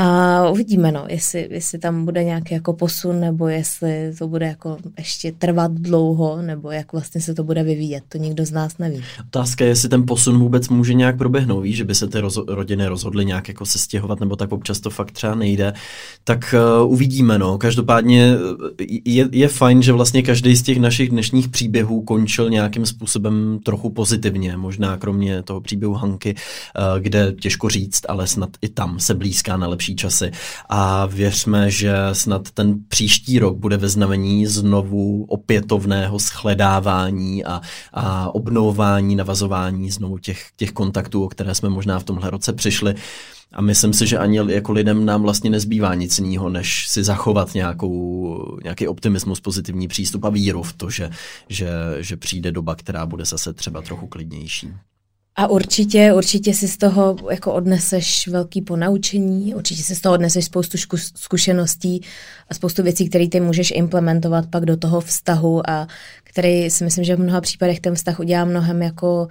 A 0.00 0.48
uvidíme, 0.50 0.92
no, 0.92 1.04
jestli, 1.08 1.48
jestli 1.50 1.78
tam 1.78 2.04
bude 2.04 2.24
nějaký 2.24 2.54
jako 2.54 2.72
posun, 2.72 3.20
nebo 3.20 3.48
jestli 3.48 4.12
to 4.18 4.28
bude 4.28 4.46
jako 4.46 4.76
ještě 4.98 5.32
trvat 5.32 5.72
dlouho, 5.72 6.42
nebo 6.42 6.70
jak 6.70 6.92
vlastně 6.92 7.20
se 7.20 7.34
to 7.34 7.44
bude 7.44 7.62
vyvíjet. 7.62 8.04
To 8.08 8.18
nikdo 8.18 8.46
z 8.46 8.50
nás 8.50 8.78
neví. 8.78 9.02
Otázka 9.26 9.64
je, 9.64 9.70
jestli 9.70 9.88
ten 9.88 10.06
posun 10.06 10.38
vůbec 10.38 10.68
může 10.68 10.94
nějak 10.94 11.18
proběhnout, 11.18 11.60
víš, 11.60 11.76
že 11.76 11.84
by 11.84 11.94
se 11.94 12.08
ty 12.08 12.20
roz, 12.20 12.38
rodiny 12.48 12.86
rozhodly 12.86 13.24
nějak 13.24 13.48
jako 13.48 13.66
se 13.66 13.78
stěhovat, 13.78 14.20
nebo 14.20 14.36
tak 14.36 14.52
občas 14.52 14.80
to 14.80 14.90
fakt 14.90 15.10
třeba 15.10 15.34
nejde. 15.34 15.72
Tak 16.24 16.54
uh, 16.82 16.92
uvidíme, 16.92 17.38
no. 17.38 17.58
Každopádně 17.58 18.34
eh, 18.80 18.84
je, 19.04 19.28
je 19.32 19.48
fajn, 19.48 19.82
že 19.82 19.92
vlastně 19.92 20.22
každý 20.22 20.56
z 20.56 20.62
těch 20.62 20.78
našich 20.78 21.10
dnešních 21.10 21.48
příběhů 21.48 22.02
končil 22.02 22.50
nějakým 22.50 22.86
způsobem 22.86 23.58
trochu 23.64 23.90
pozitivně, 23.90 24.56
možná 24.56 24.96
kromě 24.96 25.42
toho 25.42 25.60
příběhu 25.60 25.94
Hanky, 25.94 26.34
uh, 26.34 27.00
kde 27.02 27.32
těžko 27.40 27.68
říct, 27.68 28.00
ale 28.08 28.26
snad 28.26 28.50
i 28.62 28.68
tam 28.68 29.00
se 29.00 29.14
blízká 29.14 29.56
na 29.56 29.68
lepší 29.68 29.87
časy. 29.96 30.30
A 30.68 31.06
věřme, 31.06 31.70
že 31.70 31.94
snad 32.12 32.50
ten 32.50 32.74
příští 32.88 33.38
rok 33.38 33.56
bude 33.56 33.76
ve 33.76 33.88
znamení 33.88 34.46
znovu 34.46 35.24
opětovného 35.24 36.18
shledávání 36.18 37.44
a, 37.44 37.60
a 37.92 38.34
obnovování, 38.34 39.16
navazování 39.16 39.90
znovu 39.90 40.18
těch, 40.18 40.46
těch 40.56 40.72
kontaktů, 40.72 41.24
o 41.24 41.28
které 41.28 41.54
jsme 41.54 41.68
možná 41.68 41.98
v 41.98 42.04
tomhle 42.04 42.30
roce 42.30 42.52
přišli. 42.52 42.94
A 43.52 43.60
myslím 43.60 43.92
si, 43.92 44.06
že 44.06 44.18
ani 44.18 44.40
jako 44.48 44.72
lidem 44.72 45.04
nám 45.04 45.22
vlastně 45.22 45.50
nezbývá 45.50 45.94
nic 45.94 46.18
jiného, 46.18 46.48
než 46.48 46.88
si 46.88 47.04
zachovat 47.04 47.54
nějakou, 47.54 48.58
nějaký 48.62 48.88
optimismus, 48.88 49.40
pozitivní 49.40 49.88
přístup 49.88 50.24
a 50.24 50.30
víru 50.30 50.62
v 50.62 50.72
to, 50.72 50.90
že, 50.90 51.10
že, 51.48 51.70
že 52.00 52.16
přijde 52.16 52.52
doba, 52.52 52.74
která 52.74 53.06
bude 53.06 53.24
zase 53.24 53.52
třeba 53.52 53.82
trochu 53.82 54.06
klidnější. 54.06 54.68
A 55.38 55.46
určitě, 55.46 56.12
určitě 56.12 56.54
si 56.54 56.68
z 56.68 56.76
toho 56.76 57.16
jako 57.30 57.52
odneseš 57.52 58.28
velký 58.28 58.62
ponaučení, 58.62 59.54
určitě 59.54 59.82
si 59.82 59.94
z 59.94 60.00
toho 60.00 60.14
odneseš 60.14 60.44
spoustu 60.44 60.78
zkušeností 61.14 62.00
a 62.50 62.54
spoustu 62.54 62.82
věcí, 62.82 63.08
které 63.08 63.28
ty 63.28 63.40
můžeš 63.40 63.70
implementovat 63.70 64.44
pak 64.50 64.64
do 64.64 64.76
toho 64.76 65.00
vztahu 65.00 65.70
a 65.70 65.88
který 66.24 66.70
si 66.70 66.84
myslím, 66.84 67.04
že 67.04 67.16
v 67.16 67.20
mnoha 67.20 67.40
případech 67.40 67.80
ten 67.80 67.94
vztah 67.94 68.20
udělá 68.20 68.44
mnohem 68.44 68.82
jako 68.82 69.28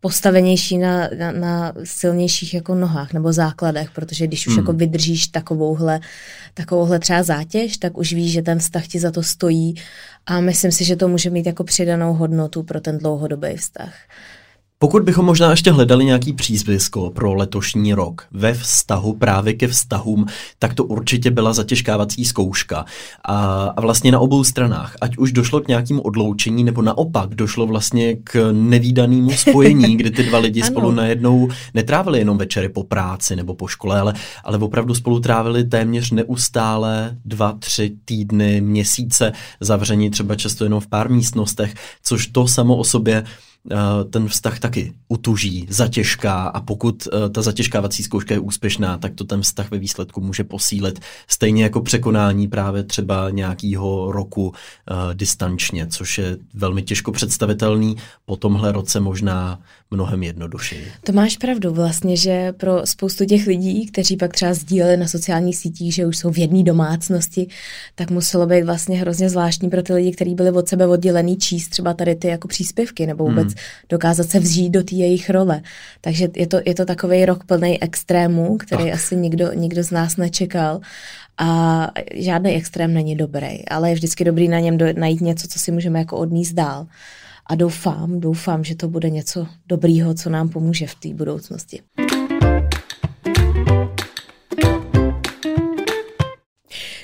postavenější 0.00 0.78
na, 0.78 1.08
na, 1.18 1.32
na 1.32 1.72
silnějších 1.84 2.54
jako 2.54 2.74
nohách 2.74 3.12
nebo 3.12 3.32
základech, 3.32 3.90
protože 3.90 4.26
když 4.26 4.46
už 4.46 4.52
hmm. 4.52 4.58
jako 4.58 4.72
vydržíš 4.72 5.28
takovouhle, 5.28 6.00
takovouhle 6.54 6.98
třeba 6.98 7.22
zátěž, 7.22 7.76
tak 7.76 7.98
už 7.98 8.12
víš, 8.12 8.32
že 8.32 8.42
ten 8.42 8.58
vztah 8.58 8.86
ti 8.86 8.98
za 8.98 9.10
to 9.10 9.22
stojí 9.22 9.74
a 10.26 10.40
myslím 10.40 10.72
si, 10.72 10.84
že 10.84 10.96
to 10.96 11.08
může 11.08 11.30
mít 11.30 11.46
jako 11.46 11.64
přidanou 11.64 12.14
hodnotu 12.14 12.62
pro 12.62 12.80
ten 12.80 12.98
dlouhodobý 12.98 13.56
vztah. 13.56 13.94
Pokud 14.78 15.02
bychom 15.02 15.26
možná 15.26 15.50
ještě 15.50 15.70
hledali 15.70 16.04
nějaký 16.04 16.32
přízvisko 16.32 17.10
pro 17.10 17.34
letošní 17.34 17.94
rok 17.94 18.26
ve 18.30 18.54
vztahu 18.54 19.14
právě 19.14 19.52
ke 19.52 19.68
vztahům, 19.68 20.26
tak 20.58 20.74
to 20.74 20.84
určitě 20.84 21.30
byla 21.30 21.52
zatěžkávací 21.52 22.24
zkouška. 22.24 22.84
A, 23.24 23.64
a 23.76 23.80
vlastně 23.80 24.12
na 24.12 24.18
obou 24.18 24.44
stranách, 24.44 24.96
ať 25.00 25.16
už 25.16 25.32
došlo 25.32 25.60
k 25.60 25.68
nějakému 25.68 26.02
odloučení, 26.02 26.64
nebo 26.64 26.82
naopak 26.82 27.34
došlo 27.34 27.66
vlastně 27.66 28.16
k 28.16 28.52
nevýdanému 28.52 29.30
spojení, 29.30 29.96
kdy 29.96 30.10
ty 30.10 30.22
dva 30.22 30.38
lidi 30.38 30.62
spolu 30.66 30.90
najednou 30.90 31.48
netrávili 31.74 32.18
jenom 32.18 32.38
večery 32.38 32.68
po 32.68 32.84
práci 32.84 33.36
nebo 33.36 33.54
po 33.54 33.68
škole, 33.68 34.00
ale, 34.00 34.14
ale 34.44 34.58
opravdu 34.58 34.94
spolu 34.94 35.20
trávili 35.20 35.64
téměř 35.64 36.10
neustále 36.10 37.16
dva, 37.24 37.52
tři 37.58 37.96
týdny, 38.04 38.60
měsíce, 38.60 39.32
zavření 39.60 40.10
třeba 40.10 40.34
často 40.34 40.64
jenom 40.64 40.80
v 40.80 40.86
pár 40.86 41.10
místnostech, 41.10 41.74
což 42.02 42.26
to 42.26 42.48
samo 42.48 42.76
o 42.76 42.84
sobě 42.84 43.24
ten 44.10 44.28
vztah 44.28 44.58
taky 44.58 44.92
utuží, 45.08 45.66
zatěžká 45.70 46.42
a 46.42 46.60
pokud 46.60 47.08
eh, 47.12 47.28
ta 47.28 47.42
zatěžkávací 47.42 48.02
zkouška 48.02 48.34
je 48.34 48.40
úspěšná, 48.40 48.98
tak 48.98 49.14
to 49.14 49.24
ten 49.24 49.42
vztah 49.42 49.70
ve 49.70 49.78
výsledku 49.78 50.20
může 50.20 50.44
posílit. 50.44 51.00
Stejně 51.28 51.62
jako 51.62 51.80
překonání 51.80 52.48
právě 52.48 52.82
třeba 52.82 53.30
nějakého 53.30 54.12
roku 54.12 54.46
uh, 54.46 54.54
distančně, 55.14 55.86
což 55.86 56.18
je 56.18 56.36
velmi 56.54 56.82
těžko 56.82 57.12
představitelný. 57.12 57.96
Po 58.24 58.36
tomhle 58.36 58.72
roce 58.72 59.00
možná 59.00 59.60
mnohem 59.90 60.22
jednodušeji. 60.22 60.86
To 61.04 61.12
máš 61.12 61.36
pravdu 61.36 61.74
vlastně, 61.74 62.16
že 62.16 62.52
pro 62.52 62.86
spoustu 62.86 63.24
těch 63.24 63.46
lidí, 63.46 63.86
kteří 63.86 64.16
pak 64.16 64.32
třeba 64.32 64.54
sdíleli 64.54 64.96
na 64.96 65.08
sociálních 65.08 65.56
sítích, 65.56 65.94
že 65.94 66.06
už 66.06 66.16
jsou 66.16 66.30
v 66.30 66.38
jedné 66.38 66.62
domácnosti, 66.62 67.48
tak 67.94 68.10
muselo 68.10 68.46
být 68.46 68.64
vlastně 68.64 68.98
hrozně 68.98 69.30
zvláštní 69.30 69.70
pro 69.70 69.82
ty 69.82 69.92
lidi, 69.92 70.12
kteří 70.12 70.34
byli 70.34 70.50
od 70.50 70.68
sebe 70.68 70.86
oddělený 70.86 71.36
číst 71.36 71.68
třeba 71.68 71.94
tady 71.94 72.14
ty 72.14 72.28
jako 72.28 72.48
příspěvky 72.48 73.06
nebo 73.06 73.24
vůbec 73.24 73.46
hmm. 73.46 73.55
Dokázat 73.88 74.30
se 74.30 74.38
vzít 74.38 74.70
do 74.70 74.82
té 74.82 74.94
jejich 74.94 75.30
role. 75.30 75.62
Takže 76.00 76.28
je 76.36 76.46
to, 76.46 76.60
je 76.66 76.74
to 76.74 76.84
takový 76.84 77.24
rok 77.24 77.44
plný 77.44 77.82
extrémů, 77.82 78.56
který 78.56 78.84
tak. 78.84 78.94
asi 78.94 79.16
nikdo, 79.16 79.52
nikdo 79.52 79.84
z 79.84 79.90
nás 79.90 80.16
nečekal. 80.16 80.80
A 81.38 81.90
žádný 82.14 82.54
extrém 82.54 82.94
není 82.94 83.16
dobrý, 83.16 83.68
ale 83.68 83.88
je 83.88 83.94
vždycky 83.94 84.24
dobrý 84.24 84.48
na 84.48 84.58
něm 84.58 84.78
do, 84.78 84.86
najít 84.96 85.20
něco, 85.20 85.48
co 85.48 85.58
si 85.58 85.72
můžeme 85.72 85.98
jako 85.98 86.16
odníst 86.16 86.54
dál 86.54 86.86
a 87.46 87.54
doufám, 87.54 88.20
doufám, 88.20 88.64
že 88.64 88.76
to 88.76 88.88
bude 88.88 89.10
něco 89.10 89.46
dobrýho, 89.66 90.14
co 90.14 90.30
nám 90.30 90.48
pomůže 90.48 90.86
v 90.86 90.94
té 90.94 91.14
budoucnosti. 91.14 91.80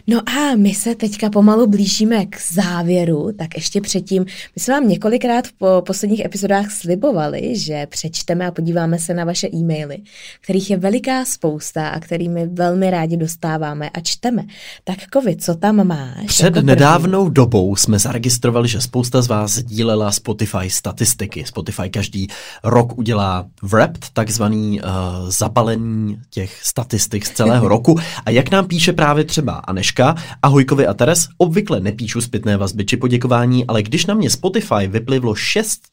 No 0.07 0.21
a 0.29 0.57
my 0.57 0.75
se 0.75 0.95
teďka 0.95 1.31
pomalu 1.31 1.67
blížíme 1.67 2.27
k 2.27 2.37
závěru, 2.53 3.33
tak 3.39 3.55
ještě 3.55 3.81
předtím, 3.81 4.23
my 4.57 4.63
jsme 4.63 4.75
vám 4.75 4.89
několikrát 4.89 5.45
v 5.61 5.83
posledních 5.87 6.25
epizodách 6.25 6.71
slibovali, 6.71 7.59
že 7.59 7.87
přečteme 7.87 8.47
a 8.47 8.51
podíváme 8.51 8.99
se 8.99 9.15
na 9.15 9.25
vaše 9.25 9.49
e-maily, 9.55 9.99
kterých 10.41 10.71
je 10.71 10.77
veliká 10.77 11.25
spousta 11.25 11.89
a 11.89 12.01
kterými 12.01 12.47
velmi 12.47 12.91
rádi 12.91 13.17
dostáváme 13.17 13.91
a 13.91 14.01
čteme. 14.01 14.45
Tak 14.85 14.97
Kovi, 15.13 15.37
co 15.37 15.55
tam 15.55 15.87
máš? 15.87 16.27
Před 16.27 16.45
jako 16.45 16.61
nedávnou 16.61 17.29
dobou 17.29 17.77
jsme 17.77 17.99
zaregistrovali, 17.99 18.69
že 18.69 18.81
spousta 18.81 19.23
z 19.23 19.29
vás 19.29 19.53
sdílela 19.53 20.13
Spotify 20.13 20.71
statistiky. 20.71 21.45
Spotify 21.47 21.91
každý 21.91 22.29
rok 22.65 22.99
udělá 22.99 23.47
wrapped, 23.63 24.07
takzvaný 24.13 24.81
uh, 24.81 24.89
zabalení 25.29 26.19
těch 26.31 26.65
statistik 26.65 27.27
z 27.27 27.31
celého 27.31 27.69
roku. 27.75 27.99
A 28.27 28.31
jak 28.31 28.51
nám 28.51 28.67
píše 28.67 28.93
právě 28.93 29.25
třeba 29.25 29.53
Aneš 29.53 29.92
Eliška, 29.93 30.15
ahojkovi 30.43 30.87
a 30.87 30.95
Teres, 30.95 31.29
obvykle 31.39 31.81
nepíšu 31.81 32.21
zpětné 32.21 32.57
vazby 32.57 32.85
či 32.85 32.97
poděkování, 32.97 33.67
ale 33.67 33.83
když 33.83 34.07
na 34.07 34.15
mě 34.15 34.31
Spotify 34.31 34.87
vyplivlo 34.87 35.35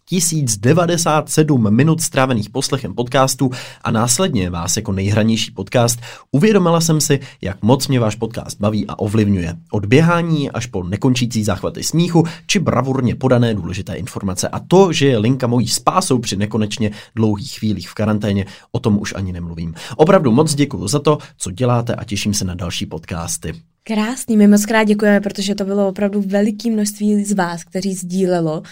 6097 0.09 1.75
minut 1.75 2.01
strávených 2.01 2.49
poslechem 2.49 2.93
podcastu 2.93 3.51
a 3.81 3.91
následně 3.91 4.49
vás 4.49 4.77
jako 4.77 4.91
nejhranější 4.91 5.51
podcast, 5.51 5.99
uvědomila 6.31 6.81
jsem 6.81 7.01
si, 7.01 7.19
jak 7.41 7.63
moc 7.63 7.87
mě 7.87 7.99
váš 7.99 8.15
podcast 8.15 8.59
baví 8.59 8.87
a 8.87 8.99
ovlivňuje. 8.99 9.55
Od 9.71 9.85
běhání 9.85 10.51
až 10.51 10.65
po 10.65 10.83
nekončící 10.83 11.43
záchvaty 11.43 11.83
smíchu 11.83 12.23
či 12.47 12.59
bravurně 12.59 13.15
podané 13.15 13.53
důležité 13.53 13.93
informace. 13.93 14.47
A 14.47 14.59
to, 14.59 14.93
že 14.93 15.07
je 15.07 15.17
linka 15.17 15.47
mojí 15.47 15.67
spásou 15.67 16.19
při 16.19 16.35
nekonečně 16.35 16.91
dlouhých 17.15 17.59
chvílích 17.59 17.89
v 17.89 17.93
karanténě, 17.93 18.45
o 18.71 18.79
tom 18.79 18.99
už 18.99 19.13
ani 19.15 19.33
nemluvím. 19.33 19.73
Opravdu 19.95 20.31
moc 20.31 20.55
děkuji 20.55 20.87
za 20.87 20.99
to, 20.99 21.17
co 21.37 21.51
děláte 21.51 21.95
a 21.95 22.03
těším 22.03 22.33
se 22.33 22.45
na 22.45 22.55
další 22.55 22.85
podcasty. 22.85 23.53
Krásný, 23.83 24.37
my 24.37 24.47
moc 24.47 24.65
krát 24.65 24.83
děkujeme, 24.83 25.21
protože 25.21 25.55
to 25.55 25.65
bylo 25.65 25.87
opravdu 25.87 26.23
veliké 26.25 26.71
množství 26.71 27.23
z 27.23 27.33
vás, 27.33 27.63
kteří 27.63 27.93
sdílelo, 27.93 28.63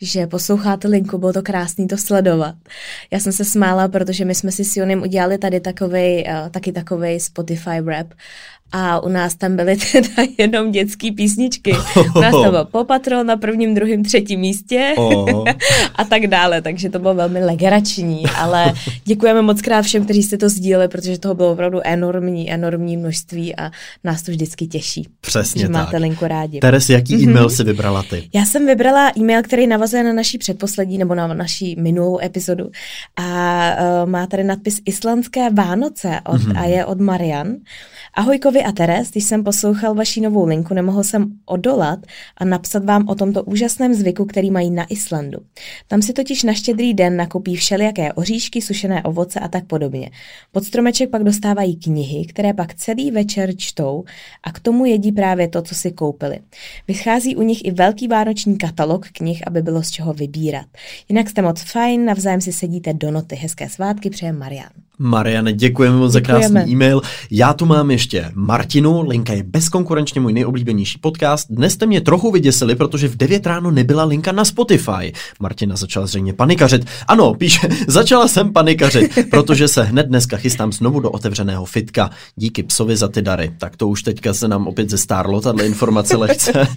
že 0.00 0.26
posloucháte 0.26 0.88
linku, 0.88 1.18
bylo 1.18 1.32
to 1.32 1.42
krásný 1.42 1.86
to 1.88 1.96
sledovat. 1.98 2.54
Já 3.10 3.20
jsem 3.20 3.32
se 3.32 3.44
smála, 3.44 3.88
protože 3.88 4.24
my 4.24 4.34
jsme 4.34 4.52
si 4.52 4.64
s 4.64 4.76
Jonem 4.76 5.02
udělali 5.02 5.38
tady 5.38 5.60
takovej, 5.60 6.24
uh, 6.28 6.48
taky 6.48 6.72
takovej 6.72 7.20
Spotify 7.20 7.80
rap 7.84 8.06
a 8.72 9.00
u 9.00 9.08
nás 9.08 9.34
tam 9.34 9.56
byly 9.56 9.76
teda 9.92 10.28
jenom 10.38 10.72
dětské 10.72 11.12
písničky. 11.12 11.72
U 12.16 12.20
nás 12.20 12.32
to 12.32 12.50
byl 12.50 12.64
Popatro 12.70 13.24
na 13.24 13.36
prvním, 13.36 13.74
druhém, 13.74 14.04
třetím 14.04 14.40
místě 14.40 14.94
oh. 14.96 15.44
a 15.94 16.04
tak 16.04 16.26
dále, 16.26 16.62
takže 16.62 16.90
to 16.90 16.98
bylo 16.98 17.14
velmi 17.14 17.44
legerační, 17.44 18.26
ale 18.26 18.72
děkujeme 19.04 19.42
moc 19.42 19.62
krát 19.62 19.82
všem, 19.82 20.04
kteří 20.04 20.22
jste 20.22 20.38
to 20.38 20.48
sdíleli, 20.48 20.88
protože 20.88 21.18
toho 21.18 21.34
bylo 21.34 21.52
opravdu 21.52 21.80
enormní, 21.84 22.52
enormní 22.52 22.96
množství 22.96 23.56
a 23.56 23.70
nás 24.04 24.22
to 24.22 24.30
vždycky 24.30 24.66
těší. 24.66 25.08
Přesně 25.20 25.60
že 25.60 25.66
tak. 25.66 25.72
máte 25.72 25.96
linku 25.96 26.26
rádi. 26.26 26.60
Teres, 26.60 26.90
jaký 26.90 27.16
mm-hmm. 27.16 27.30
e-mail 27.30 27.50
si 27.50 27.64
vybrala 27.64 28.02
ty? 28.02 28.28
Já 28.34 28.44
jsem 28.44 28.66
vybrala 28.66 29.12
e-mail, 29.18 29.42
který 29.42 29.66
navazuje 29.66 30.04
na 30.04 30.12
naší 30.12 30.38
předposlední 30.38 30.98
nebo 30.98 31.14
na 31.14 31.26
naší 31.26 31.76
minulou 31.78 32.18
epizodu 32.22 32.70
a 33.16 33.70
uh, 34.02 34.10
má 34.10 34.26
tady 34.26 34.44
nadpis 34.44 34.80
Islandské 34.84 35.50
Vánoce 35.50 36.20
od, 36.26 36.40
mm-hmm. 36.40 36.60
a 36.60 36.64
je 36.64 36.84
od 36.84 37.00
Marian. 37.00 37.56
Ahojkovi 38.18 38.62
a 38.64 38.72
Teres, 38.72 39.10
když 39.10 39.24
jsem 39.24 39.44
poslouchal 39.44 39.94
vaši 39.94 40.20
novou 40.20 40.46
linku, 40.46 40.74
nemohl 40.74 41.04
jsem 41.04 41.26
odolat 41.46 41.98
a 42.36 42.44
napsat 42.44 42.84
vám 42.84 43.08
o 43.08 43.14
tomto 43.14 43.44
úžasném 43.44 43.94
zvyku, 43.94 44.24
který 44.24 44.50
mají 44.50 44.70
na 44.70 44.86
Islandu. 44.88 45.38
Tam 45.88 46.02
si 46.02 46.12
totiž 46.12 46.42
na 46.42 46.52
štědrý 46.52 46.94
den 46.94 47.16
nakupí 47.16 47.56
všelijaké 47.56 48.12
oříšky, 48.12 48.62
sušené 48.62 49.02
ovoce 49.02 49.40
a 49.40 49.48
tak 49.48 49.64
podobně. 49.64 50.10
Pod 50.52 50.64
stromeček 50.64 51.10
pak 51.10 51.24
dostávají 51.24 51.76
knihy, 51.76 52.26
které 52.26 52.54
pak 52.54 52.74
celý 52.74 53.10
večer 53.10 53.56
čtou 53.56 54.04
a 54.42 54.52
k 54.52 54.60
tomu 54.60 54.84
jedí 54.84 55.12
právě 55.12 55.48
to, 55.48 55.62
co 55.62 55.74
si 55.74 55.92
koupili. 55.92 56.38
Vychází 56.88 57.36
u 57.36 57.42
nich 57.42 57.64
i 57.64 57.70
velký 57.70 58.08
vánoční 58.08 58.58
katalog 58.58 59.08
knih, 59.08 59.42
aby 59.46 59.62
bylo 59.62 59.82
z 59.82 59.90
čeho 59.90 60.12
vybírat. 60.12 60.66
Jinak 61.08 61.30
jste 61.30 61.42
moc 61.42 61.62
fajn, 61.62 62.04
navzájem 62.04 62.40
si 62.40 62.52
sedíte 62.52 62.94
do 62.94 63.10
noty. 63.10 63.36
Hezké 63.36 63.68
svátky 63.68 64.10
přeje 64.10 64.32
Marian. 64.32 64.85
Mariane, 64.98 65.52
děkujeme 65.52 65.96
moc 65.96 66.12
za 66.12 66.20
krásný 66.20 66.60
e-mail. 66.68 67.02
Já 67.30 67.52
tu 67.52 67.66
mám 67.66 67.90
ještě 67.90 68.30
Martinu, 68.34 69.08
linka 69.08 69.32
je 69.32 69.42
bezkonkurenčně 69.42 70.20
můj 70.20 70.32
nejoblíbenější 70.32 70.98
podcast. 70.98 71.46
Dnes 71.50 71.72
jste 71.72 71.86
mě 71.86 72.00
trochu 72.00 72.30
vyděsili, 72.30 72.74
protože 72.74 73.08
v 73.08 73.16
9 73.16 73.46
ráno 73.46 73.70
nebyla 73.70 74.04
linka 74.04 74.32
na 74.32 74.44
Spotify. 74.44 75.12
Martina 75.40 75.76
začala 75.76 76.06
zřejmě 76.06 76.32
panikařit. 76.32 76.86
Ano, 77.08 77.34
píše, 77.34 77.68
začala 77.86 78.28
jsem 78.28 78.52
panikařit, 78.52 79.18
protože 79.30 79.68
se 79.68 79.82
hned 79.82 80.06
dneska 80.06 80.36
chystám 80.36 80.72
znovu 80.72 81.00
do 81.00 81.10
otevřeného 81.10 81.64
fitka. 81.64 82.10
Díky 82.36 82.62
psovi 82.62 82.96
za 82.96 83.08
ty 83.08 83.22
dary. 83.22 83.52
Tak 83.58 83.76
to 83.76 83.88
už 83.88 84.02
teďka 84.02 84.34
se 84.34 84.48
nám 84.48 84.66
opět 84.66 84.90
zestárlo, 84.90 85.40
tahle 85.40 85.66
informace 85.66 86.16
lehce. 86.16 86.68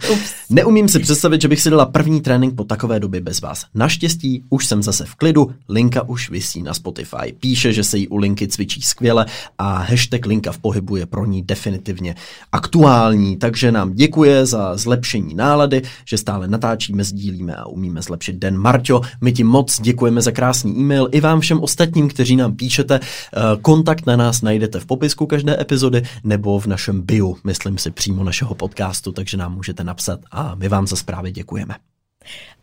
Neumím 0.49 0.87
si 0.87 0.99
představit, 0.99 1.41
že 1.41 1.47
bych 1.47 1.61
si 1.61 1.69
dala 1.69 1.85
první 1.85 2.21
trénink 2.21 2.55
po 2.55 2.63
takové 2.63 2.99
době 2.99 3.21
bez 3.21 3.41
vás. 3.41 3.65
Naštěstí 3.75 4.43
už 4.49 4.65
jsem 4.65 4.83
zase 4.83 5.05
v 5.05 5.15
klidu, 5.15 5.51
linka 5.69 6.09
už 6.09 6.29
visí 6.29 6.63
na 6.63 6.73
Spotify. 6.73 7.33
Píše, 7.39 7.73
že 7.73 7.83
se 7.83 7.97
jí 7.97 8.08
u 8.09 8.17
linky 8.17 8.47
cvičí 8.47 8.81
skvěle 8.81 9.25
a 9.57 9.77
hashtag 9.77 10.25
linka 10.25 10.51
v 10.51 10.57
pohybu 10.57 10.95
je 10.95 11.05
pro 11.05 11.25
ní 11.25 11.41
definitivně 11.41 12.15
aktuální, 12.51 13.37
takže 13.37 13.71
nám 13.71 13.93
děkuje 13.93 14.45
za 14.45 14.77
zlepšení 14.77 15.35
nálady, 15.35 15.81
že 16.05 16.17
stále 16.17 16.47
natáčíme, 16.47 17.03
sdílíme 17.03 17.55
a 17.55 17.65
umíme 17.65 18.01
zlepšit 18.01 18.35
den. 18.35 18.57
Marťo, 18.57 19.01
my 19.21 19.31
ti 19.31 19.43
moc 19.43 19.81
děkujeme 19.81 20.21
za 20.21 20.31
krásný 20.31 20.79
e-mail 20.79 21.09
i 21.11 21.21
vám 21.21 21.39
všem 21.39 21.59
ostatním, 21.59 22.09
kteří 22.09 22.35
nám 22.35 22.55
píšete. 22.55 22.99
Eh, 22.99 23.39
kontakt 23.61 24.05
na 24.05 24.15
nás 24.15 24.41
najdete 24.41 24.79
v 24.79 24.85
popisku 24.85 25.25
každé 25.25 25.61
epizody 25.61 26.03
nebo 26.23 26.59
v 26.59 26.65
našem 26.65 27.01
bio, 27.01 27.35
myslím 27.43 27.77
si 27.77 27.91
přímo 27.91 28.23
našeho 28.23 28.55
podcastu, 28.55 29.11
takže 29.11 29.37
nám 29.37 29.55
můžete 29.55 29.83
napsat 29.83 30.19
a 30.31 30.55
my 30.55 30.69
vám 30.69 30.87
za 30.87 30.95
zprávy 30.95 31.31
děkujeme. 31.31 31.75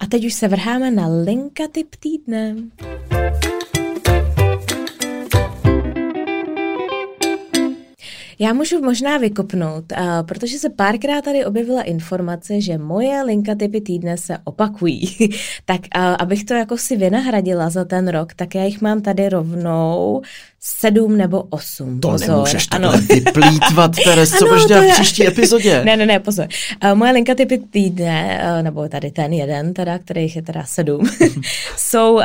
A 0.01 0.07
teď 0.07 0.27
už 0.27 0.35
se 0.35 0.49
vrháme 0.49 0.91
na 0.91 1.09
linka 1.09 1.63
typ 1.73 1.97
týdne. 1.97 2.57
Já 8.39 8.53
můžu 8.53 8.83
možná 8.83 9.19
vykopnout, 9.19 9.85
uh, 9.93 10.27
protože 10.29 10.59
se 10.59 10.71
párkrát 10.71 11.23
tady 11.23 11.45
objevila 11.45 11.83
informace, 11.83 12.61
že 12.61 12.79
moje 12.79 13.23
linka 13.23 13.55
typy 13.55 13.81
týdne 13.81 14.17
se 14.17 14.39
opakují. 14.45 15.17
tak 15.65 15.81
uh, 15.97 16.17
abych 16.19 16.45
to 16.45 16.55
jako 16.55 16.79
si 16.79 16.97
vynahradila 16.97 17.71
za 17.71 17.85
ten 17.85 18.09
rok, 18.09 18.35
tak 18.35 18.55
já 18.55 18.65
jich 18.65 18.81
mám 18.81 19.01
tady 19.01 19.29
rovnou 19.29 20.23
sedm 20.67 21.17
nebo 21.17 21.43
osm. 21.43 22.01
To 22.01 22.09
pozor. 22.09 22.29
nemůžeš 22.29 22.67
ano. 22.71 22.93
vyplýtvat, 23.09 23.91
Teres, 24.05 24.31
co 24.31 24.47
budeš 24.47 24.65
dělat 24.65 24.85
v 24.85 24.93
příští 24.93 25.27
epizodě? 25.27 25.83
Ne, 25.87 25.97
ne, 25.97 26.07
ne, 26.07 26.21
pozor. 26.21 26.49
Uh, 26.85 26.95
moje 26.95 27.13
linka 27.13 27.35
typy 27.35 27.59
týdne, 27.59 28.43
uh, 28.57 28.63
nebo 28.63 28.89
tady 28.89 29.11
ten 29.11 29.33
jeden, 29.33 29.75
teda, 29.75 29.99
kterých 29.99 30.37
je 30.37 30.43
teda 30.43 30.65
sedm, 30.65 31.01
jsou 31.77 32.15
uh, 32.15 32.23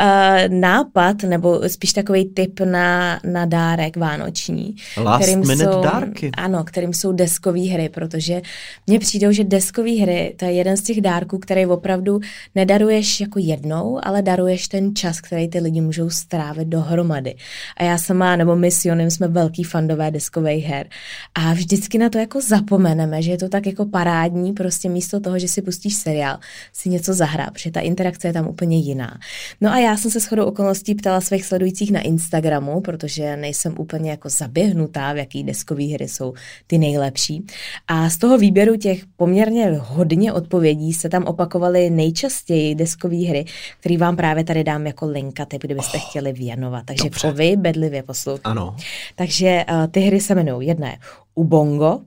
nápad, 0.48 1.24
nebo 1.24 1.70
spíš 1.70 1.94
takový 1.94 2.26
typ 2.26 2.60
na, 2.60 3.20
na 3.24 3.46
dárek 3.46 3.98
vánoční. 3.98 4.76
Last 4.98 5.24
kterým 5.24 5.40
minute 5.48 5.74
jsou, 5.74 5.82
dárky. 5.82 6.32
Ano, 6.38 6.64
kterým 6.64 6.94
jsou 6.94 7.12
deskové 7.12 7.62
hry, 7.62 7.90
protože 7.90 8.42
mně 8.88 9.00
přijdou, 9.00 9.32
že 9.32 9.44
deskové 9.44 9.92
hry, 9.92 10.36
to 10.38 10.46
je 10.46 10.52
jeden 10.52 10.78
z 10.78 10.82
těch 10.82 11.02
dárků, 11.02 11.38
který 11.38 11.66
opravdu 11.66 12.20
nedaruješ 12.56 13.20
jako 13.20 13.40
jednou, 13.40 14.00
ale 14.04 14.22
daruješ 14.22 14.68
ten 14.68 14.96
čas, 14.96 15.22
který 15.22 15.48
ty 15.48 15.60
lidi 15.60 15.82
můžou 15.82 16.10
strávit 16.10 16.68
dohromady. 16.68 17.36
A 17.78 17.84
já 17.84 17.98
sama 17.98 18.31
nebo 18.36 18.56
my 18.56 18.72
s 18.72 18.86
Jonem 18.86 19.12
jsme 19.12 19.28
velký 19.28 19.64
fandové 19.64 20.12
deskových 20.12 20.66
her. 20.66 20.88
A 21.36 21.54
vždycky 21.54 21.98
na 21.98 22.10
to 22.10 22.18
jako 22.18 22.42
zapomeneme, 22.42 23.22
že 23.22 23.32
je 23.32 23.38
to 23.38 23.50
tak 23.50 23.66
jako 23.66 23.86
parádní, 23.86 24.54
prostě 24.54 24.90
místo 24.90 25.20
toho, 25.20 25.40
že 25.40 25.48
si 25.48 25.62
pustíš 25.62 25.96
seriál, 25.96 26.38
si 26.74 26.90
něco 26.90 27.14
zahrá, 27.14 27.52
protože 27.52 27.72
ta 27.72 27.80
interakce 27.80 28.28
je 28.28 28.34
tam 28.34 28.48
úplně 28.48 28.78
jiná. 28.78 29.20
No 29.62 29.72
a 29.72 29.80
já 29.80 29.98
jsem 29.98 30.12
se 30.12 30.20
shodou 30.20 30.46
okolností 30.46 30.96
ptala 30.96 31.22
svých 31.22 31.46
sledujících 31.46 31.92
na 31.92 32.02
Instagramu, 32.02 32.82
protože 32.82 33.38
nejsem 33.38 33.76
úplně 33.78 34.12
jako 34.12 34.30
zaběhnutá, 34.30 35.14
v 35.14 35.18
jaký 35.18 35.44
deskové 35.44 35.84
hry 35.84 36.08
jsou 36.08 36.34
ty 36.68 36.78
nejlepší. 36.78 37.46
A 37.88 38.10
z 38.10 38.18
toho 38.18 38.38
výběru 38.38 38.76
těch 38.76 39.04
poměrně 39.16 39.72
hodně 39.80 40.34
odpovědí 40.34 40.94
se 40.94 41.10
tam 41.10 41.24
opakovaly 41.24 41.90
nejčastěji 41.90 42.76
deskové 42.76 43.16
hry, 43.16 43.46
které 43.80 43.98
vám 43.98 44.16
právě 44.16 44.44
tady 44.44 44.64
dám 44.64 44.88
jako 44.88 45.08
linka, 45.08 45.46
ty 45.46 45.58
kdybyste 45.62 45.98
oh, 45.98 46.04
chtěli 46.04 46.34
věnovat. 46.34 46.86
Takže 46.86 47.04
dobře. 47.04 47.32
vy 47.32 47.56
bedlivě 47.56 48.04
poslouchat. 48.12 48.52
Ano. 48.52 48.76
Takže 49.16 49.66
uh, 49.72 49.88
ty 49.88 50.00
hry 50.00 50.22
se 50.22 50.34
jmenují 50.34 50.68
jedna 50.68 50.88
je 50.88 50.98
Ubongo, 51.36 52.02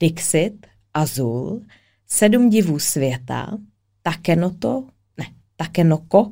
Dixit, 0.00 0.66
Azul, 0.94 1.62
Sedm 2.06 2.50
divů 2.50 2.78
světa, 2.78 3.58
Takenoto, 4.02 4.84
Takenoko, 5.60 6.26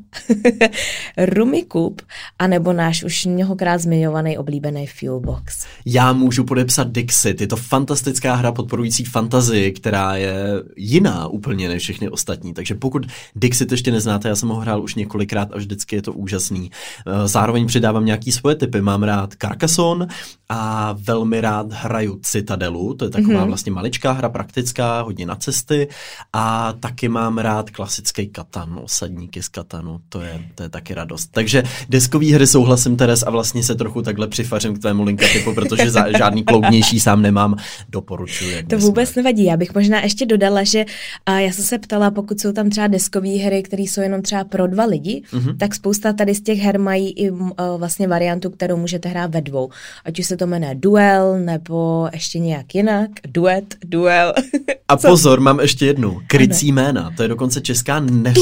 Rumikub, 1.16 2.02
anebo 2.38 2.72
náš 2.72 3.04
už 3.04 3.26
mnohokrát 3.26 3.78
zmiňovaný 3.78 4.38
oblíbený 4.38 4.86
Fuelbox. 4.86 5.66
Já 5.86 6.12
můžu 6.12 6.44
podepsat 6.44 6.92
Dixit. 6.92 7.40
Je 7.40 7.46
to 7.46 7.56
fantastická 7.56 8.34
hra 8.34 8.52
podporující 8.52 9.04
fantazii, 9.04 9.72
která 9.72 10.16
je 10.16 10.34
jiná 10.76 11.28
úplně 11.28 11.68
než 11.68 11.82
všechny 11.82 12.08
ostatní. 12.08 12.54
Takže 12.54 12.74
pokud 12.74 13.06
Dixit 13.36 13.70
ještě 13.70 13.90
neznáte, 13.90 14.28
já 14.28 14.36
jsem 14.36 14.48
ho 14.48 14.56
hrál 14.56 14.82
už 14.82 14.94
několikrát 14.94 15.48
a 15.52 15.56
vždycky 15.56 15.96
je 15.96 16.02
to 16.02 16.12
úžasný. 16.12 16.70
Eh, 17.06 17.28
zároveň 17.28 17.66
přidávám 17.66 18.04
nějaký 18.04 18.32
svoje 18.32 18.56
typy. 18.56 18.80
Mám 18.80 19.02
rád 19.02 19.34
Carcassonne 19.34 20.06
a 20.48 20.94
velmi 20.98 21.40
rád 21.40 21.72
hraju 21.72 22.18
Citadelu. 22.22 22.94
To 22.94 23.04
je 23.04 23.10
taková 23.10 23.42
mm-hmm. 23.42 23.46
vlastně 23.46 23.72
maličká 23.72 24.12
hra, 24.12 24.28
praktická, 24.28 25.00
hodně 25.00 25.26
na 25.26 25.36
cesty. 25.36 25.88
A 26.32 26.72
taky 26.72 27.08
mám 27.08 27.38
rád 27.38 27.70
klasický 27.70 28.28
Katan, 28.28 28.80
osadní 28.82 29.17
náhradníky 29.18 29.42
z 29.42 29.48
Katanu, 29.48 30.00
to 30.08 30.20
je, 30.20 30.40
to 30.54 30.62
je 30.62 30.68
taky 30.68 30.94
radost. 30.94 31.30
Takže 31.32 31.62
deskové 31.88 32.26
hry 32.34 32.46
souhlasím, 32.46 32.96
Teres, 32.96 33.22
a 33.22 33.30
vlastně 33.30 33.62
se 33.62 33.74
trochu 33.74 34.02
takhle 34.02 34.28
přifařím 34.28 34.74
k 34.74 34.78
tvému 34.78 35.04
linkatypu, 35.04 35.54
protože 35.54 35.90
za, 35.90 36.12
žádný 36.18 36.44
kloudnější 36.44 37.00
sám 37.00 37.22
nemám, 37.22 37.56
doporučuji. 37.88 38.62
To 38.62 38.78
vůbec 38.78 39.08
jsme. 39.08 39.22
nevadí, 39.22 39.44
já 39.44 39.56
bych 39.56 39.74
možná 39.74 40.00
ještě 40.00 40.26
dodala, 40.26 40.64
že 40.64 40.84
a 41.26 41.38
já 41.38 41.52
jsem 41.52 41.64
se 41.64 41.78
ptala, 41.78 42.10
pokud 42.10 42.40
jsou 42.40 42.52
tam 42.52 42.70
třeba 42.70 42.86
deskové 42.86 43.28
hry, 43.28 43.62
které 43.62 43.82
jsou 43.82 44.00
jenom 44.00 44.22
třeba 44.22 44.44
pro 44.44 44.66
dva 44.66 44.84
lidi, 44.84 45.22
mm-hmm. 45.32 45.56
tak 45.56 45.74
spousta 45.74 46.12
tady 46.12 46.34
z 46.34 46.40
těch 46.40 46.58
her 46.58 46.80
mají 46.80 47.10
i 47.10 47.30
uh, 47.30 47.50
vlastně 47.76 48.08
variantu, 48.08 48.50
kterou 48.50 48.76
můžete 48.76 49.08
hrát 49.08 49.34
ve 49.34 49.40
dvou. 49.40 49.70
Ať 50.04 50.18
už 50.18 50.26
se 50.26 50.36
to 50.36 50.46
jmenuje 50.46 50.74
duel, 50.74 51.38
nebo 51.38 52.08
ještě 52.12 52.38
nějak 52.38 52.74
jinak, 52.74 53.10
duet, 53.26 53.74
duel. 53.84 54.34
a 54.88 54.96
pozor, 54.96 55.40
mám 55.40 55.60
ještě 55.60 55.86
jednu, 55.86 56.20
krycí 56.26 56.70
ano. 56.70 56.74
jména, 56.74 57.10
to 57.16 57.22
je 57.22 57.28
dokonce 57.28 57.60
česká 57.60 58.00
neř... 58.00 58.38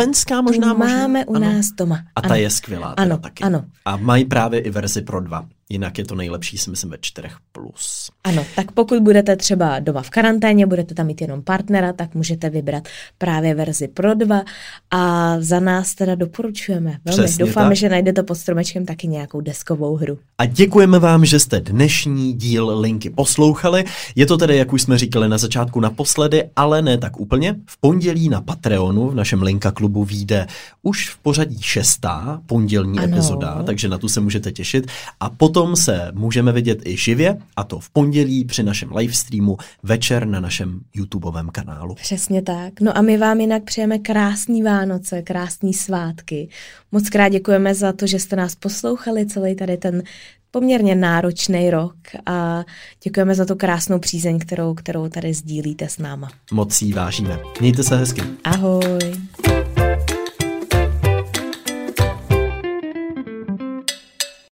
Slovenská 0.00 0.40
možná? 0.40 0.72
Tu 0.72 0.78
máme 0.78 1.24
možná? 1.26 1.30
u 1.30 1.34
nás 1.38 1.66
ano. 1.66 1.76
doma. 1.76 1.98
A 2.16 2.20
ta 2.20 2.28
ano. 2.28 2.34
je 2.34 2.50
skvělá. 2.50 2.94
Ano, 2.96 3.18
taky. 3.18 3.44
ano. 3.44 3.64
A 3.84 3.96
mají 3.96 4.24
právě 4.24 4.60
i 4.60 4.70
verzi 4.70 5.02
pro 5.02 5.20
dva. 5.20 5.46
Jinak 5.70 5.98
je 5.98 6.04
to 6.04 6.14
nejlepší, 6.14 6.58
si 6.58 6.70
myslím, 6.70 6.90
ve 6.90 6.98
čtyřech 7.00 7.36
plus. 7.52 8.10
Ano, 8.24 8.44
tak 8.56 8.72
pokud 8.72 9.02
budete 9.02 9.36
třeba 9.36 9.78
doma 9.78 10.02
v 10.02 10.10
karanténě, 10.10 10.66
budete 10.66 10.94
tam 10.94 11.06
mít 11.06 11.20
jenom 11.20 11.42
partnera, 11.42 11.92
tak 11.92 12.14
můžete 12.14 12.50
vybrat 12.50 12.88
právě 13.18 13.54
verzi 13.54 13.88
pro 13.88 14.14
dva 14.14 14.42
a 14.90 15.36
za 15.40 15.60
nás 15.60 15.94
teda 15.94 16.14
doporučujeme. 16.14 16.98
Velmi 17.04 17.22
Přesně 17.22 17.44
doufáme, 17.44 17.68
tak. 17.68 17.76
že 17.76 17.88
najdete 17.88 18.22
pod 18.22 18.34
stromečkem 18.34 18.86
taky 18.86 19.06
nějakou 19.06 19.40
deskovou 19.40 19.96
hru. 19.96 20.18
A 20.38 20.46
děkujeme 20.46 20.98
vám, 20.98 21.24
že 21.24 21.38
jste 21.38 21.60
dnešní 21.60 22.32
díl 22.32 22.78
Linky 22.80 23.10
poslouchali. 23.10 23.84
Je 24.14 24.26
to 24.26 24.36
tedy, 24.36 24.56
jak 24.56 24.72
už 24.72 24.82
jsme 24.82 24.98
říkali 24.98 25.28
na 25.28 25.38
začátku, 25.38 25.80
naposledy, 25.80 26.44
ale 26.56 26.82
ne 26.82 26.98
tak 26.98 27.20
úplně. 27.20 27.56
V 27.66 27.80
pondělí 27.80 28.28
na 28.28 28.40
Patreonu 28.40 29.08
v 29.08 29.14
našem 29.14 29.42
Linka 29.42 29.70
klubu 29.70 30.04
vyjde 30.04 30.46
už 30.82 31.10
v 31.10 31.18
pořadí 31.18 31.62
šestá 31.62 32.40
pondělní 32.46 32.98
ano. 32.98 33.12
epizoda, 33.12 33.62
takže 33.62 33.88
na 33.88 33.98
tu 33.98 34.08
se 34.08 34.20
můžete 34.20 34.52
těšit. 34.52 34.86
A 35.20 35.30
potom 35.30 35.59
Potom 35.60 35.76
se 35.76 36.10
můžeme 36.14 36.52
vidět 36.52 36.86
i 36.86 36.96
živě, 36.96 37.38
a 37.56 37.64
to 37.64 37.78
v 37.78 37.90
pondělí 37.90 38.44
při 38.44 38.62
našem 38.62 38.96
livestreamu 38.96 39.56
večer 39.82 40.26
na 40.26 40.40
našem 40.40 40.80
YouTubeovém 40.94 41.48
kanálu. 41.48 41.94
Přesně 41.94 42.42
tak. 42.42 42.80
No 42.80 42.98
a 42.98 43.02
my 43.02 43.18
vám 43.18 43.40
jinak 43.40 43.64
přejeme 43.64 43.98
krásný 43.98 44.62
Vánoce, 44.62 45.22
krásný 45.22 45.74
svátky. 45.74 46.48
Moc 46.92 47.10
krát 47.10 47.28
děkujeme 47.28 47.74
za 47.74 47.92
to, 47.92 48.06
že 48.06 48.18
jste 48.18 48.36
nás 48.36 48.54
poslouchali 48.54 49.26
celý 49.26 49.54
tady 49.54 49.76
ten 49.76 50.02
poměrně 50.50 50.94
náročný 50.94 51.70
rok 51.70 51.96
a 52.26 52.64
děkujeme 53.04 53.34
za 53.34 53.44
tu 53.44 53.54
krásnou 53.54 53.98
přízeň, 53.98 54.38
kterou, 54.38 54.74
kterou 54.74 55.08
tady 55.08 55.34
sdílíte 55.34 55.88
s 55.88 55.98
náma. 55.98 56.28
Moc 56.52 56.74
si 56.74 56.92
vážíme. 56.92 57.38
Mějte 57.60 57.82
se 57.82 57.96
hezky. 57.96 58.22
Ahoj. 58.44 59.19